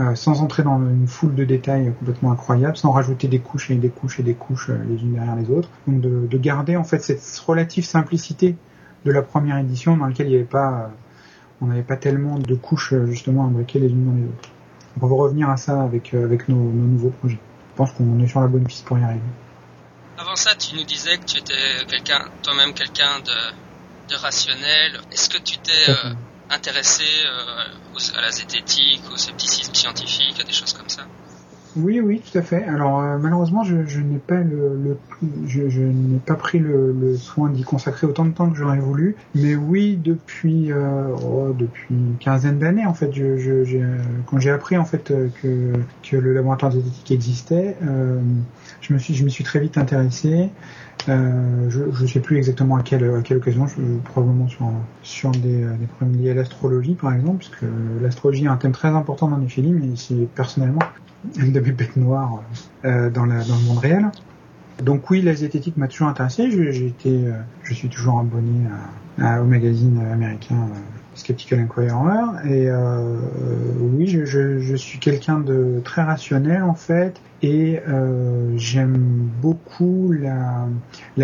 euh, 0.00 0.14
sans 0.14 0.42
entrer 0.42 0.62
dans 0.62 0.78
une 0.78 1.06
foule 1.06 1.34
de 1.34 1.44
détails 1.44 1.92
complètement 1.98 2.32
incroyables, 2.32 2.76
sans 2.76 2.90
rajouter 2.90 3.28
des 3.28 3.38
couches 3.38 3.70
et 3.70 3.76
des 3.76 3.88
couches 3.88 4.20
et 4.20 4.22
des 4.22 4.34
couches 4.34 4.70
euh, 4.70 4.78
les 4.88 5.00
unes 5.02 5.14
derrière 5.14 5.36
les 5.36 5.50
autres. 5.50 5.70
Donc 5.86 6.00
de, 6.00 6.26
de 6.26 6.38
garder 6.38 6.76
en 6.76 6.84
fait 6.84 6.98
cette 6.98 7.38
relative 7.46 7.84
simplicité 7.84 8.56
de 9.04 9.12
la 9.12 9.22
première 9.22 9.58
édition 9.58 9.96
dans 9.96 10.06
laquelle 10.06 10.26
il 10.26 10.30
n'y 10.30 10.36
avait 10.36 10.44
pas, 10.44 10.72
euh, 10.72 10.88
on 11.62 11.66
n'avait 11.66 11.82
pas 11.82 11.96
tellement 11.96 12.38
de 12.38 12.54
couches 12.54 12.94
justement 13.06 13.46
imbriquées 13.46 13.78
les 13.78 13.88
unes 13.88 14.04
dans 14.04 14.16
les 14.16 14.24
autres. 14.24 14.50
On 15.00 15.06
va 15.06 15.14
revenir 15.14 15.48
à 15.50 15.56
ça 15.56 15.82
avec, 15.82 16.14
avec 16.14 16.48
nos, 16.48 16.56
nos 16.56 16.86
nouveaux 16.86 17.10
projets. 17.10 17.38
Je 17.72 17.76
pense 17.76 17.92
qu'on 17.92 18.18
est 18.20 18.26
sur 18.26 18.40
la 18.40 18.48
bonne 18.48 18.64
piste 18.64 18.86
pour 18.86 18.98
y 18.98 19.02
arriver. 19.02 19.20
Avant 20.18 20.36
ça, 20.36 20.54
tu 20.54 20.74
nous 20.76 20.84
disais 20.84 21.18
que 21.18 21.26
tu 21.26 21.38
étais 21.38 21.84
quelqu'un, 21.88 22.24
toi-même 22.42 22.72
quelqu'un 22.72 23.20
de, 23.20 24.14
de 24.14 24.16
rationnel. 24.18 24.98
Est-ce 25.12 25.28
que 25.28 25.36
tu 25.36 25.58
t'es 25.58 25.90
euh, 25.90 26.14
intéressé 26.50 27.04
euh, 27.26 27.74
à 28.18 28.20
la 28.20 28.30
zététique, 28.30 29.02
au 29.12 29.16
scepticisme 29.16 29.74
scientifique, 29.74 30.40
à 30.40 30.44
des 30.44 30.52
choses 30.52 30.72
comme 30.72 30.88
ça 30.88 31.02
Oui, 31.74 32.00
oui, 32.00 32.22
tout 32.22 32.38
à 32.38 32.42
fait. 32.42 32.64
Alors 32.64 33.00
euh, 33.00 33.18
malheureusement, 33.18 33.62
je, 33.64 33.76
n'ai 34.00 34.18
pas 34.18 34.40
le, 34.40 34.76
le- 34.76 35.00
je, 35.46 35.80
n'ai 35.82 36.18
pas 36.20 36.34
pris 36.34 36.58
le, 36.58 37.16
soin 37.16 37.50
d'y 37.50 37.62
consacrer 37.62 38.06
autant 38.06 38.24
de 38.24 38.32
temps 38.32 38.50
que 38.50 38.56
j'aurais 38.56 38.78
voulu. 38.78 39.16
Mais 39.34 39.54
oui, 39.56 39.96
depuis 39.96 40.72
euh, 40.72 41.08
oh, 41.22 41.52
depuis 41.52 41.94
une 41.94 42.16
quinzaine 42.18 42.58
d'années, 42.58 42.86
en 42.86 42.94
fait, 42.94 43.10
quand 44.26 44.38
j'ai 44.40 44.50
appris 44.50 44.76
en 44.78 44.84
fait 44.84 45.12
que 45.34 46.16
le 46.16 46.32
laboratoire 46.34 46.72
zététique 46.72 47.10
existait, 47.10 47.76
je 48.80 48.92
me 48.92 48.98
suis 48.98 49.14
je 49.14 49.24
m'y 49.24 49.30
suis 49.30 49.44
très 49.44 49.60
vite 49.60 49.76
intéressé. 49.78 50.50
Euh, 51.08 51.70
je 51.70 52.02
ne 52.02 52.08
sais 52.08 52.20
plus 52.20 52.36
exactement 52.36 52.76
à 52.76 52.82
quelle, 52.82 53.04
occasion, 53.08 53.66
je, 53.66 53.76
probablement 54.04 54.48
sur, 55.02 55.30
des, 55.30 55.62
euh, 55.62 55.74
des 55.76 55.86
problèmes 55.86 56.20
liés 56.20 56.30
à 56.30 56.34
l'astrologie 56.34 56.94
par 56.94 57.14
exemple, 57.14 57.38
puisque 57.38 57.64
l'astrologie 58.02 58.44
est 58.44 58.48
un 58.48 58.56
thème 58.56 58.72
très 58.72 58.88
important 58.88 59.28
dans 59.28 59.36
les 59.36 59.48
films 59.48 59.82
et 59.84 59.96
c'est 59.96 60.28
personnellement 60.34 60.82
une 61.38 61.52
de 61.52 61.60
mes 61.60 61.72
bêtes 61.72 61.96
noires 61.96 62.42
euh, 62.84 63.10
dans, 63.10 63.24
le 63.24 63.66
monde 63.66 63.78
réel. 63.78 64.10
Donc 64.82 65.08
oui, 65.10 65.22
la 65.22 65.34
zététique 65.34 65.76
m'a 65.76 65.88
toujours 65.88 66.08
intéressé. 66.08 66.50
Je, 66.50 66.70
je 66.70 67.74
suis 67.74 67.88
toujours 67.88 68.20
abonné 68.20 68.66
au 69.18 69.44
magazine 69.44 69.98
américain 70.12 70.68
Skeptical 71.16 71.60
Inquirer. 71.60 71.88
Et 72.44 72.68
euh, 72.68 73.16
oui, 73.80 74.06
je, 74.06 74.76
suis 74.76 74.98
quelqu'un 74.98 75.40
de 75.40 75.80
très 75.84 76.02
rationnel 76.02 76.62
en 76.62 76.74
fait. 76.74 77.20
Et 77.42 77.80
euh, 77.88 78.52
j'aime 78.56 79.28
beaucoup 79.42 80.12
la, 80.12 80.68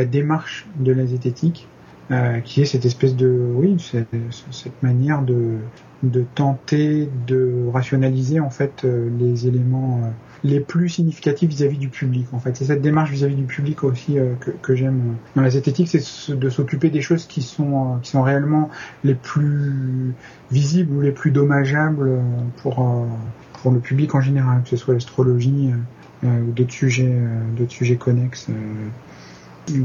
démarche 0.05 0.67
de 0.79 0.93
la 0.93 1.07
zététique, 1.07 1.69
euh, 2.11 2.41
qui 2.41 2.63
est 2.63 2.65
cette 2.65 2.85
espèce 2.85 3.17
de, 3.17 3.53
oui, 3.55 3.77
cette, 3.79 4.83
manière 4.83 5.23
de, 5.23 5.57
de 6.03 6.25
tenter 6.35 7.09
de 7.27 7.69
rationaliser 7.73 8.41
en 8.41 8.51
fait 8.51 8.85
les 8.85 9.47
éléments 9.47 10.01
les 10.45 10.59
plus 10.61 10.89
significatifs 10.89 11.49
vis-à-vis 11.51 11.79
du 11.79 11.89
public. 11.89 12.27
En 12.33 12.39
fait, 12.41 12.57
c'est 12.57 12.65
cette 12.65 12.83
démarche 12.83 13.11
vis-à-vis 13.11 13.37
du 13.37 13.45
public 13.45 13.85
aussi 13.85 14.19
euh, 14.19 14.35
que, 14.63 14.75
j'aime 14.75 15.15
dans 15.37 15.43
la 15.43 15.51
zététique, 15.51 15.89
c'est 15.89 16.01
ce- 16.01 16.33
de 16.33 16.49
s'occuper 16.51 16.91
des 16.91 17.01
choses 17.01 17.27
qui 17.27 17.43
sont 17.43 17.95
euh, 17.95 17.99
qui 18.03 18.11
sont 18.11 18.23
réellement 18.23 18.69
les 19.05 19.15
plus 19.15 20.15
visibles 20.51 20.93
ou 20.97 21.01
les 21.01 21.13
plus 21.13 21.31
dommageables 21.31 22.09
euh, 22.09 22.21
pour 22.63 22.81
euh, 22.81 23.07
pour 23.63 23.71
le 23.71 23.79
public 23.79 24.15
en 24.17 24.21
général, 24.21 24.63
que 24.65 24.69
ce 24.71 24.77
soit 24.77 24.95
l'astrologie 24.95 25.71
euh, 26.25 26.27
euh, 26.29 26.41
ou 26.43 26.51
d'autres 26.53 26.73
sujets 26.73 27.07
euh, 27.13 27.41
d'autres 27.57 27.73
sujets 27.73 27.97
connexes. 27.97 28.49
euh, 28.51 28.89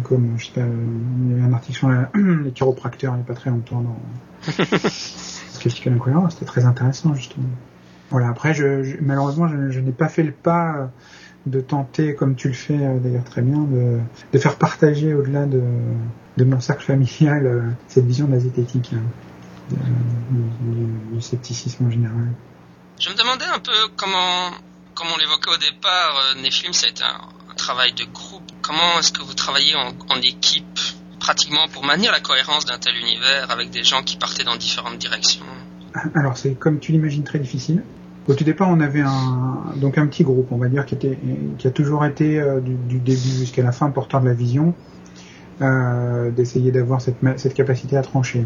comme 0.03 0.33
je 0.37 0.45
sais 0.47 0.51
pas, 0.53 0.61
euh, 0.61 0.73
il 1.25 1.31
y 1.31 1.33
avait 1.35 1.43
un 1.43 1.53
article 1.53 1.77
sur 1.77 1.89
les 2.43 2.51
chiropracteurs 2.51 3.13
il 3.13 3.17
n'y 3.17 3.21
a 3.23 3.25
pas 3.27 3.35
très 3.35 3.51
longtemps 3.51 3.81
dans 3.81 3.99
Skeptical 4.89 5.93
Inquirer, 5.93 6.31
c'était 6.31 6.45
très 6.45 6.65
intéressant 6.65 7.13
justement. 7.13 7.45
Voilà, 8.09 8.29
après, 8.29 8.53
malheureusement, 9.01 9.47
je, 9.47 9.79
n'ai 9.79 9.91
pas 9.91 10.07
fait 10.07 10.23
le 10.23 10.31
pas 10.31 10.75
euh, 10.75 10.85
de 11.45 11.59
tenter, 11.59 12.15
comme 12.15 12.35
tu 12.35 12.47
le 12.47 12.53
fais 12.53 12.77
euh, 12.77 12.99
d'ailleurs 12.99 13.25
très 13.25 13.41
bien, 13.41 13.59
de, 13.59 14.39
faire 14.39 14.55
partager 14.55 15.13
au-delà 15.13 15.45
de, 15.45 15.61
mon 16.43 16.59
cercle 16.61 16.85
familial 16.85 17.45
euh, 17.45 17.61
cette 17.87 18.05
vision 18.05 18.27
de 18.27 18.33
la 18.33 18.39
zététique, 18.39 18.91
hein, 18.93 19.03
de- 19.71 19.75
du, 19.75 21.15
du 21.15 21.21
scepticisme 21.21 21.87
en 21.87 21.91
général. 21.91 22.31
Je 22.99 23.09
me 23.09 23.15
demandais 23.15 23.45
un 23.45 23.59
peu 23.59 23.71
comment, 23.97 24.51
comme 24.95 25.07
on 25.13 25.17
l'évoquait 25.17 25.51
au 25.51 25.57
départ, 25.57 26.15
a 26.35 26.87
été 26.87 27.03
un, 27.03 27.51
un 27.51 27.55
travail 27.55 27.93
de 27.93 28.05
groupe. 28.05 28.49
Comment 28.61 28.99
est-ce 28.99 29.11
que 29.11 29.21
vous 29.21 29.33
travaillez 29.33 29.75
en, 29.75 29.93
en 30.09 30.21
équipe, 30.21 30.79
pratiquement 31.19 31.67
pour 31.67 31.83
maintenir 31.83 32.13
la 32.13 32.21
cohérence 32.21 32.65
d'un 32.65 32.77
tel 32.77 32.95
univers 32.95 33.51
avec 33.51 33.69
des 33.69 33.83
gens 33.83 34.01
qui 34.01 34.15
partaient 34.15 34.45
dans 34.45 34.55
différentes 34.55 34.97
directions? 34.97 35.45
Alors, 36.15 36.37
c'est 36.37 36.51
comme 36.51 36.79
tu 36.79 36.91
l'imagines 36.91 37.23
très 37.23 37.39
difficile. 37.39 37.83
Au 38.27 38.33
tout 38.33 38.43
départ, 38.43 38.69
on 38.69 38.81
avait 38.81 39.01
un 39.01 39.57
donc 39.77 39.97
un 39.97 40.07
petit 40.07 40.23
groupe, 40.23 40.47
on 40.51 40.57
va 40.57 40.67
dire, 40.67 40.85
qui 40.85 41.67
a 41.67 41.71
toujours 41.71 42.05
été 42.05 42.39
euh, 42.39 42.59
du, 42.59 42.97
début 42.99 43.17
jusqu'à 43.17 43.63
la 43.63 43.71
fin 43.71 43.89
porteur 43.89 44.21
de 44.21 44.25
la 44.27 44.33
vision, 44.33 44.73
euh, 45.61 46.29
d'essayer 46.31 46.71
d'avoir 46.71 47.01
cette 47.01 47.53
capacité 47.53 47.95
à 47.95 48.01
trancher. 48.01 48.45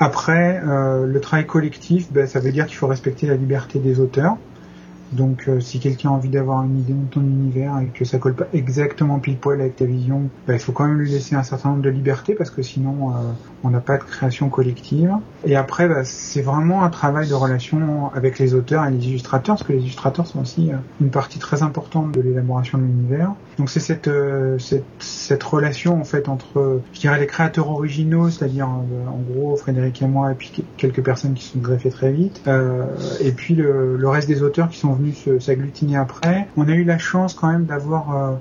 Après, 0.00 0.60
euh, 0.66 1.06
le 1.06 1.20
travail 1.20 1.46
collectif, 1.46 2.12
ben, 2.12 2.26
ça 2.26 2.40
veut 2.40 2.52
dire 2.52 2.66
qu'il 2.66 2.76
faut 2.76 2.86
respecter 2.86 3.26
la 3.26 3.36
liberté 3.36 3.78
des 3.78 4.00
auteurs. 4.00 4.36
Donc, 5.12 5.44
euh, 5.48 5.60
si 5.60 5.78
quelqu'un 5.80 6.10
a 6.10 6.12
envie 6.12 6.28
d'avoir 6.28 6.62
une 6.64 6.78
idée 6.80 6.92
de 6.92 7.10
ton 7.10 7.20
univers 7.20 7.78
et 7.78 7.86
que 7.86 8.04
ça 8.04 8.18
colle 8.18 8.34
pas 8.34 8.46
exactement 8.52 9.18
pile 9.18 9.36
poil 9.36 9.60
avec 9.60 9.76
ta 9.76 9.84
vision, 9.84 10.22
ben, 10.46 10.54
il 10.54 10.58
faut 10.58 10.72
quand 10.72 10.86
même 10.86 10.98
lui 10.98 11.10
laisser 11.10 11.36
un 11.36 11.42
certain 11.42 11.70
nombre 11.70 11.82
de 11.82 11.90
libertés 11.90 12.34
parce 12.34 12.50
que 12.50 12.62
sinon, 12.62 13.10
euh, 13.10 13.14
on 13.62 13.70
n'a 13.70 13.80
pas 13.80 13.98
de 13.98 14.02
création 14.04 14.48
collective. 14.48 15.12
Et 15.44 15.56
après, 15.56 15.88
bah, 15.88 16.04
c'est 16.04 16.42
vraiment 16.42 16.82
un 16.82 16.90
travail 16.90 17.28
de 17.28 17.34
relation 17.34 18.10
avec 18.14 18.38
les 18.38 18.54
auteurs 18.54 18.84
et 18.86 18.90
les 18.90 19.06
illustrateurs, 19.06 19.56
parce 19.56 19.66
que 19.66 19.72
les 19.72 19.80
illustrateurs 19.80 20.26
sont 20.26 20.40
aussi 20.40 20.72
euh, 20.72 20.76
une 21.00 21.10
partie 21.10 21.38
très 21.38 21.62
importante 21.62 22.12
de 22.12 22.20
l'élaboration 22.20 22.78
de 22.78 22.84
l'univers. 22.84 23.32
Donc 23.58 23.70
c'est 23.70 23.80
cette, 23.80 24.08
euh, 24.08 24.58
cette 24.58 24.84
cette 24.98 25.42
relation 25.44 26.00
en 26.00 26.04
fait 26.04 26.28
entre, 26.28 26.80
je 26.92 27.00
dirais, 27.00 27.20
les 27.20 27.26
créateurs 27.26 27.70
originaux, 27.70 28.30
c'est-à-dire 28.30 28.68
en 28.68 29.20
gros 29.30 29.56
Frédéric 29.56 30.02
et 30.02 30.06
moi, 30.06 30.32
et 30.32 30.34
puis 30.34 30.50
que- 30.50 30.62
quelques 30.76 31.02
personnes 31.02 31.34
qui 31.34 31.44
sont 31.44 31.58
greffées 31.60 31.90
très 31.90 32.12
vite, 32.12 32.40
et 33.20 33.32
puis 33.32 33.54
le, 33.54 33.96
le 33.96 34.08
reste 34.08 34.28
des 34.28 34.42
auteurs 34.42 34.68
qui 34.68 34.78
sont 34.78 34.93
venus 34.94 35.28
s'agglutiner 35.40 35.96
après. 35.96 36.48
On 36.56 36.68
a 36.68 36.72
eu 36.74 36.84
la 36.84 36.98
chance 36.98 37.34
quand 37.34 37.50
même 37.50 37.64
d'avoir 37.64 38.16
euh, 38.16 38.34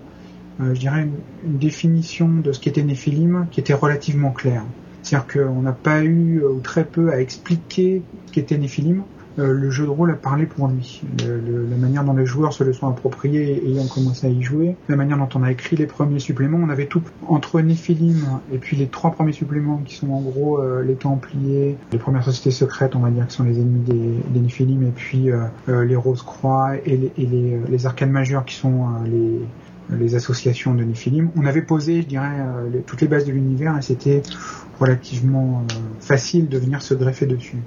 euh, 0.61 0.75
une, 0.75 1.11
une 1.45 1.57
définition 1.57 2.29
de 2.29 2.51
ce 2.51 2.59
qu'était 2.59 2.83
Néphilim 2.83 3.47
qui 3.51 3.59
était 3.59 3.73
relativement 3.73 4.31
claire. 4.31 4.63
C'est-à-dire 5.01 5.27
qu'on 5.27 5.61
n'a 5.61 5.73
pas 5.73 6.03
eu, 6.03 6.41
euh, 6.41 6.49
ou 6.49 6.59
très 6.61 6.85
peu, 6.85 7.11
à 7.11 7.19
expliquer 7.19 8.01
ce 8.27 8.31
qu'était 8.31 8.57
Néphilim. 8.57 9.03
Euh, 9.39 9.53
le 9.53 9.69
jeu 9.71 9.85
de 9.85 9.89
rôle 9.89 10.11
a 10.11 10.15
parlé 10.15 10.45
pour 10.45 10.67
lui. 10.67 11.01
La 11.19 11.77
manière 11.77 12.03
dont 12.03 12.13
les 12.13 12.25
joueurs 12.25 12.53
se 12.53 12.63
le 12.63 12.73
sont 12.73 12.87
appropriés 12.87 13.63
ayant 13.65 13.87
commencé 13.87 14.27
à 14.27 14.29
y 14.29 14.41
jouer, 14.43 14.75
la 14.89 14.95
manière 14.95 15.17
dont 15.17 15.29
on 15.35 15.43
a 15.43 15.51
écrit 15.51 15.75
les 15.75 15.87
premiers 15.87 16.19
suppléments, 16.19 16.59
on 16.61 16.69
avait 16.69 16.85
tout 16.85 17.01
entre 17.27 17.61
Néphilim 17.61 18.39
et 18.51 18.57
puis 18.57 18.77
les 18.77 18.87
trois 18.87 19.11
premiers 19.11 19.31
suppléments 19.31 19.81
qui 19.85 19.95
sont 19.95 20.11
en 20.11 20.21
gros 20.21 20.61
euh, 20.61 20.83
les 20.83 20.95
Templiers, 20.95 21.77
les 21.91 21.97
premières 21.97 22.23
sociétés 22.23 22.51
secrètes, 22.51 22.95
on 22.95 22.99
va 22.99 23.09
dire, 23.09 23.27
qui 23.27 23.35
sont 23.35 23.43
les 23.43 23.59
ennemis 23.59 23.81
des, 23.81 24.23
des 24.29 24.39
Néphilim, 24.39 24.83
et 24.83 24.91
puis 24.95 25.31
euh, 25.31 25.83
les 25.83 25.95
Rose-Croix 25.95 26.75
et 26.85 26.97
les, 26.97 27.11
et 27.17 27.25
les, 27.25 27.59
les 27.67 27.85
arcanes 27.85 28.11
majeures 28.11 28.45
qui 28.45 28.55
sont 28.55 28.85
les 29.89 30.15
associations 30.15 30.73
de 30.75 30.83
Néphilim. 30.83 31.29
On 31.35 31.45
avait 31.45 31.61
posé, 31.61 32.01
je 32.01 32.07
dirais, 32.07 32.45
toutes 32.85 33.01
les 33.01 33.07
bases 33.07 33.25
de 33.25 33.31
l'univers 33.31 33.77
et 33.77 33.81
c'était 33.81 34.21
relativement 34.79 35.63
facile 35.99 36.47
de 36.49 36.57
venir 36.57 36.81
se 36.81 36.93
greffer 36.93 37.25
dessus. 37.25 37.57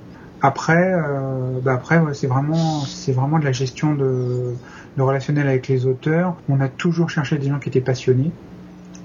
Après, 0.41 0.93
euh, 0.95 1.61
bah 1.63 1.75
après, 1.75 2.01
c'est 2.15 2.27
vraiment, 2.27 2.85
c'est 2.85 3.13
vraiment 3.13 3.39
de 3.39 3.45
la 3.45 3.53
gestion 3.53 3.95
de, 3.95 4.59
de 4.97 5.03
relationnel 5.03 5.49
avec 5.49 5.69
les 5.69 5.87
auteurs. 5.87 6.37
On 6.49 6.61
a 6.61 6.69
toujours 6.69 7.09
cherché 7.11 7.39
des 7.39 7.49
gens 7.49 7.59
qui 7.59 7.69
étaient 7.71 7.81
passionnés. 7.81 8.37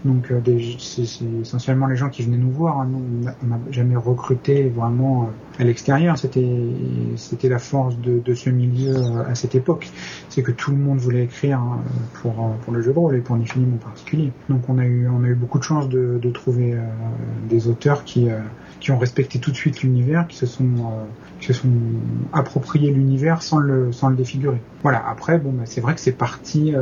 Donc, 0.03 0.31
euh, 0.31 0.41
c'est 0.79 1.03
essentiellement 1.41 1.85
les 1.85 1.95
gens 1.95 2.09
qui 2.09 2.23
venaient 2.23 2.37
nous 2.37 2.51
voir. 2.51 2.79
hein. 2.79 2.89
On 3.43 3.45
n'a- 3.47 3.59
jamais 3.69 3.95
recruté 3.95 4.67
vraiment 4.69 5.25
euh, 5.25 5.61
à 5.61 5.63
l'extérieur. 5.63 6.17
C'était, 6.17 7.13
c'était 7.17 7.49
la 7.49 7.59
force 7.59 7.97
de, 7.99 8.33
ce 8.33 8.49
milieu 8.49 8.95
à 9.27 9.35
cette 9.35 9.53
époque. 9.55 9.91
C'est 10.29 10.41
que 10.43 10.51
tout 10.51 10.71
le 10.71 10.77
monde 10.77 10.97
voulait 10.99 11.23
écrire 11.25 11.59
hein, 11.59 11.83
pour 12.13 12.33
pour 12.63 12.73
le 12.73 12.81
jeu 12.81 12.93
de 12.93 12.97
rôle 12.99 13.15
et 13.15 13.21
pour 13.21 13.37
Niflim 13.37 13.75
en 13.75 13.77
particulier. 13.77 14.31
Donc, 14.49 14.67
on 14.69 14.79
a 14.79 14.85
eu 14.85 15.07
on 15.07 15.23
a 15.23 15.27
eu 15.27 15.35
beaucoup 15.35 15.59
de 15.59 15.63
chance 15.63 15.87
de, 15.87 16.19
trouver 16.33 16.75
des 17.49 17.67
auteurs 17.67 18.03
qui 18.03 18.29
qui 18.81 18.91
ont 18.91 18.97
respecté 18.97 19.39
tout 19.39 19.51
de 19.51 19.55
suite 19.55 19.83
l'univers, 19.83 20.27
qui 20.27 20.35
se 20.35 20.47
sont 20.47 20.65
euh, 20.65 21.53
appropriés 22.33 22.91
l'univers 22.91 23.43
sans 23.43 23.59
le 23.59 23.91
défigurer. 24.17 24.59
Voilà. 24.81 25.07
Après, 25.07 25.37
bon, 25.37 25.51
bah, 25.51 25.63
c'est 25.65 25.81
vrai 25.81 25.93
que 25.93 26.01
c'est 26.01 26.11
parti 26.11 26.73
euh, 26.75 26.81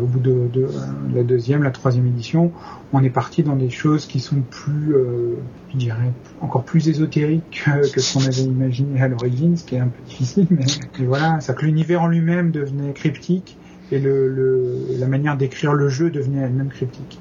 au 0.00 0.06
bout 0.06 0.20
de, 0.20 0.30
euh, 0.30 0.68
la 1.12 1.24
deuxième, 1.24 1.64
la 1.64 1.72
troisième 1.72 2.06
édition, 2.06 2.52
on 2.92 3.02
est 3.02 3.10
parti 3.10 3.42
dans 3.42 3.56
des 3.56 3.68
choses 3.68 4.06
qui 4.06 4.20
sont 4.20 4.42
plus, 4.48 4.94
je 5.72 5.76
dirais, 5.76 6.12
encore 6.40 6.62
plus 6.62 6.88
ésotériques 6.88 7.64
que, 7.92 8.00
ce 8.00 8.14
qu'on 8.14 8.24
avait 8.24 8.44
imaginé 8.44 9.02
à 9.02 9.08
l'origine, 9.08 9.56
ce 9.56 9.64
qui 9.64 9.74
est 9.74 9.80
un 9.80 9.88
peu 9.88 10.02
difficile, 10.06 10.46
mais, 10.50 10.64
mais 11.00 11.06
voilà, 11.06 11.40
ça 11.40 11.52
que 11.52 11.66
l'univers 11.66 12.02
en 12.02 12.06
lui-même 12.06 12.52
devenait 12.52 12.92
cryptique 12.92 13.58
et 13.90 13.98
la 13.98 15.08
manière 15.08 15.36
d'écrire 15.36 15.72
le 15.72 15.88
jeu 15.88 16.10
devenait 16.10 16.42
elle-même 16.42 16.68
cryptique. 16.68 17.18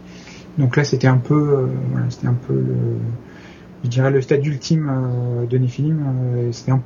Donc 0.60 0.78
là, 0.78 0.84
c'était 0.84 1.08
un 1.08 1.18
peu, 1.18 1.68
voilà, 1.92 2.06
c'était 2.12 2.28
un 2.28 2.38
peu 2.48 2.54
le, 2.54 2.76
je 3.84 3.90
dirais 3.90 4.12
le 4.12 4.22
stade 4.22 4.46
ultime 4.46 4.90
euh, 5.44 5.46
de 5.48 5.58
Nephilim. 5.58 6.00
euh, 6.48 6.52
un- 6.72 6.86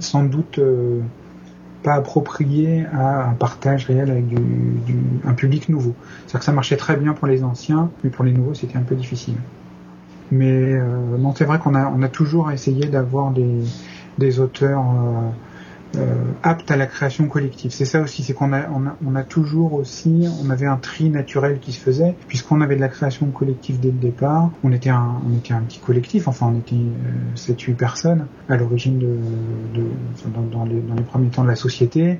sans 0.00 0.24
doute 0.24 0.58
euh, 0.58 1.02
pas 1.82 1.94
approprié 1.94 2.86
à 2.86 3.28
un 3.30 3.34
partage 3.34 3.86
réel 3.86 4.10
avec 4.10 4.26
un 5.24 5.34
public 5.34 5.68
nouveau. 5.68 5.98
C'est-à-dire 6.26 6.40
que 6.40 6.44
ça 6.46 6.52
marchait 6.52 6.76
très 6.76 6.96
bien 6.96 7.14
pour 7.14 7.26
les 7.28 7.44
anciens, 7.44 7.94
mais 8.02 8.10
pour 8.10 8.24
les 8.24 8.32
nouveaux 8.32 8.54
c'était 8.54 8.78
un 8.78 8.84
peu 8.84 8.96
difficile. 8.96 9.44
Mais 10.30 10.74
non, 11.18 11.34
c'est 11.34 11.44
vrai 11.44 11.58
qu'on 11.60 11.74
a 12.02 12.08
toujours 12.08 12.50
essayé 12.52 12.88
d'avoir 12.88 13.32
des 14.18 14.40
auteurs 14.40 14.84
euh, 15.96 16.14
aptes 16.42 16.70
à 16.70 16.76
la 16.76 16.86
création 16.86 17.28
collective. 17.28 17.70
C'est 17.70 17.84
ça 17.84 18.00
aussi, 18.00 18.22
c'est 18.22 18.32
qu'on 18.34 18.52
a, 18.52 18.68
on 18.70 18.86
a, 18.86 18.96
on 19.06 19.14
a 19.16 19.22
toujours 19.22 19.74
aussi, 19.74 20.26
on 20.44 20.50
avait 20.50 20.66
un 20.66 20.76
tri 20.76 21.10
naturel 21.10 21.58
qui 21.60 21.72
se 21.72 21.80
faisait, 21.80 22.14
puisqu'on 22.28 22.60
avait 22.60 22.76
de 22.76 22.80
la 22.80 22.88
création 22.88 23.26
collective 23.26 23.80
dès 23.80 23.90
le 23.90 23.98
départ. 23.98 24.50
On 24.62 24.72
était 24.72 24.90
un, 24.90 25.20
on 25.28 25.36
était 25.36 25.54
un 25.54 25.60
petit 25.60 25.78
collectif, 25.78 26.28
enfin 26.28 26.52
on 26.52 26.58
était 26.58 26.76
euh, 26.76 27.36
7-8 27.36 27.74
personnes 27.74 28.26
à 28.48 28.56
l'origine 28.56 28.98
de, 28.98 29.16
de 29.74 29.86
dans, 30.34 30.42
dans, 30.42 30.64
les, 30.64 30.80
dans 30.80 30.94
les 30.94 31.02
premiers 31.02 31.28
temps 31.28 31.42
de 31.44 31.48
la 31.48 31.56
société. 31.56 32.18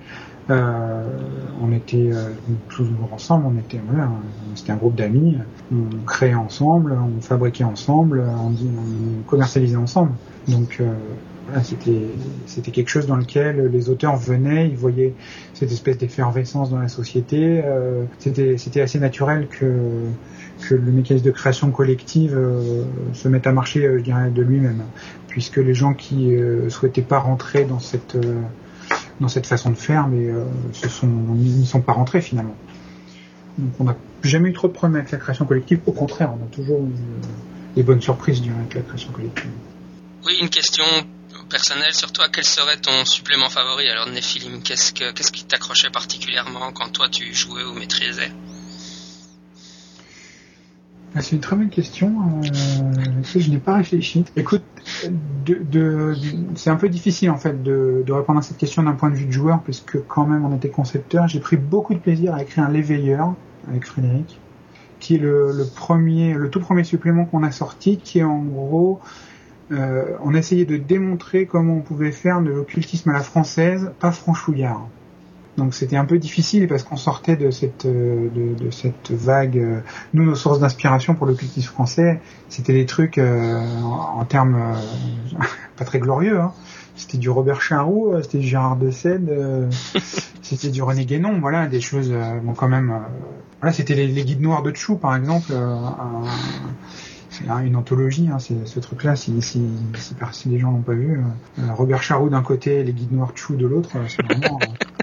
Euh, 0.51 1.05
on 1.63 1.73
était 1.73 2.11
euh, 2.13 2.29
toujours 2.69 3.11
ensemble, 3.13 3.47
on 3.47 3.59
était 3.59 3.81
voilà, 3.89 4.11
c'était 4.55 4.73
un 4.73 4.77
groupe 4.77 4.95
d'amis, 4.95 5.39
on 5.73 6.05
créait 6.05 6.35
ensemble, 6.35 6.93
on 6.93 7.23
fabriquait 7.23 7.65
ensemble, 7.65 8.23
on, 8.29 8.51
on 8.51 9.23
commercialisait 9.27 9.77
ensemble. 9.77 10.13
Donc 10.49 10.79
euh, 10.81 10.93
c'était 11.63 12.71
quelque 12.71 12.89
chose 12.89 13.07
dans 13.07 13.17
lequel 13.17 13.67
les 13.67 13.89
auteurs 13.91 14.17
venaient, 14.17 14.69
ils 14.69 14.77
voyaient 14.77 15.15
cette 15.53 15.73
espèce 15.73 15.99
d'effervescence 15.99 16.71
dans 16.71 16.79
la 16.79 16.89
société. 16.89 17.63
Euh, 17.65 18.05
c'était 18.19 18.81
assez 18.81 18.99
naturel 18.99 19.49
que 19.49 19.67
le 20.71 20.93
mécanisme 20.93 21.25
de 21.25 21.31
création 21.31 21.71
collective 21.71 22.35
euh, 22.37 22.85
se 23.13 23.29
mette 23.29 23.47
à 23.47 23.53
marcher, 23.53 23.85
euh, 23.85 24.01
de 24.01 24.43
lui-même, 24.43 24.83
puisque 25.29 25.57
les 25.57 25.75
gens 25.75 25.95
qui 25.95 26.35
euh, 26.35 26.69
souhaitaient 26.71 27.03
pas 27.03 27.19
rentrer 27.19 27.65
dans 27.65 27.79
cette 27.79 28.17
façon 29.47 29.71
de 29.71 29.77
faire, 29.77 30.09
mais 30.09 30.31
sont 30.89 31.07
n'y 31.07 31.67
sont 31.67 31.81
pas 31.81 31.93
rentrés 31.93 32.21
finalement. 32.21 32.57
Donc 33.59 33.73
on 33.79 33.85
n'a 33.85 33.97
jamais 34.23 34.51
eu 34.51 34.53
trop 34.53 34.69
de 34.69 34.73
problèmes 34.73 35.01
avec 35.01 35.13
la 35.13 35.19
création 35.19 35.45
collective. 35.45 35.81
Au 35.87 35.93
contraire, 35.93 36.33
on 36.33 36.45
a 36.45 36.49
toujours 36.49 36.81
eu 36.81 36.93
des 37.77 37.83
bonnes 37.83 38.01
surprises 38.01 38.41
du 38.41 38.51
avec 38.51 38.75
la 38.75 38.81
création 38.83 39.13
collective. 39.13 39.51
Oui, 40.27 40.39
une 40.41 40.49
question 40.49 40.85
personnelle 41.45 41.95
sur 41.95 42.13
toi. 42.13 42.27
Quel 42.33 42.45
serait 42.45 42.77
ton 42.77 43.05
supplément 43.05 43.49
favori 43.49 43.89
alors 43.89 44.09
Nephilim 44.09 44.63
Qu'est-ce 44.63 44.93
que 44.93 45.13
qu'est-ce 45.13 45.33
qui 45.33 45.45
t'accrochait 45.45 45.91
particulièrement 45.91 46.73
quand 46.73 46.91
toi 46.91 47.09
tu 47.09 47.33
jouais 47.35 47.65
ou 47.65 47.75
maîtrisais 47.75 48.31
Ah, 51.15 51.23
C'est 51.23 51.37
une 51.37 51.41
très 51.41 51.57
bonne 51.57 51.71
question. 51.71 52.13
Euh, 52.43 53.39
je 53.39 53.51
n'ai 53.51 53.59
pas 53.59 53.77
réfléchi. 53.77 54.25
Écoute, 54.37 54.63
c'est 56.55 56.71
un 56.71 56.77
peu 56.77 56.89
difficile 56.89 57.31
en 57.31 57.39
fait 57.39 57.63
de, 57.63 58.05
répondre 58.09 58.39
à 58.39 58.43
cette 58.43 58.59
question 58.59 58.83
d'un 58.83 58.93
point 58.93 59.11
de 59.11 59.17
vue 59.17 59.27
de 59.27 59.33
joueur, 59.33 59.63
puisque 59.63 60.05
quand 60.07 60.27
même 60.27 60.45
on 60.45 60.57
était 60.57 60.71
concepteur. 60.71 61.29
J'ai 61.29 61.41
pris 61.41 61.57
beaucoup 61.57 61.95
de 61.95 62.01
plaisir 62.01 62.35
à 62.35 62.43
écrire 62.43 62.65
un 62.65 62.71
l'éveilleur 62.71 63.35
avec 63.69 63.87
Frédéric, 63.87 64.39
qui 65.01 65.17
est 65.17 65.19
le 65.19 65.69
tout 66.51 66.61
premier 66.61 66.85
supplément 66.85 67.25
qu'on 67.25 67.43
a 67.43 67.51
sorti, 67.51 67.99
qui 67.99 68.19
est 68.19 68.25
en 68.25 68.43
gros, 68.43 69.01
euh, 69.73 70.17
on 70.23 70.35
a 70.35 70.39
essayé 70.39 70.65
de 70.67 70.77
démontrer 70.77 71.47
comment 71.47 71.75
on 71.77 71.81
pouvait 71.81 72.13
faire 72.13 72.41
de 72.43 72.51
l'occultisme 72.51 73.11
à 73.11 73.15
la 73.15 73.21
française, 73.23 73.93
pas 74.01 74.13
franchouillard. 74.13 74.87
Donc 75.57 75.73
c'était 75.73 75.97
un 75.97 76.05
peu 76.05 76.19
difficile 76.19 76.67
parce 76.67 76.83
qu'on 76.83 76.97
sortait 76.97 77.37
de 77.37 77.51
cette 77.53 77.87
euh, 77.87 78.29
de, 78.35 78.55
de 78.65 78.71
cette 78.71 79.13
vague. 79.13 79.57
euh, 79.57 79.81
nous, 80.13 80.25
nos 80.25 80.35
sources 80.35 80.59
d'inspiration 80.59 81.15
pour 81.15 81.27
l'occultisme 81.27 81.69
français, 81.71 82.21
c'était 82.49 82.73
des 82.73 82.87
trucs 82.87 83.19
euh, 83.19 83.61
en, 83.83 84.21
en 84.21 84.25
termes 84.25 84.57
euh, 84.57 85.45
pas 85.77 85.85
très 85.85 86.01
glorieux. 86.01 86.41
Hein. 86.41 86.53
C'était 86.97 87.19
du 87.19 87.31
Robert 87.31 87.61
Charroux, 87.63 88.15
c'était 88.23 88.39
du 88.39 88.47
Gérard 88.47 88.77
de 88.77 88.91
Sède, 88.93 89.29
c'était 90.43 90.71
du 90.71 90.81
René 90.83 91.05
Guénon, 91.07 91.39
voilà, 91.41 91.67
des 91.67 91.81
choses 91.81 92.13
bon 92.45 92.53
quand 92.55 92.69
même. 92.69 92.93
voilà, 93.61 93.73
c'était 93.73 93.95
les, 93.95 94.07
les 94.07 94.25
guides 94.25 94.41
noirs 94.41 94.63
de 94.63 94.71
Tchou 94.71 94.95
par 94.97 95.17
exemple. 95.17 95.53
un- 95.53 96.23
c'est 97.35 97.49
un- 97.49 97.61
une 97.65 97.77
anthologie, 97.77 98.29
hein, 98.33 98.39
ce 98.39 98.81
truc-là. 98.81 99.17
Si, 99.17 99.41
si, 99.43 99.63
si, 99.97 100.15
si 100.33 100.49
les 100.49 100.59
gens 100.59 100.71
l'ont 100.71 100.83
pas 100.83 100.95
vu, 100.95 101.19
euh, 101.19 101.63
euh, 101.63 101.73
Robert 101.75 102.03
Charroux 102.03 102.29
d'un 102.29 102.43
côté, 102.43 102.83
les 102.83 102.93
guides 102.93 103.13
noirs 103.13 103.33
de 103.33 103.39
Chou 103.39 103.57
de 103.57 103.67
l'autre, 103.67 103.91
euh, 103.97 104.05
c'est 104.09 104.23
vraiment, 104.25 104.59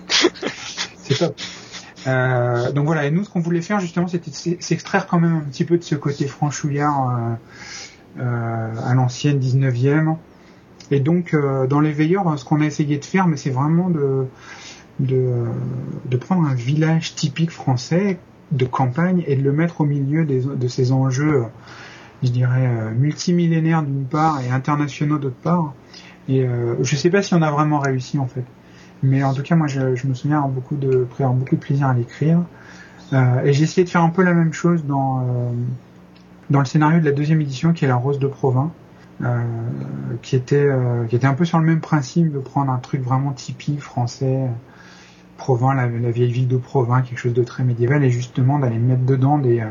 c'est 0.98 1.18
top. 1.18 1.36
Donc 2.74 2.86
voilà, 2.86 3.06
et 3.06 3.12
nous, 3.12 3.24
ce 3.24 3.30
qu'on 3.30 3.42
voulait 3.42 3.62
faire 3.62 3.80
justement, 3.80 4.08
c'était 4.08 4.32
s'extraire 4.32 5.08
quand 5.08 5.20
même 5.20 5.36
un 5.36 5.42
petit 5.42 5.66
peu 5.66 5.78
de 5.78 5.84
ce 5.84 5.96
côté 5.96 6.26
franchouillard 6.26 7.38
à 8.20 8.94
l'ancienne 8.96 9.40
19e. 9.40 10.16
Et 10.90 11.00
donc, 11.00 11.36
dans 11.70 11.80
les 11.80 11.92
veilleurs, 11.92 12.40
ce 12.40 12.44
qu'on 12.44 12.62
a 12.62 12.66
essayé 12.66 12.98
de 12.98 13.06
faire, 13.06 13.28
mais 13.28 13.38
c'est 13.38 13.52
vraiment 13.52 13.90
de, 13.90 14.26
de, 15.00 16.18
prendre 16.20 16.48
un 16.48 16.56
village 16.56 17.14
typique 17.14 17.52
français 17.52 18.18
de 18.52 18.66
campagne 18.66 19.24
et 19.28 19.36
de 19.36 19.44
le 19.44 19.52
mettre 19.52 19.82
au 19.82 19.86
milieu 19.86 20.26
de 20.26 20.68
ces 20.68 20.92
enjeux, 20.92 21.46
je 22.24 22.30
dirais, 22.30 22.68
euh, 22.68 22.92
multimillénaires 22.92 23.84
d'une 23.84 24.06
part 24.06 24.42
et 24.42 24.50
internationaux 24.50 25.18
d'autre 25.18 25.36
part. 25.42 25.74
Et 26.28 26.46
euh, 26.46 26.76
je 26.84 26.96
sais 26.96 27.10
pas 27.10 27.22
si 27.22 27.34
on 27.34 27.42
a 27.42 27.52
vraiment 27.52 27.80
réussi 27.80 28.20
en 28.20 28.28
fait. 28.28 28.46
Mais 29.04 29.24
en 29.24 29.34
tout 29.34 29.42
cas, 29.42 29.56
moi, 29.56 29.68
je, 29.68 30.08
me 30.08 30.14
souviens 30.14 30.38
avoir 30.38 30.52
beaucoup 30.52 30.76
de, 30.76 31.08
avoir 31.16 31.34
beaucoup 31.34 31.56
de 31.56 31.62
plaisir 31.62 31.88
à 31.88 31.94
l'écrire. 31.94 32.40
Euh, 33.14 33.44
et 33.44 33.54
j'ai 33.54 33.64
essayé 33.64 33.84
de 33.84 33.90
faire 33.90 34.04
un 34.04 34.10
peu 34.10 34.24
la 34.24 34.34
même 34.34 34.54
chose 34.54 34.86
dans, 34.86 35.20
euh, 35.22 35.52
dans 36.50 36.60
le 36.60 36.66
scénario 36.66 37.00
de 37.00 37.06
la 37.06 37.12
deuxième 37.12 37.42
édition, 37.42 37.74
qui 37.74 37.86
est 37.86 37.88
La 37.88 37.96
Rose 37.96 38.20
de 38.20 38.28
Provins, 38.28 38.72
euh, 39.24 39.44
qui, 40.22 40.36
était, 40.36 40.56
euh, 40.56 41.06
qui 41.06 41.16
était 41.16 41.28
un 41.28 41.34
peu 41.34 41.46
sur 41.46 41.60
le 41.60 41.66
même 41.66 41.82
principe 41.82 42.32
de 42.32 42.40
prendre 42.40 42.72
un 42.72 42.78
truc 42.78 43.02
vraiment 43.02 43.32
typique 43.32 43.82
français, 43.82 44.48
Provins, 45.38 45.74
la, 45.74 45.88
la 45.88 46.12
vieille 46.12 46.32
ville 46.32 46.48
de 46.48 46.58
Provins, 46.58 47.02
quelque 47.02 47.20
chose 47.20 47.34
de 47.34 47.44
très 47.44 47.64
médiéval, 47.64 48.04
et 48.04 48.12
justement 48.12 48.60
d'aller 48.60 48.78
mettre 48.78 49.04
dedans 49.04 49.40
des, 49.40 49.66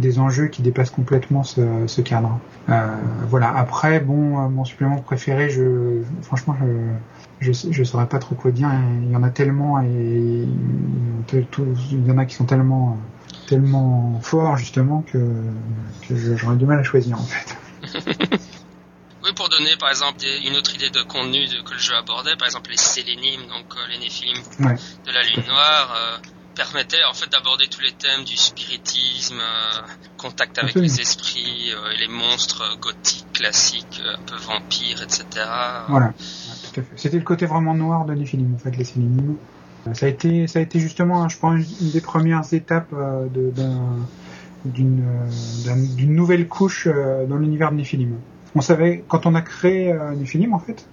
des 0.00 0.18
enjeux 0.18 0.48
qui 0.48 0.62
dépassent 0.62 0.90
complètement 0.90 1.42
ce, 1.44 1.86
ce 1.86 2.00
cadre. 2.00 2.40
Euh, 2.68 2.96
voilà. 3.28 3.54
Après, 3.56 4.00
bon, 4.00 4.44
euh, 4.44 4.48
mon 4.48 4.64
supplément 4.64 4.98
préféré, 4.98 5.50
je, 5.50 6.02
franchement, 6.22 6.56
je, 7.40 7.52
je, 7.52 7.68
je 7.70 7.84
saurais 7.84 8.06
pas 8.08 8.18
trop 8.18 8.34
quoi 8.34 8.50
dire. 8.50 8.68
Il 9.02 9.10
y 9.10 9.16
en 9.16 9.22
a 9.22 9.30
tellement 9.30 9.80
et 9.82 9.86
il 11.32 12.06
y 12.06 12.10
en 12.10 12.18
a 12.18 12.24
qui 12.26 12.34
sont 12.34 12.46
tellement, 12.46 12.98
tellement 13.46 14.20
forts 14.22 14.56
justement 14.56 15.02
que, 15.02 15.18
j'aurais 16.10 16.56
du 16.56 16.66
mal 16.66 16.78
à 16.80 16.82
choisir 16.82 17.18
en 17.18 17.24
fait. 17.24 17.56
Oui, 19.22 19.34
pour 19.34 19.50
donner 19.50 19.76
par 19.76 19.90
exemple 19.90 20.18
des- 20.18 20.38
une 20.48 20.56
autre 20.56 20.74
idée 20.74 20.88
de 20.88 21.02
contenu 21.02 21.46
de- 21.46 21.60
que 21.60 21.74
le 21.74 21.78
jeu 21.78 21.94
abordait, 21.94 22.36
par 22.36 22.46
exemple 22.46 22.70
les 22.70 22.78
sélénimes, 22.78 23.42
donc 23.48 23.66
euh, 23.76 23.86
les 23.90 23.98
néphilim 23.98 24.38
Ouais. 24.60 24.74
de 25.04 25.12
la 25.12 25.22
lune 25.22 25.44
noire, 25.46 25.94
euh, 25.94 26.16
permettaient 26.54 27.04
en 27.10 27.14
fait 27.14 27.30
d'aborder 27.30 27.66
tous 27.68 27.80
les 27.80 27.92
thèmes 27.92 28.24
du 28.24 28.36
spiritisme, 28.36 29.38
euh, 29.40 29.80
contact 30.16 30.58
avec 30.58 30.70
Absolument. 30.70 30.92
les 30.94 31.00
esprits, 31.00 31.72
euh, 31.72 31.92
les 31.98 32.08
monstres 32.08 32.62
euh, 32.62 32.76
gothiques, 32.80 33.26
classiques, 33.32 34.00
un 34.04 34.20
peu 34.26 34.36
vampires, 34.36 35.02
etc. 35.02 35.24
Voilà, 35.88 36.06
Ouais, 36.06 36.12
tout 36.72 36.80
à 36.80 36.82
fait. 36.82 36.92
C'était 36.96 37.18
le 37.18 37.24
côté 37.24 37.46
vraiment 37.46 37.74
noir 37.74 38.04
de 38.04 38.14
Nephilim, 38.14 38.54
en 38.54 38.58
fait, 38.58 38.76
les 38.76 38.84
Sélénimes. 38.84 39.36
Ça 39.94 40.06
a 40.06 40.08
été, 40.10 40.46
ça 40.46 40.58
a 40.58 40.62
été 40.62 40.78
justement, 40.78 41.26
je 41.28 41.38
pense, 41.38 41.60
une 41.80 41.90
des 41.90 42.02
premières 42.02 42.42
étapes 42.52 42.92
d'une 44.64 45.02
d'un- 45.64 45.94
d'une 45.96 46.14
nouvelle 46.14 46.46
couche 46.48 46.86
dans 46.86 47.36
l'univers 47.36 47.70
de 47.72 47.76
Nephilim. 47.76 48.16
On 48.54 48.60
savait, 48.60 49.04
quand 49.08 49.24
on 49.26 49.34
a 49.34 49.40
créé 49.40 49.94
Nephilim, 50.18 50.52
en 50.52 50.58
fait, 50.58 50.86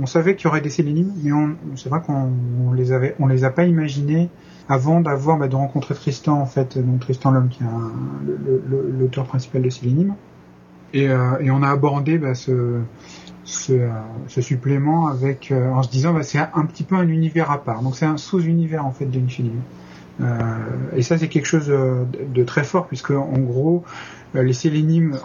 on 0.00 0.06
savait 0.06 0.34
qu'il 0.34 0.46
y 0.46 0.48
aurait 0.48 0.60
des 0.60 0.70
Sélénimes, 0.70 1.12
mais 1.22 1.32
on, 1.32 1.56
c'est 1.76 1.88
vrai 1.88 2.00
qu'on 2.04 2.32
on 2.66 2.72
les 2.72 2.90
avait, 2.92 3.14
on 3.20 3.26
les 3.28 3.44
a 3.44 3.50
pas 3.50 3.64
imaginés 3.64 4.28
avant 4.68 5.00
d'avoir, 5.00 5.38
bah, 5.38 5.48
de 5.48 5.56
rencontrer 5.56 5.94
Tristan, 5.94 6.40
en 6.40 6.46
fait, 6.46 6.78
donc 6.78 7.00
Tristan 7.00 7.30
l'homme 7.30 7.48
qui 7.48 7.62
est 7.62 7.66
l'auteur 8.98 9.24
principal 9.24 9.62
de 9.62 9.70
Sélénim. 9.70 10.14
Et, 10.94 11.08
euh, 11.08 11.38
et 11.40 11.50
on 11.50 11.62
a 11.62 11.68
abordé 11.68 12.18
bah, 12.18 12.32
euh, 12.48 12.80
ce 13.44 14.40
supplément 14.40 15.08
avec 15.08 15.52
euh, 15.52 15.70
en 15.70 15.82
se 15.82 15.90
disant 15.90 16.14
bah, 16.14 16.22
c'est 16.22 16.38
un, 16.38 16.64
petit 16.64 16.84
peu 16.84 16.96
un 16.96 17.08
univers 17.08 17.50
à 17.50 17.62
part. 17.62 17.82
Donc 17.82 17.96
c'est 17.96 18.06
un 18.06 18.16
sous-univers 18.16 18.84
en 18.84 18.92
fait 18.92 19.06
de 19.06 19.20
et 20.96 21.02
ça 21.02 21.16
c'est 21.16 21.28
quelque 21.28 21.46
chose 21.46 21.68
de, 21.68 22.42
très 22.44 22.64
fort 22.64 22.88
puisque 22.88 23.12
en 23.12 23.38
gros 23.38 23.84
les 24.34 24.52
Sélénimes, 24.52 25.16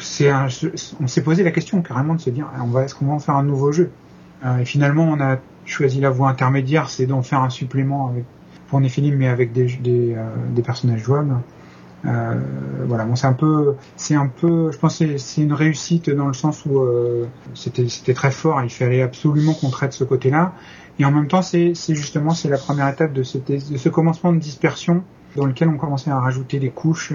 c'est 0.00 0.30
on 1.00 1.06
s'est 1.06 1.22
posé 1.22 1.42
la 1.42 1.50
question 1.50 1.80
carrément 1.80 2.14
de 2.14 2.20
se 2.20 2.28
dire 2.28 2.46
on 2.60 2.66
va 2.66 2.84
est-ce 2.84 2.94
qu'on 2.94 3.06
va 3.06 3.14
en 3.14 3.20
faire 3.20 3.36
un 3.36 3.42
nouveau 3.42 3.72
jeu? 3.72 3.90
Et 4.60 4.66
finalement 4.66 5.04
on 5.04 5.18
a 5.18 5.38
choisi 5.64 6.00
la 6.00 6.10
voie 6.10 6.28
intermédiaire, 6.28 6.90
c'est 6.90 7.06
d'en 7.06 7.22
faire 7.22 7.40
un 7.40 7.48
supplément 7.48 8.08
avec 8.08 8.24
pour 8.74 9.16
mais 9.16 9.28
avec 9.28 9.52
des 9.52 9.66
des, 9.76 10.14
euh, 10.16 10.62
personnages 10.64 11.00
jouables. 11.00 11.36
Euh, 12.06 12.34
voilà, 12.86 13.04
bon, 13.04 13.14
c'est 13.14 13.26
un 13.26 13.32
peu, 13.32 13.76
c'est 13.96 14.14
un 14.14 14.26
peu, 14.26 14.70
je 14.72 14.78
pense, 14.78 15.02
c'est 15.16 15.42
une 15.42 15.52
réussite 15.52 16.10
dans 16.10 16.26
le 16.26 16.34
sens 16.34 16.66
où 16.66 16.80
euh, 16.80 17.26
c'était, 17.54 18.14
très 18.14 18.30
fort. 18.30 18.60
Il 18.62 18.70
fallait 18.70 19.00
absolument 19.00 19.54
qu'on 19.54 19.70
traite 19.70 19.92
ce 19.92 20.04
côté-là, 20.04 20.52
et 20.98 21.04
en 21.04 21.12
même 21.12 21.28
temps, 21.28 21.40
c'est, 21.40 21.74
justement, 21.74 22.34
c'est 22.34 22.48
la 22.48 22.58
première 22.58 22.88
étape 22.88 23.12
de, 23.12 23.22
ce 23.22 23.88
commencement 23.88 24.32
de 24.32 24.38
dispersion 24.38 25.02
dans 25.36 25.46
lequel 25.46 25.68
on 25.68 25.76
commençait 25.76 26.10
à 26.10 26.18
rajouter 26.18 26.58
des 26.58 26.70
couches 26.70 27.12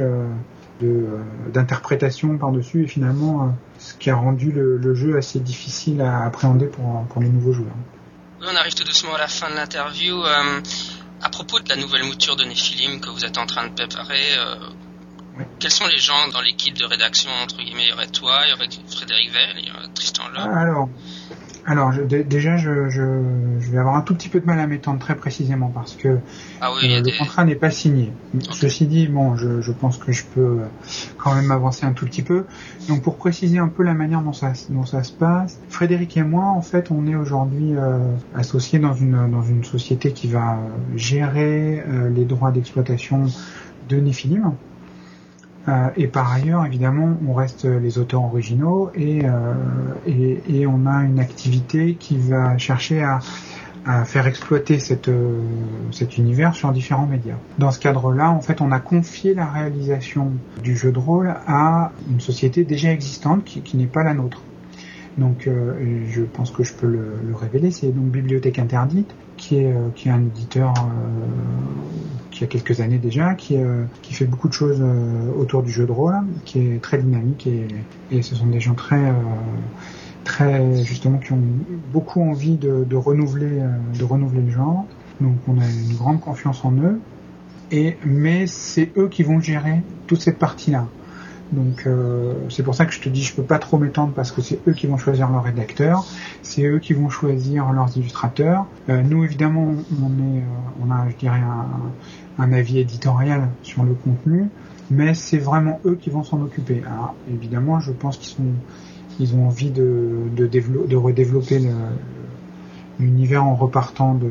d'interprétation 1.54 2.38
par-dessus, 2.38 2.86
et 2.86 2.88
finalement, 2.88 3.54
ce 3.78 3.94
qui 3.94 4.10
a 4.10 4.16
rendu 4.16 4.52
le, 4.52 4.96
jeu 4.96 5.18
assez 5.18 5.40
difficile 5.40 6.02
à 6.02 6.24
appréhender 6.24 6.66
pour, 6.68 7.06
pour 7.10 7.22
les 7.22 7.30
nouveaux 7.30 7.54
joueurs. 7.54 7.78
On 8.42 8.56
arrive 8.56 8.74
tout 8.74 8.86
doucement 8.86 9.16
à 9.16 9.20
la 9.20 9.28
fin 9.28 9.50
de 9.50 9.56
l'interview. 9.56 10.24
À 11.22 11.30
propos 11.30 11.60
de 11.60 11.70
la 11.70 11.76
nouvelle 11.76 12.04
mouture 12.04 12.36
de 12.36 12.46
Nephilim 12.46 13.00
que 13.00 13.10
vous 13.10 13.26
êtes 13.26 13.38
en 13.38 13.46
train 13.46 13.68
de 13.68 13.74
préparer, 13.74 14.38
euh, 14.38 14.56
Oui. 15.38 15.44
quels 15.60 15.72
sont 15.72 15.88
les 15.88 15.98
gens 15.98 16.28
dans 16.30 16.42
l'équipe 16.42 16.78
de 16.78 16.86
rédaction 16.86 17.30
entre 17.44 17.58
guillemets? 17.62 17.84
Il 17.84 17.90
y 17.90 17.94
aurait 17.94 18.08
toi, 18.08 18.42
il 18.46 18.50
y 18.52 18.54
aurait 18.54 18.70
Frédéric 18.88 19.32
Vell, 19.32 19.56
il 19.58 19.68
y 19.68 19.72
aurait 19.72 19.88
Tristan. 19.94 20.24
Alors, 20.36 20.90
alors 21.70 21.92
je- 21.92 22.02
déjà, 22.02 22.58
je, 22.58 22.90
je, 22.90 23.04
je 23.60 23.72
vais 23.72 23.78
avoir 23.78 23.96
un 23.96 24.02
tout 24.02 24.16
petit 24.16 24.28
peu 24.28 24.40
de 24.40 24.46
mal 24.46 24.60
à 24.60 24.66
m'étendre 24.68 25.00
très 25.00 25.16
précisément 25.16 25.72
parce 25.74 25.96
que 25.96 26.18
Ah 26.60 26.72
oui, 26.74 26.92
Euh, 26.94 27.02
des... 27.02 27.12
le 27.12 27.18
contrat 27.18 27.46
n'est 27.46 27.56
pas 27.56 27.70
signé. 27.70 28.12
Ceci 28.52 28.88
dit, 28.88 29.08
bon, 29.08 29.36
je, 29.36 29.72
pense 29.72 29.98
que 29.98 30.12
je 30.12 30.24
peux 30.34 30.42
euh, 30.42 30.66
quand 31.18 31.36
même 31.36 31.52
avancer 31.52 31.86
un 31.86 31.94
tout 31.94 32.06
petit 32.06 32.24
peu. 32.24 32.46
Donc, 32.88 33.04
pour 33.04 33.18
préciser 33.18 33.60
un 33.60 33.68
peu 33.68 33.84
la 33.84 33.94
manière 33.94 34.22
dont 34.22 34.34
ça, 34.34 34.54
dont 34.70 34.86
ça 34.86 35.04
se 35.04 35.12
passe, 35.12 35.60
Frédéric 35.70 36.18
et 36.18 36.24
moi, 36.24 36.46
en 36.46 36.62
fait, 36.62 36.90
on 36.92 37.06
est 37.08 37.16
aujourd'hui 37.16 37.76
euh, 37.76 38.00
associés 38.36 38.80
dans 38.80 38.94
une 38.94 39.30
dans 39.30 39.44
une 39.44 39.64
société 39.64 40.12
qui 40.12 40.28
va 40.28 40.58
gérer 40.96 41.84
euh, 41.88 42.10
les 42.10 42.26
droits 42.26 42.52
d'exploitation 42.52 43.26
de 43.90 43.98
Nephilim. 43.98 44.54
Euh, 45.70 45.90
et 45.98 46.08
par 46.08 46.32
ailleurs, 46.32 46.66
évidemment, 46.66 47.18
on 47.28 47.34
reste 47.34 47.66
les 47.66 47.98
auteurs 47.98 48.24
originaux 48.24 48.90
et, 48.96 49.22
euh, 49.26 50.66
on 50.68 50.86
a 50.86 51.04
une 51.04 51.20
activité 51.20 51.96
qui 51.96 52.18
va 52.18 52.58
chercher 52.58 53.04
à, 53.04 53.20
faire 54.06 54.28
exploiter 54.28 54.78
euh, 55.08 55.42
cet 55.92 56.18
univers 56.18 56.54
sur 56.54 56.72
différents 56.72 57.08
médias. 57.08 57.38
Dans 57.58 57.72
ce 57.72 57.80
cadre-là, 57.80 58.30
en 58.30 58.40
fait, 58.40 58.62
on 58.62 58.72
a 58.72 58.80
confié 58.80 59.34
la 59.34 59.48
réalisation 59.48 60.32
du 60.62 60.78
jeu 60.78 60.92
de 60.92 61.00
rôle 61.00 61.34
à 61.48 61.92
une 62.08 62.20
société 62.20 62.64
déjà 62.64 62.92
existante 62.92 63.44
qui, 63.46 63.78
n'est 63.78 63.88
pas 63.88 64.04
la 64.04 64.14
nôtre. 64.14 64.44
Donc, 65.18 65.50
je 65.50 66.22
pense 66.22 66.52
que 66.52 66.64
je 66.64 66.74
peux 66.74 66.88
le, 66.88 67.16
le 67.28 67.36
révéler. 67.36 67.72
C'est 67.72 67.88
donc 67.88 68.06
Bibliothèque 68.06 68.60
Interdite, 68.60 69.12
qui 69.38 69.58
est, 69.58 69.74
un 70.08 70.22
éditeur 70.22 70.74
qui 72.40 72.46
a 72.46 72.48
quelques 72.48 72.80
années 72.80 73.00
déjà, 73.00 73.34
qui, 73.34 73.58
euh, 73.58 73.84
qui 74.02 74.14
fait 74.14 74.26
beaucoup 74.26 74.48
de 74.48 74.54
choses 74.54 74.80
euh, 74.82 75.30
autour 75.38 75.62
du 75.62 75.72
jeu 75.72 75.86
de 75.86 75.92
rôle, 75.92 76.16
qui 76.46 76.60
est 76.60 76.82
très 76.82 76.98
dynamique 76.98 77.48
et, 77.48 77.68
et 78.12 78.22
ce 78.22 78.34
sont 78.34 78.48
des 78.48 78.62
gens 78.62 78.76
très 78.76 79.10
euh, 79.10 79.14
très 80.24 80.84
justement 80.84 81.18
qui 81.18 81.34
ont 81.34 81.42
beaucoup 81.92 82.22
envie 82.22 82.56
de, 82.56 82.86
de 82.86 82.96
renouveler 82.96 83.62
de 83.98 84.04
renouveler 84.06 84.42
le 84.42 84.52
genre. 84.52 84.86
Donc 85.20 85.36
on 85.50 85.60
a 85.60 85.66
une 85.66 85.96
grande 85.98 86.22
confiance 86.22 86.64
en 86.64 86.72
eux. 86.72 87.00
Et 87.72 87.98
mais 88.06 88.48
c'est 88.48 88.92
eux 88.96 89.10
qui 89.10 89.24
vont 89.24 89.42
gérer 89.42 89.82
toute 90.08 90.22
cette 90.22 90.40
partie-là. 90.40 90.88
Donc 91.52 91.88
c'est 92.50 92.62
pour 92.62 92.76
ça 92.76 92.86
que 92.86 92.94
je 92.94 93.02
te 93.02 93.10
dis 93.10 93.24
je 93.24 93.34
peux 93.34 93.44
pas 93.44 93.58
trop 93.58 93.78
m'étendre 93.80 94.14
parce 94.14 94.32
que 94.32 94.42
c'est 94.42 94.60
eux 94.68 94.74
qui 94.74 94.86
vont 94.86 94.98
choisir 94.98 95.30
leurs 95.32 95.44
rédacteurs, 95.44 96.06
c'est 96.44 96.64
eux 96.64 96.80
qui 96.80 96.94
vont 96.94 97.10
choisir 97.10 97.72
leurs 97.72 97.96
illustrateurs. 97.98 98.66
Nous 98.88 99.24
évidemment 99.24 99.74
on 100.02 100.38
est 100.38 100.44
on 100.84 100.92
a 100.92 101.10
je 101.10 101.16
dirais 101.16 101.40
un, 101.40 101.66
un 102.40 102.52
avis 102.54 102.80
éditorial 102.80 103.50
sur 103.64 103.84
le 103.84 103.94
contenu, 103.94 104.50
mais 104.90 105.14
c'est 105.14 105.38
vraiment 105.38 105.80
eux 105.86 105.96
qui 105.96 106.10
vont 106.10 106.24
s'en 106.24 106.42
occuper. 106.42 106.82
Alors 106.86 107.16
évidemment 107.32 107.80
je 107.80 107.92
pense 107.92 108.18
qu'ils 108.18 109.36
ont 109.36 109.48
envie 109.48 109.72
de 109.72 110.32
de, 110.36 110.48
dévelop- 110.48 110.88
de 110.88 110.96
redévelopper 110.96 111.60
l'univers 113.00 113.44
en 113.46 113.56
repartant 113.56 114.16
de 114.16 114.30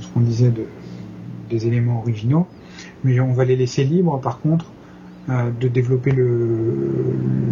ce 0.00 0.08
qu'on 0.08 0.20
disait 0.20 0.50
de 0.50 0.66
des 1.50 1.66
éléments 1.66 2.00
originaux, 2.00 2.48
mais 3.04 3.20
on 3.20 3.32
va 3.32 3.44
les 3.44 3.56
laisser 3.56 3.84
libres 3.84 4.20
par 4.20 4.40
contre 4.40 4.66
euh, 5.28 5.50
de 5.52 5.68
développer 5.68 6.12
le, 6.12 7.50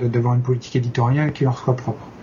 d'avoir 0.00 0.34
une 0.34 0.42
politique 0.42 0.76
éditoriale 0.76 1.32
qui 1.32 1.44
leur 1.44 1.58
soit 1.58 1.76
propre. 1.76 2.17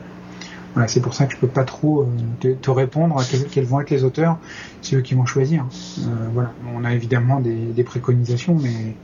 C'est 0.87 1.01
pour 1.01 1.13
ça 1.13 1.25
que 1.25 1.33
je 1.33 1.37
peux 1.37 1.47
pas 1.47 1.63
trop 1.63 2.03
euh, 2.03 2.53
te, 2.61 2.69
répondre 2.69 3.17
à 3.17 3.23
quels, 3.23 3.65
vont 3.65 3.79
être 3.79 3.89
les 3.89 4.03
auteurs, 4.03 4.37
c'est 4.81 4.97
eux 4.97 5.01
qui 5.01 5.13
vont 5.13 5.25
choisir. 5.25 5.65
Euh, 5.99 6.01
voilà, 6.33 6.51
on 6.75 6.83
a 6.83 6.93
évidemment 6.93 7.39
des, 7.39 7.83
préconisations, 7.83 8.55
mais 8.61 8.95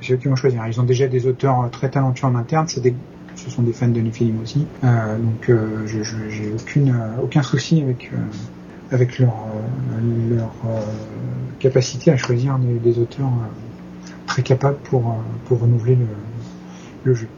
c'est 0.00 0.14
eux 0.14 0.16
qui 0.16 0.28
vont 0.28 0.36
choisir. 0.36 0.66
Ils 0.66 0.80
ont 0.80 0.84
déjà 0.84 1.06
des 1.06 1.26
auteurs 1.26 1.70
très 1.70 1.88
talentueux 1.88 2.26
en 2.26 2.34
interne, 2.34 2.66
ce 2.68 3.50
sont 3.50 3.62
des 3.62 3.72
fans 3.72 3.88
de 3.88 4.00
Nephilim 4.00 4.40
aussi, 4.42 4.66
euh, 4.84 5.18
donc 5.18 5.48
euh, 5.48 5.86
je, 5.86 6.02
j'ai 6.02 6.52
aucune, 6.52 6.90
euh, 6.90 7.22
aucun 7.22 7.42
souci 7.42 7.80
avec 7.80 8.10
euh, 8.12 8.16
avec 8.90 9.18
leur 9.18 9.30
euh, 9.30 10.36
leur 10.36 10.52
euh, 10.66 10.80
capacité 11.58 12.10
à 12.10 12.16
choisir 12.16 12.58
des, 12.58 12.98
auteurs 12.98 13.26
euh, 13.26 14.08
très 14.26 14.42
capables 14.42 14.78
pour 14.78 15.08
euh, 15.08 15.14
pour 15.46 15.60
renouveler 15.60 15.96
le, 15.96 16.06
le 17.04 17.14
jeu. 17.14 17.28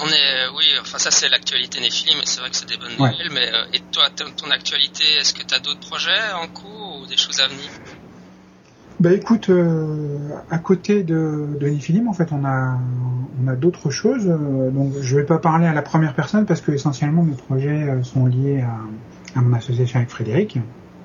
On 0.00 0.06
est, 0.06 0.56
oui, 0.56 0.64
enfin 0.80 0.98
ça 0.98 1.10
c'est 1.10 1.28
l'actualité 1.48 1.80
Nephilim, 1.80 2.20
c'est 2.24 2.40
vrai 2.40 2.50
que 2.50 2.56
c'est 2.56 2.68
des 2.68 2.76
bonnes 2.76 3.00
Ouais. 3.00 3.10
nouvelles, 3.10 3.30
mais 3.32 3.48
euh, 3.54 3.64
et 3.72 3.80
toi, 3.90 4.04
ton, 4.10 4.50
actualité, 4.50 5.04
est-ce 5.18 5.32
que 5.32 5.42
tu 5.42 5.54
as 5.54 5.60
d'autres 5.60 5.80
projets 5.80 6.32
en 6.32 6.46
cours 6.48 7.00
ou 7.00 7.06
des 7.06 7.16
choses 7.16 7.40
à 7.40 7.48
venir? 7.48 7.70
Bah 9.00 9.12
écoute, 9.14 9.48
euh, 9.48 10.34
à 10.50 10.58
côté 10.58 11.04
de, 11.04 11.56
de 11.58 11.68
Nephilim, 11.68 12.08
en 12.08 12.12
fait, 12.12 12.32
on 12.32 12.44
a 12.44 12.78
on 13.40 13.46
a 13.46 13.54
d'autres 13.54 13.90
choses. 13.90 14.26
euh, 14.26 14.70
donc 14.70 14.92
je 15.00 15.16
vais 15.16 15.24
pas 15.24 15.38
parler 15.38 15.66
à 15.66 15.72
la 15.72 15.82
première 15.82 16.14
personne 16.14 16.44
parce 16.46 16.60
que 16.60 16.72
essentiellement 16.72 17.22
mes 17.22 17.36
projets 17.36 18.02
sont 18.02 18.26
liés 18.26 18.60
à, 18.60 18.76
à 19.38 19.40
mon 19.40 19.52
association 19.56 20.00
avec 20.00 20.10
Frédéric. 20.10 20.58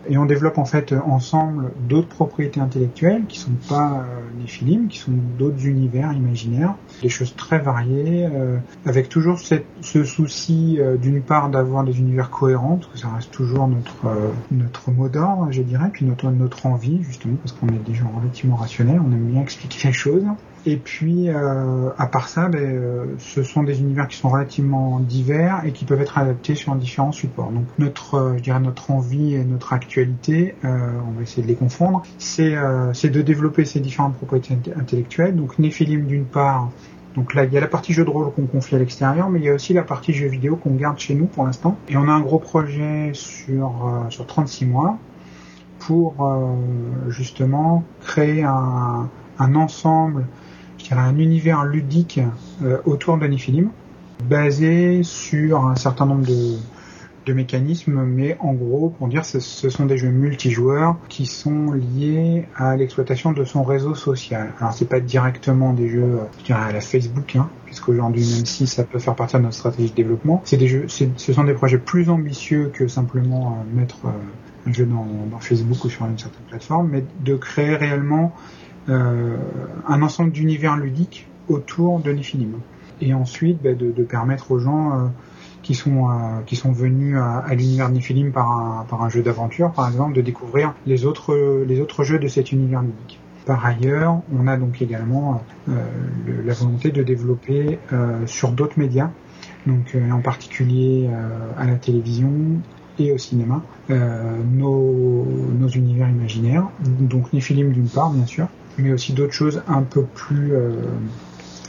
Et 0.09 0.17
on 0.17 0.25
développe 0.25 0.57
en 0.57 0.65
fait 0.65 0.91
euh, 0.91 0.99
ensemble 1.05 1.71
d'autres 1.87 2.09
propriétés 2.09 2.59
intellectuelles 2.59 3.25
qui 3.27 3.39
sont 3.39 3.51
pas 3.69 4.03
euh, 4.03 4.41
Nephilim, 4.41 4.87
qui 4.87 4.97
sont 4.97 5.11
d'autres 5.37 5.65
univers 5.65 6.11
imaginaires, 6.13 6.75
des 7.01 7.09
choses 7.09 7.35
très 7.35 7.59
variées, 7.59 8.27
euh, 8.31 8.57
avec 8.85 9.09
toujours 9.09 9.39
ce 9.39 10.03
souci 10.03 10.79
d'une 11.01 11.21
part 11.21 11.49
d'avoir 11.49 11.83
des 11.83 11.99
univers 11.99 12.29
cohérents, 12.29 12.77
parce 12.77 12.91
que 12.91 12.97
ça 12.97 13.09
reste 13.09 13.31
toujours 13.31 13.67
notre 13.67 13.93
notre 14.51 14.91
mot 14.91 15.09
d'ordre, 15.09 15.47
je 15.51 15.61
dirais, 15.61 15.89
puis 15.91 16.05
notre 16.05 16.29
notre 16.31 16.65
envie 16.65 17.03
justement, 17.03 17.35
parce 17.35 17.53
qu'on 17.53 17.67
est 17.67 17.85
des 17.85 17.93
gens 17.93 18.11
relativement 18.17 18.55
rationnels, 18.55 18.99
on 18.99 19.11
aime 19.11 19.27
bien 19.31 19.41
expliquer 19.41 19.87
les 19.87 19.93
choses. 19.93 20.23
Et 20.65 20.77
puis, 20.77 21.27
euh, 21.29 21.89
à 21.97 22.07
part 22.07 22.29
ça, 22.29 22.47
ben, 22.47 22.57
euh, 22.61 23.05
ce 23.17 23.43
sont 23.43 23.63
des 23.63 23.81
univers 23.81 24.07
qui 24.07 24.15
sont 24.17 24.29
relativement 24.29 24.99
divers 25.01 25.61
et 25.65 25.73
qui 25.73 25.83
peuvent 25.83 25.99
être 26.01 26.17
adaptés 26.17 26.55
sur 26.55 26.73
différents 26.75 27.11
supports. 27.11 27.51
Donc, 27.51 27.65
notre, 27.79 28.15
euh, 28.15 28.37
je 28.37 28.43
dirais, 28.43 28.61
notre 28.61 28.89
envie 28.91 29.35
et 29.35 29.43
notre 29.43 29.73
actualité, 29.73 30.55
euh, 30.63 30.89
on 31.05 31.11
va 31.11 31.23
essayer 31.23 31.43
de 31.43 31.47
les 31.47 31.55
confondre, 31.55 32.03
c'est 32.17 32.55
euh, 32.55 32.93
de 32.93 33.21
développer 33.21 33.65
ces 33.65 33.81
différentes 33.81 34.15
propriétés 34.15 34.53
int- 34.55 34.79
intellectuelles. 34.79 35.35
Donc, 35.35 35.59
Nephilim 35.59 36.05
d'une 36.05 36.25
part. 36.25 36.69
Donc 37.15 37.33
là, 37.35 37.43
il 37.43 37.53
y 37.53 37.57
a 37.57 37.61
la 37.61 37.67
partie 37.67 37.93
jeu 37.93 38.05
de 38.05 38.09
rôle 38.09 38.31
qu'on 38.31 38.47
confie 38.47 38.75
à 38.75 38.79
l'extérieur, 38.79 39.29
mais 39.29 39.39
il 39.39 39.45
y 39.45 39.49
a 39.49 39.53
aussi 39.53 39.73
la 39.73 39.83
partie 39.83 40.13
jeu 40.13 40.27
vidéo 40.27 40.55
qu'on 40.55 40.73
garde 40.73 40.97
chez 40.97 41.13
nous 41.13 41.25
pour 41.25 41.45
l'instant. 41.45 41.77
Et 41.89 41.97
on 41.97 42.07
a 42.07 42.11
un 42.11 42.21
gros 42.21 42.39
projet 42.39 43.11
sur 43.13 43.71
sur 44.09 44.25
36 44.25 44.65
mois 44.65 44.97
pour 45.77 46.15
justement 47.09 47.83
créer 48.01 48.43
un, 48.43 49.09
un 49.37 49.55
ensemble 49.55 50.25
un 51.01 51.17
univers 51.17 51.63
ludique 51.65 52.19
euh, 52.63 52.77
autour 52.85 53.17
de 53.17 53.27
Nephilim, 53.27 53.69
basé 54.27 55.03
sur 55.03 55.65
un 55.65 55.75
certain 55.75 56.05
nombre 56.05 56.25
de, 56.25 57.33
mécanismes, 57.33 58.03
mais 58.03 58.35
en 58.41 58.53
gros, 58.53 58.89
pour 58.89 59.07
dire, 59.07 59.23
ce, 59.23 59.39
ce 59.39 59.69
sont 59.69 59.85
des 59.85 59.97
jeux 59.97 60.09
multijoueurs 60.09 60.97
qui 61.07 61.25
sont 61.25 61.71
liés 61.71 62.45
à 62.57 62.75
l'exploitation 62.75 63.31
de 63.31 63.45
son 63.45 63.63
réseau 63.63 63.95
social. 63.95 64.51
Alors, 64.59 64.73
c'est 64.73 64.89
pas 64.89 64.99
directement 64.99 65.71
des 65.71 65.87
jeux, 65.87 66.19
euh, 66.49 66.53
à 66.53 66.73
la 66.73 66.81
Facebook, 66.81 67.37
hein, 67.37 67.49
puisqu'aujourd'hui, 67.65 68.29
même 68.35 68.45
si 68.45 68.67
ça 68.67 68.83
peut 68.83 68.99
faire 68.99 69.15
partie 69.15 69.37
de 69.37 69.41
notre 69.41 69.55
stratégie 69.55 69.91
de 69.91 69.95
développement, 69.95 70.41
c'est 70.43 70.57
des 70.57 70.67
jeux, 70.67 70.85
ce 70.89 71.33
sont 71.33 71.45
des 71.45 71.53
projets 71.53 71.77
plus 71.77 72.09
ambitieux 72.09 72.71
que 72.73 72.89
simplement 72.89 73.57
euh, 73.57 73.77
mettre 73.77 73.99
un 74.67 74.73
jeu 74.73 74.85
dans, 74.85 75.39
Facebook 75.39 75.83
ou 75.85 75.89
sur 75.89 76.05
une 76.05 76.17
certaine 76.17 76.43
plateforme, 76.47 76.89
mais 76.91 77.03
de 77.23 77.35
créer 77.35 77.75
réellement 77.75 78.33
un 78.87 80.01
ensemble 80.01 80.31
d'univers 80.31 80.77
ludiques 80.77 81.27
autour 81.49 81.99
de 81.99 82.11
Nephilim. 82.11 82.53
Et 83.01 83.13
ensuite, 83.13 83.61
bah, 83.61 83.73
de, 83.73 83.91
de 83.91 84.03
permettre 84.03 84.51
aux 84.51 84.59
gens 84.59 84.91
euh, 84.93 85.07
qui 85.61 85.73
sont 85.75 86.09
euh, 86.09 86.41
qui 86.45 86.55
sont 86.55 86.71
venus 86.71 87.17
à, 87.17 87.39
à 87.39 87.55
l'univers 87.55 87.89
Nephilim 87.89 88.31
par 88.31 88.49
un 88.51 88.85
par 88.87 89.01
un 89.03 89.09
jeu 89.09 89.21
d'aventure, 89.21 89.71
par 89.71 89.87
exemple, 89.87 90.13
de 90.13 90.21
découvrir 90.21 90.73
les 90.85 91.05
autres 91.05 91.63
les 91.67 91.81
autres 91.81 92.03
jeux 92.03 92.19
de 92.19 92.27
cet 92.27 92.51
univers 92.51 92.81
ludique. 92.81 93.19
Par 93.45 93.65
ailleurs, 93.65 94.21
on 94.33 94.47
a 94.47 94.55
donc 94.55 94.81
également 94.81 95.41
euh, 95.67 95.73
la 96.45 96.53
volonté 96.53 96.91
de 96.91 97.03
développer 97.03 97.77
euh, 97.91 98.25
sur 98.25 98.51
d'autres 98.51 98.79
médias, 98.79 99.09
donc 99.65 99.95
euh, 99.95 100.11
en 100.11 100.21
particulier 100.21 101.09
euh, 101.11 101.51
à 101.57 101.65
la 101.65 101.75
télévision 101.75 102.31
et 102.99 103.11
au 103.11 103.17
cinéma, 103.17 103.63
euh, 103.89 104.37
nos, 104.49 105.25
nos 105.59 105.67
univers 105.67 106.07
imaginaires, 106.09 106.67
donc 106.79 107.33
Nephilim 107.33 107.71
d'une 107.71 107.89
part 107.89 108.11
bien 108.11 108.27
sûr, 108.27 108.47
mais 108.77 108.91
aussi 108.91 109.13
d'autres 109.13 109.33
choses 109.33 109.61
un 109.67 109.83
peu 109.83 110.03
plus 110.03 110.53
euh, 110.53 110.71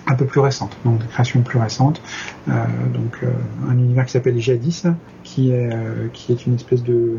un 0.07 0.15
peu 0.15 0.27
plus 0.27 0.41
récentes, 0.41 0.77
donc 0.85 1.01
des 1.01 1.07
créations 1.07 1.41
plus 1.43 1.59
récentes, 1.59 2.03
euh, 2.49 2.53
donc 2.93 3.21
euh, 3.23 3.31
un 3.69 3.79
univers 3.79 4.05
qui 4.05 4.13
s'appelle 4.13 4.39
Jadis, 4.39 4.85
qui 5.23 5.51
est 5.51 5.71
qui 6.13 6.33
est 6.33 6.47
une 6.47 6.55
espèce 6.55 6.83
de 6.83 7.17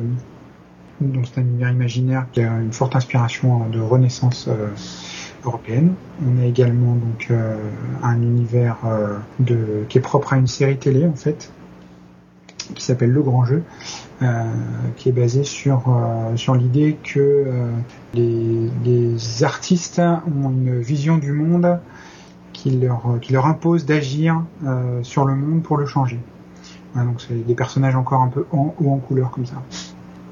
donc 1.01 1.25
c'est 1.27 1.41
un 1.41 1.43
univers 1.43 1.71
imaginaire 1.71 2.27
qui 2.31 2.41
a 2.41 2.59
une 2.59 2.71
forte 2.71 2.95
inspiration 2.95 3.67
de 3.69 3.79
Renaissance 3.79 4.47
européenne. 5.45 5.93
On 6.25 6.41
a 6.41 6.45
également 6.45 6.95
donc 6.95 7.27
euh, 7.31 7.55
un 8.03 8.21
univers 8.21 8.77
de 9.39 9.85
qui 9.89 9.97
est 9.97 10.01
propre 10.01 10.33
à 10.33 10.37
une 10.37 10.47
série 10.47 10.77
télé 10.77 11.05
en 11.05 11.15
fait, 11.15 11.51
qui 12.73 12.83
s'appelle 12.83 13.11
Le 13.11 13.21
Grand 13.21 13.45
Jeu, 13.45 13.63
qui 14.97 15.09
est 15.09 15.11
basé 15.11 15.43
sur 15.43 15.83
euh, 15.89 16.35
sur 16.37 16.55
l'idée 16.55 16.97
que 17.03 17.19
euh, 17.19 17.71
les, 18.13 18.69
les 18.83 19.43
artistes 19.43 19.99
ont 19.99 20.49
une 20.49 20.79
vision 20.79 21.17
du 21.17 21.31
monde 21.33 21.79
qui 22.53 22.71
leur 22.71 23.03
qui 23.21 23.33
leur 23.33 23.45
impose 23.45 23.85
d'agir 23.85 24.41
euh, 24.65 25.03
sur 25.03 25.25
le 25.25 25.35
monde 25.35 25.63
pour 25.63 25.77
le 25.77 25.85
changer. 25.85 26.19
Donc 26.95 27.19
c'est 27.27 27.45
des 27.45 27.55
personnages 27.55 27.95
encore 27.97 28.21
un 28.21 28.29
peu 28.29 28.45
en 28.53 28.73
ou 28.79 28.93
en 28.93 28.97
couleur 28.99 29.31
comme 29.31 29.45
ça. 29.45 29.61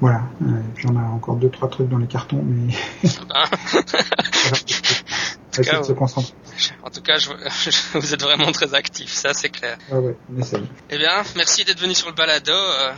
Voilà. 0.00 0.22
Euh, 0.42 0.46
et 0.58 0.72
puis 0.74 0.86
on 0.90 0.96
a 0.96 1.02
encore 1.02 1.36
deux 1.36 1.50
trois 1.50 1.68
trucs 1.68 1.88
dans 1.90 1.98
les 1.98 2.06
cartons, 2.06 2.42
mais 2.42 2.72
Ah. 3.34 3.44
de 5.56 5.62
se 5.84 5.92
concentrer. 5.92 6.34
en 6.82 6.90
tout 6.90 7.00
cas, 7.00 7.16
je, 7.18 7.28
je- 7.70 7.98
vous 7.98 8.12
êtes 8.14 8.22
vraiment 8.22 8.50
très 8.50 8.74
actif, 8.74 9.12
ça 9.12 9.32
c'est 9.34 9.50
clair. 9.50 9.76
Ouais, 9.92 9.98
ouais. 9.98 10.16
Eh 10.90 10.98
bien, 10.98 11.22
merci 11.36 11.64
d'être 11.64 11.80
venu 11.80 11.94
sur 11.94 12.08
le 12.08 12.14
balado. 12.14 12.50
euh, 12.52 12.90
Euh, 12.90 12.92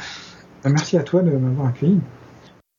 Merci 0.68 0.96
à 0.96 1.04
toi 1.04 1.22
de 1.22 1.30
m'avoir 1.30 1.68
accueilli. 1.68 2.00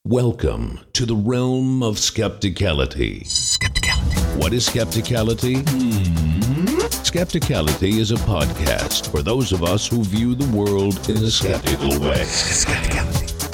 Welcome 0.04 0.80
to 0.94 1.06
the 1.06 1.16
realm 1.16 1.82
of 1.82 1.98
skepticality. 1.98 3.26
Skepticality. 3.26 4.42
What 4.42 4.54
is 4.54 4.68
skepticality? 4.68 5.68
Hmm. 5.68 6.78
Skepticality 7.04 8.00
is 8.00 8.12
a 8.12 8.16
podcast 8.16 9.10
for 9.10 9.22
those 9.22 9.54
of 9.54 9.64
us 9.64 9.88
who 9.88 10.04
view 10.04 10.36
the 10.36 10.48
world 10.56 11.10
in 11.10 11.18
a 11.18 11.32
skeptical 11.32 12.00
way. 12.00 12.26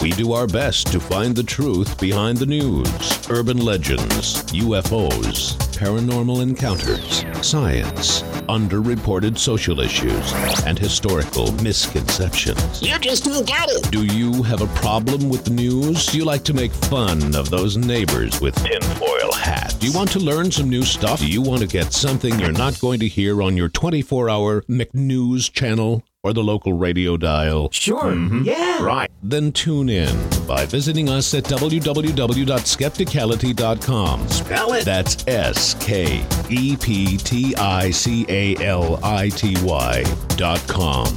We 0.01 0.11
do 0.11 0.33
our 0.33 0.47
best 0.47 0.91
to 0.91 0.99
find 0.99 1.35
the 1.35 1.43
truth 1.43 1.99
behind 1.99 2.37
the 2.37 2.45
news, 2.45 3.29
urban 3.29 3.63
legends, 3.63 4.43
UFOs, 4.51 5.55
paranormal 5.77 6.41
encounters, 6.41 7.23
science, 7.47 8.21
underreported 8.47 9.37
social 9.37 9.79
issues, 9.79 10.33
and 10.65 10.77
historical 10.77 11.51
misconceptions. 11.63 12.81
You 12.81 12.97
just 12.99 13.25
don't 13.25 13.45
get 13.45 13.69
it. 13.69 13.91
Do 13.91 14.05
you 14.05 14.43
have 14.43 14.61
a 14.61 14.67
problem 14.79 15.29
with 15.29 15.45
the 15.45 15.51
news? 15.51 16.13
You 16.13 16.25
like 16.25 16.43
to 16.45 16.53
make 16.53 16.71
fun 16.71 17.35
of 17.35 17.49
those 17.49 17.77
neighbors 17.77 18.39
with 18.41 18.55
tinfoil 18.55 19.31
hats? 19.33 19.73
Do 19.75 19.87
you 19.87 19.93
want 19.93 20.11
to 20.11 20.19
learn 20.19 20.51
some 20.51 20.69
new 20.69 20.83
stuff? 20.83 21.19
Do 21.19 21.27
you 21.27 21.41
want 21.41 21.61
to 21.61 21.67
get 21.67 21.93
something 21.93 22.39
you're 22.39 22.51
not 22.51 22.79
going 22.79 22.99
to 22.99 23.07
hear 23.07 23.41
on 23.41 23.57
your 23.57 23.69
24 23.69 24.29
hour 24.29 24.61
McNews 24.63 25.51
channel 25.51 26.03
or 26.23 26.33
the 26.33 26.43
local 26.43 26.73
radio 26.73 27.17
dial? 27.17 27.69
Sure. 27.71 28.11
Mm-hmm. 28.13 28.43
Yeah. 28.43 28.81
Right. 28.83 29.09
Then 29.21 29.51
tune 29.51 29.89
in 29.89 30.15
by 30.47 30.65
visiting 30.65 31.09
us 31.09 31.31
at 31.33 31.43
www.skepticality.com. 31.43 34.27
Spell 34.29 34.73
it. 34.73 34.85
That's 34.85 35.27
S 35.27 35.73
K 35.85 36.25
E 36.49 36.77
P 36.77 37.17
T 37.17 37.53
I 37.55 37.91
C 37.91 38.25
A 38.29 38.55
L 38.63 38.99
I 39.03 39.27
T 39.29 39.55
Y 39.63 40.03
dot 40.37 40.63
com. 40.67 41.13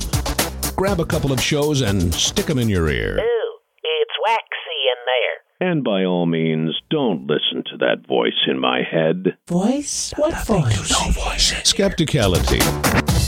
Grab 0.74 0.98
a 1.00 1.07
couple 1.07 1.32
of 1.32 1.40
shows 1.40 1.80
and 1.82 2.12
stick 2.12 2.46
them 2.46 2.59
in 2.59 2.68
your 2.68 2.88
ear. 2.90 3.18
Ooh, 3.18 3.59
it's 3.82 4.12
waxy 4.26 4.82
in 4.90 4.96
there. 5.07 5.36
And 5.70 5.82
by 5.82 6.04
all 6.04 6.26
means, 6.26 6.76
don't 6.90 7.26
listen 7.26 7.64
to 7.70 7.78
that 7.78 8.07
voice 8.07 8.44
in 8.46 8.59
my 8.59 8.82
head. 8.82 9.38
Voice? 9.48 10.12
What 10.16 10.34
voice? 10.46 10.90
No 10.90 11.11
voice. 11.12 11.52
Skepticality. 11.62 12.61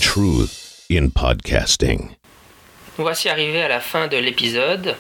Truth 0.01 0.68
in 0.91 1.11
podcasting. 1.11 2.17
Voici 2.97 3.29
arrivés 3.29 3.63
à 3.63 3.69
la 3.69 3.81
fin 3.81 4.07
de 4.07 4.17
l'épisode. 4.17 4.97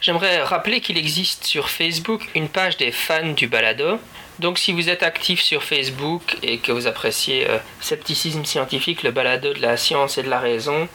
J'aimerais 0.00 0.42
rappeler 0.42 0.80
qu'il 0.80 0.96
existe 0.96 1.44
sur 1.44 1.68
Facebook 1.68 2.26
une 2.34 2.48
page 2.48 2.78
des 2.78 2.90
fans 2.90 3.32
du 3.32 3.46
balado. 3.46 3.98
Donc 4.38 4.58
si 4.58 4.72
vous 4.72 4.88
êtes 4.88 5.02
actif 5.02 5.42
sur 5.42 5.62
Facebook 5.62 6.38
et 6.42 6.56
que 6.56 6.72
vous 6.72 6.86
appréciez 6.86 7.48
euh, 7.48 7.58
Scepticisme 7.80 8.46
scientifique, 8.46 9.02
le 9.02 9.10
balado 9.10 9.52
de 9.52 9.60
la 9.60 9.76
science 9.76 10.16
et 10.16 10.22
de 10.22 10.30
la 10.30 10.40
raison, 10.40 10.88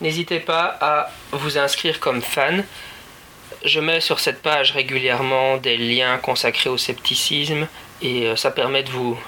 n'hésitez 0.00 0.38
pas 0.38 0.78
à 0.80 1.10
vous 1.32 1.58
inscrire 1.58 1.98
comme 1.98 2.22
fan. 2.22 2.64
Je 3.64 3.80
mets 3.80 4.00
sur 4.00 4.20
cette 4.20 4.42
page 4.42 4.70
régulièrement 4.70 5.56
des 5.56 5.76
liens 5.76 6.18
consacrés 6.18 6.70
au 6.70 6.78
scepticisme 6.78 7.66
et 8.00 8.28
euh, 8.28 8.36
ça 8.36 8.52
permet 8.52 8.84
de 8.84 8.90
vous 8.90 9.18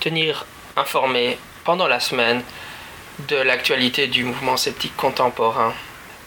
tenir 0.00 0.46
informé 0.76 1.38
pendant 1.64 1.86
la 1.86 2.00
semaine 2.00 2.42
de 3.28 3.36
l'actualité 3.36 4.06
du 4.06 4.24
mouvement 4.24 4.56
sceptique 4.56 4.96
contemporain. 4.96 5.74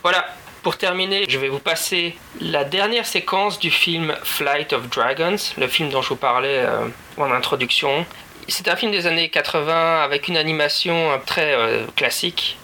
Voilà, 0.03 0.25
pour 0.63 0.77
terminer, 0.77 1.25
je 1.27 1.39
vais 1.39 1.49
vous 1.49 1.59
passer 1.59 2.15
la 2.39 2.63
dernière 2.63 3.07
séquence 3.07 3.57
du 3.57 3.71
film 3.71 4.15
Flight 4.23 4.73
of 4.73 4.89
Dragons, 4.89 5.37
le 5.57 5.67
film 5.67 5.89
dont 5.89 6.03
je 6.03 6.09
vous 6.09 6.15
parlais 6.15 6.59
euh, 6.59 6.87
en 7.17 7.31
introduction. 7.31 8.05
C'est 8.47 8.67
un 8.67 8.75
film 8.75 8.91
des 8.91 9.07
années 9.07 9.29
80 9.29 10.03
avec 10.03 10.27
une 10.27 10.37
animation 10.37 11.11
euh, 11.11 11.17
très 11.25 11.55
euh, 11.55 11.85
classique. 11.95 12.57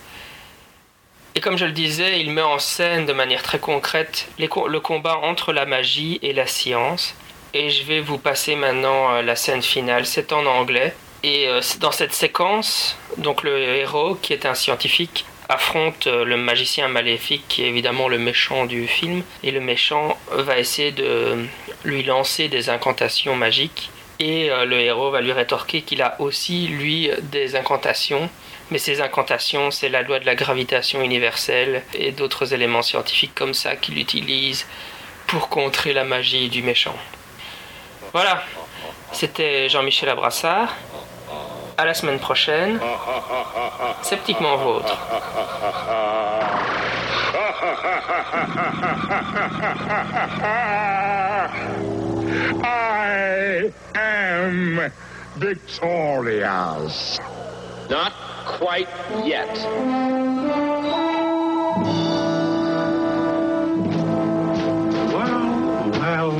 Et 1.33 1.39
comme 1.39 1.57
je 1.57 1.65
le 1.65 1.71
disais, 1.71 2.19
il 2.19 2.29
met 2.29 2.43
en 2.43 2.59
scène 2.59 3.07
de 3.07 3.13
manière 3.13 3.41
très 3.41 3.59
concrète 3.59 4.27
le 4.37 4.79
combat 4.79 5.17
entre 5.17 5.51
la 5.51 5.65
magie 5.65 6.19
et 6.21 6.33
la 6.33 6.45
science. 6.45 7.15
Et 7.55 7.71
je 7.71 7.83
vais 7.83 8.01
vous 8.01 8.19
passer 8.19 8.55
maintenant 8.55 9.21
la 9.21 9.35
scène 9.35 9.63
finale. 9.63 10.05
C'est 10.05 10.33
en 10.33 10.45
anglais. 10.45 10.95
Et 11.23 11.47
euh, 11.47 11.61
dans 11.79 11.91
cette 11.91 12.13
séquence, 12.13 12.97
donc 13.17 13.43
le 13.43 13.57
héros, 13.57 14.15
qui 14.15 14.33
est 14.33 14.45
un 14.45 14.53
scientifique, 14.53 15.25
affronte 15.49 16.07
euh, 16.07 16.25
le 16.25 16.37
magicien 16.37 16.87
maléfique, 16.87 17.45
qui 17.47 17.63
est 17.63 17.67
évidemment 17.67 18.07
le 18.07 18.19
méchant 18.19 18.65
du 18.65 18.87
film. 18.87 19.23
Et 19.43 19.51
le 19.51 19.59
méchant 19.59 20.17
va 20.31 20.57
essayer 20.59 20.91
de 20.91 21.45
lui 21.83 22.03
lancer 22.03 22.49
des 22.49 22.69
incantations 22.69 23.35
magiques. 23.35 23.89
Et 24.19 24.49
euh, 24.51 24.65
le 24.65 24.79
héros 24.79 25.11
va 25.11 25.21
lui 25.21 25.31
rétorquer 25.31 25.81
qu'il 25.81 26.01
a 26.01 26.19
aussi, 26.19 26.67
lui, 26.67 27.09
des 27.23 27.55
incantations. 27.55 28.29
Mais 28.69 28.77
ces 28.77 29.01
incantations, 29.01 29.71
c'est 29.71 29.89
la 29.89 30.01
loi 30.01 30.19
de 30.19 30.25
la 30.25 30.35
gravitation 30.35 31.01
universelle 31.01 31.83
et 31.93 32.11
d'autres 32.11 32.53
éléments 32.53 32.81
scientifiques 32.81 33.33
comme 33.33 33.53
ça 33.53 33.75
qu'il 33.75 33.97
utilise 33.97 34.67
pour 35.25 35.49
contrer 35.49 35.93
la 35.93 36.03
magie 36.03 36.49
du 36.49 36.61
méchant. 36.63 36.95
Voilà, 38.13 38.43
c'était 39.11 39.69
Jean-Michel 39.69 40.09
Abrassard. 40.09 40.75
À 41.79 41.85
la 41.85 41.93
semaine 41.93 42.17
prochaine. 42.17 42.79
Sceptiquement 44.01 44.57
vôtre. 44.57 44.97
I 52.63 53.71
am 53.93 54.91
victorious. 55.37 57.19
Not 57.91 58.13
quite 58.47 58.89
yet. 59.23 59.53
Well, 65.13 65.91
well, 66.01 66.31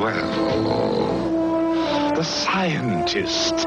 well. 0.00 2.12
The 2.14 2.22
scientist. 2.22 3.66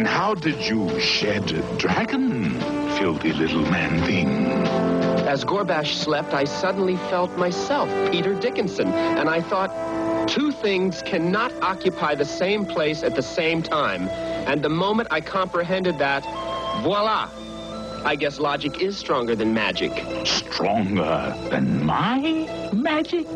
And 0.00 0.08
how 0.08 0.32
did 0.32 0.66
you 0.66 0.98
shed 0.98 1.44
dragon, 1.76 2.58
filthy 2.96 3.34
little 3.34 3.60
man 3.70 4.02
thing? 4.06 4.28
As 5.28 5.44
Gorbash 5.44 5.94
slept, 5.94 6.32
I 6.32 6.44
suddenly 6.44 6.96
felt 7.10 7.36
myself, 7.36 7.90
Peter 8.10 8.32
Dickinson, 8.32 8.88
and 8.88 9.28
I 9.28 9.42
thought, 9.42 9.68
two 10.26 10.52
things 10.52 11.02
cannot 11.02 11.52
occupy 11.60 12.14
the 12.14 12.24
same 12.24 12.64
place 12.64 13.02
at 13.02 13.14
the 13.14 13.20
same 13.20 13.62
time. 13.62 14.08
And 14.48 14.62
the 14.62 14.70
moment 14.70 15.08
I 15.10 15.20
comprehended 15.20 15.98
that, 15.98 16.22
voila! 16.82 17.28
I 18.02 18.16
guess 18.16 18.40
logic 18.40 18.80
is 18.80 18.96
stronger 18.96 19.36
than 19.36 19.52
magic. 19.52 19.92
Stronger 20.26 21.36
than 21.50 21.84
my 21.84 22.70
magic? 22.72 23.26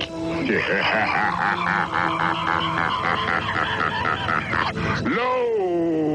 Lo! 5.15 6.14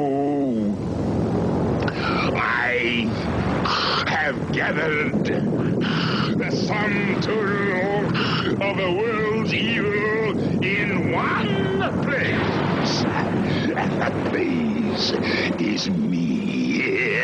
Gathered 4.60 5.24
the 5.24 6.52
sum 6.52 7.22
total 7.22 8.06
of 8.62 8.76
the 8.76 8.92
world's 8.92 9.54
evil 9.54 10.38
in 10.62 11.14
one 11.14 12.04
place. 12.04 13.06
And 13.06 13.72
that 13.72 14.12
place 14.26 15.14
is 15.62 15.90
me. 15.90 17.22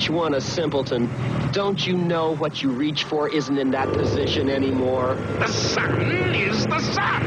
Each 0.00 0.08
one 0.08 0.32
a 0.32 0.40
simpleton. 0.40 1.10
Don't 1.52 1.86
you 1.86 1.94
know 1.94 2.34
what 2.34 2.62
you 2.62 2.70
reach 2.70 3.04
for 3.04 3.28
isn't 3.28 3.58
in 3.58 3.70
that 3.72 3.92
position 3.92 4.48
anymore? 4.48 5.14
The 5.14 5.46
sun 5.46 6.10
is 6.34 6.66
the 6.66 6.80
sun. 6.80 7.22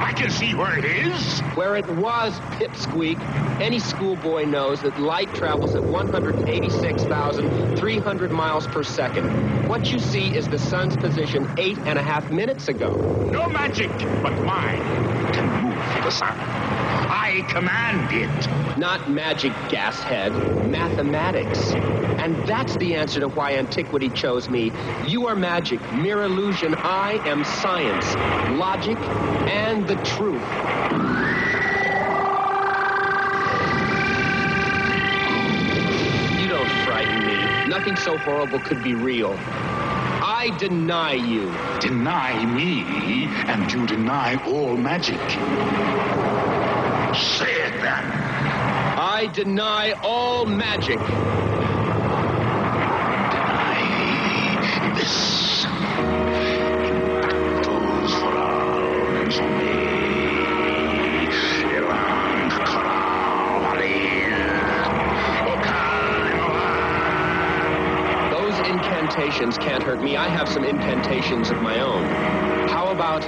I 0.00 0.12
can 0.16 0.30
see 0.30 0.56
where 0.56 0.76
it 0.76 0.84
is. 0.84 1.38
Where 1.54 1.76
it 1.76 1.86
was, 1.86 2.34
Pipsqueak. 2.58 3.20
Any 3.60 3.78
schoolboy 3.78 4.46
knows 4.46 4.82
that 4.82 4.98
light 4.98 5.32
travels 5.32 5.76
at 5.76 5.84
186,300 5.84 8.32
miles 8.32 8.66
per 8.66 8.82
second. 8.82 9.68
What 9.68 9.92
you 9.92 10.00
see 10.00 10.36
is 10.36 10.48
the 10.48 10.58
sun's 10.58 10.96
position 10.96 11.48
eight 11.56 11.78
and 11.78 12.00
a 12.00 12.02
half 12.02 12.32
minutes 12.32 12.66
ago. 12.66 12.96
No 13.30 13.48
magic, 13.48 13.90
but 14.24 14.36
mine 14.42 14.82
can 15.32 15.46
move 15.62 15.76
the 16.02 16.10
sun. 16.10 16.63
I 17.34 17.42
command 17.42 18.12
it. 18.12 18.78
Not 18.78 19.10
magic, 19.10 19.50
gashead. 19.68 20.32
Mathematics. 20.70 21.72
And 22.22 22.36
that's 22.46 22.76
the 22.76 22.94
answer 22.94 23.18
to 23.18 23.28
why 23.28 23.56
antiquity 23.56 24.08
chose 24.10 24.48
me. 24.48 24.70
You 25.08 25.26
are 25.26 25.34
magic, 25.34 25.80
mere 25.94 26.22
illusion. 26.22 26.76
I 26.78 27.14
am 27.26 27.42
science, 27.42 28.14
logic, 28.56 28.96
and 29.50 29.84
the 29.88 29.96
truth. 30.04 30.46
You 36.40 36.48
don't 36.48 36.70
frighten 36.86 37.18
me. 37.26 37.68
Nothing 37.68 37.96
so 37.96 38.16
horrible 38.18 38.60
could 38.60 38.84
be 38.84 38.94
real. 38.94 39.32
I 40.08 40.56
deny 40.60 41.14
you. 41.14 41.50
Deny 41.80 42.44
me, 42.46 42.82
and 43.48 43.72
you 43.72 43.88
deny 43.88 44.36
all 44.46 44.76
magic. 44.76 45.18
Say 47.16 47.46
it 47.46 47.80
then. 47.80 48.04
I 48.98 49.28
deny 49.32 49.92
all 50.02 50.46
magic. 50.46 50.98
Deny 50.98 51.28
this. 54.96 55.66
Those 68.30 68.58
incantations 68.68 69.56
can't 69.58 69.82
hurt 69.84 70.02
me. 70.02 70.16
I 70.16 70.28
have 70.28 70.48
some 70.48 70.64
incantations 70.64 71.50
of 71.50 71.62
my 71.62 71.80
own. 71.80 72.04
How 72.68 72.88
about 72.88 73.22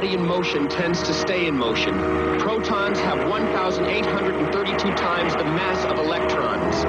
body 0.00 0.14
in 0.14 0.26
motion 0.26 0.66
tends 0.66 1.02
to 1.02 1.12
stay 1.12 1.46
in 1.46 1.54
motion? 1.54 1.92
Protons 2.38 2.98
have 3.00 3.28
1,832 3.28 4.94
times 4.94 5.34
the 5.34 5.44
mass 5.44 5.84
of 5.84 5.98
electrons. 5.98 6.86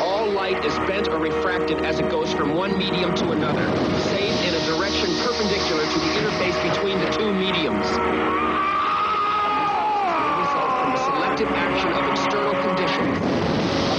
All 0.00 0.30
light 0.30 0.64
is 0.64 0.72
bent 0.86 1.08
or 1.08 1.18
refracted 1.18 1.80
as 1.80 1.98
it 1.98 2.08
goes 2.12 2.32
from 2.32 2.54
one 2.54 2.78
medium 2.78 3.12
to 3.16 3.32
another, 3.32 3.66
save 4.12 4.38
in 4.46 4.54
a 4.54 4.64
direction 4.66 5.10
perpendicular 5.18 5.82
to 5.82 5.98
the 5.98 6.10
interface 6.14 6.72
between 6.72 7.00
the 7.00 7.10
two 7.10 7.32
mediums. 7.32 7.88
Action 11.40 11.90
of 11.92 12.06
external 12.10 12.52
conditions 12.52 13.16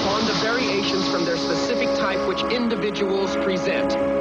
upon 0.04 0.26
the 0.26 0.34
variations 0.43 1.08
from 1.10 1.26
their 1.26 1.38
specific 1.38 1.88
type 1.97 2.20
which 2.28 2.43
individuals 2.54 3.36
present. 3.38 4.20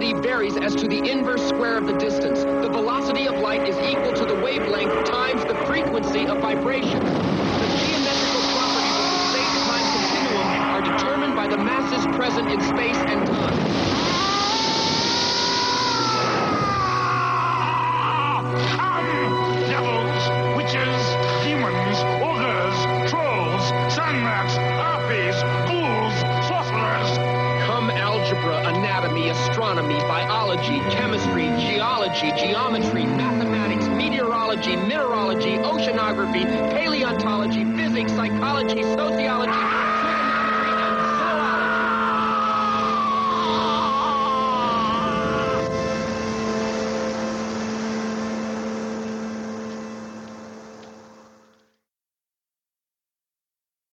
Gravity 0.00 0.26
varies 0.26 0.56
as 0.56 0.74
to 0.76 0.88
the 0.88 0.96
inverse 1.10 1.46
square 1.46 1.76
of 1.76 1.86
the 1.86 1.92
distance. 1.98 2.42
The 2.42 2.70
velocity 2.70 3.28
of 3.28 3.36
light 3.36 3.68
is 3.68 3.76
equal 3.80 4.14
to 4.14 4.24
the 4.24 4.34
wavelength 4.34 5.04
times 5.04 5.44
the 5.44 5.54
frequency 5.66 6.26
of 6.26 6.38
vibration. 6.38 7.04
The 7.04 7.68
geometrical 7.84 8.40
properties 8.56 8.96
of 8.96 9.10
the 9.10 9.28
space-time 9.28 9.84
continuum 9.92 10.46
are 10.72 10.80
determined 10.80 11.36
by 11.36 11.48
the 11.48 11.58
masses 11.58 12.06
present 12.16 12.50
in 12.50 12.62
space 12.62 12.96
and 12.96 13.26
time. 13.26 13.89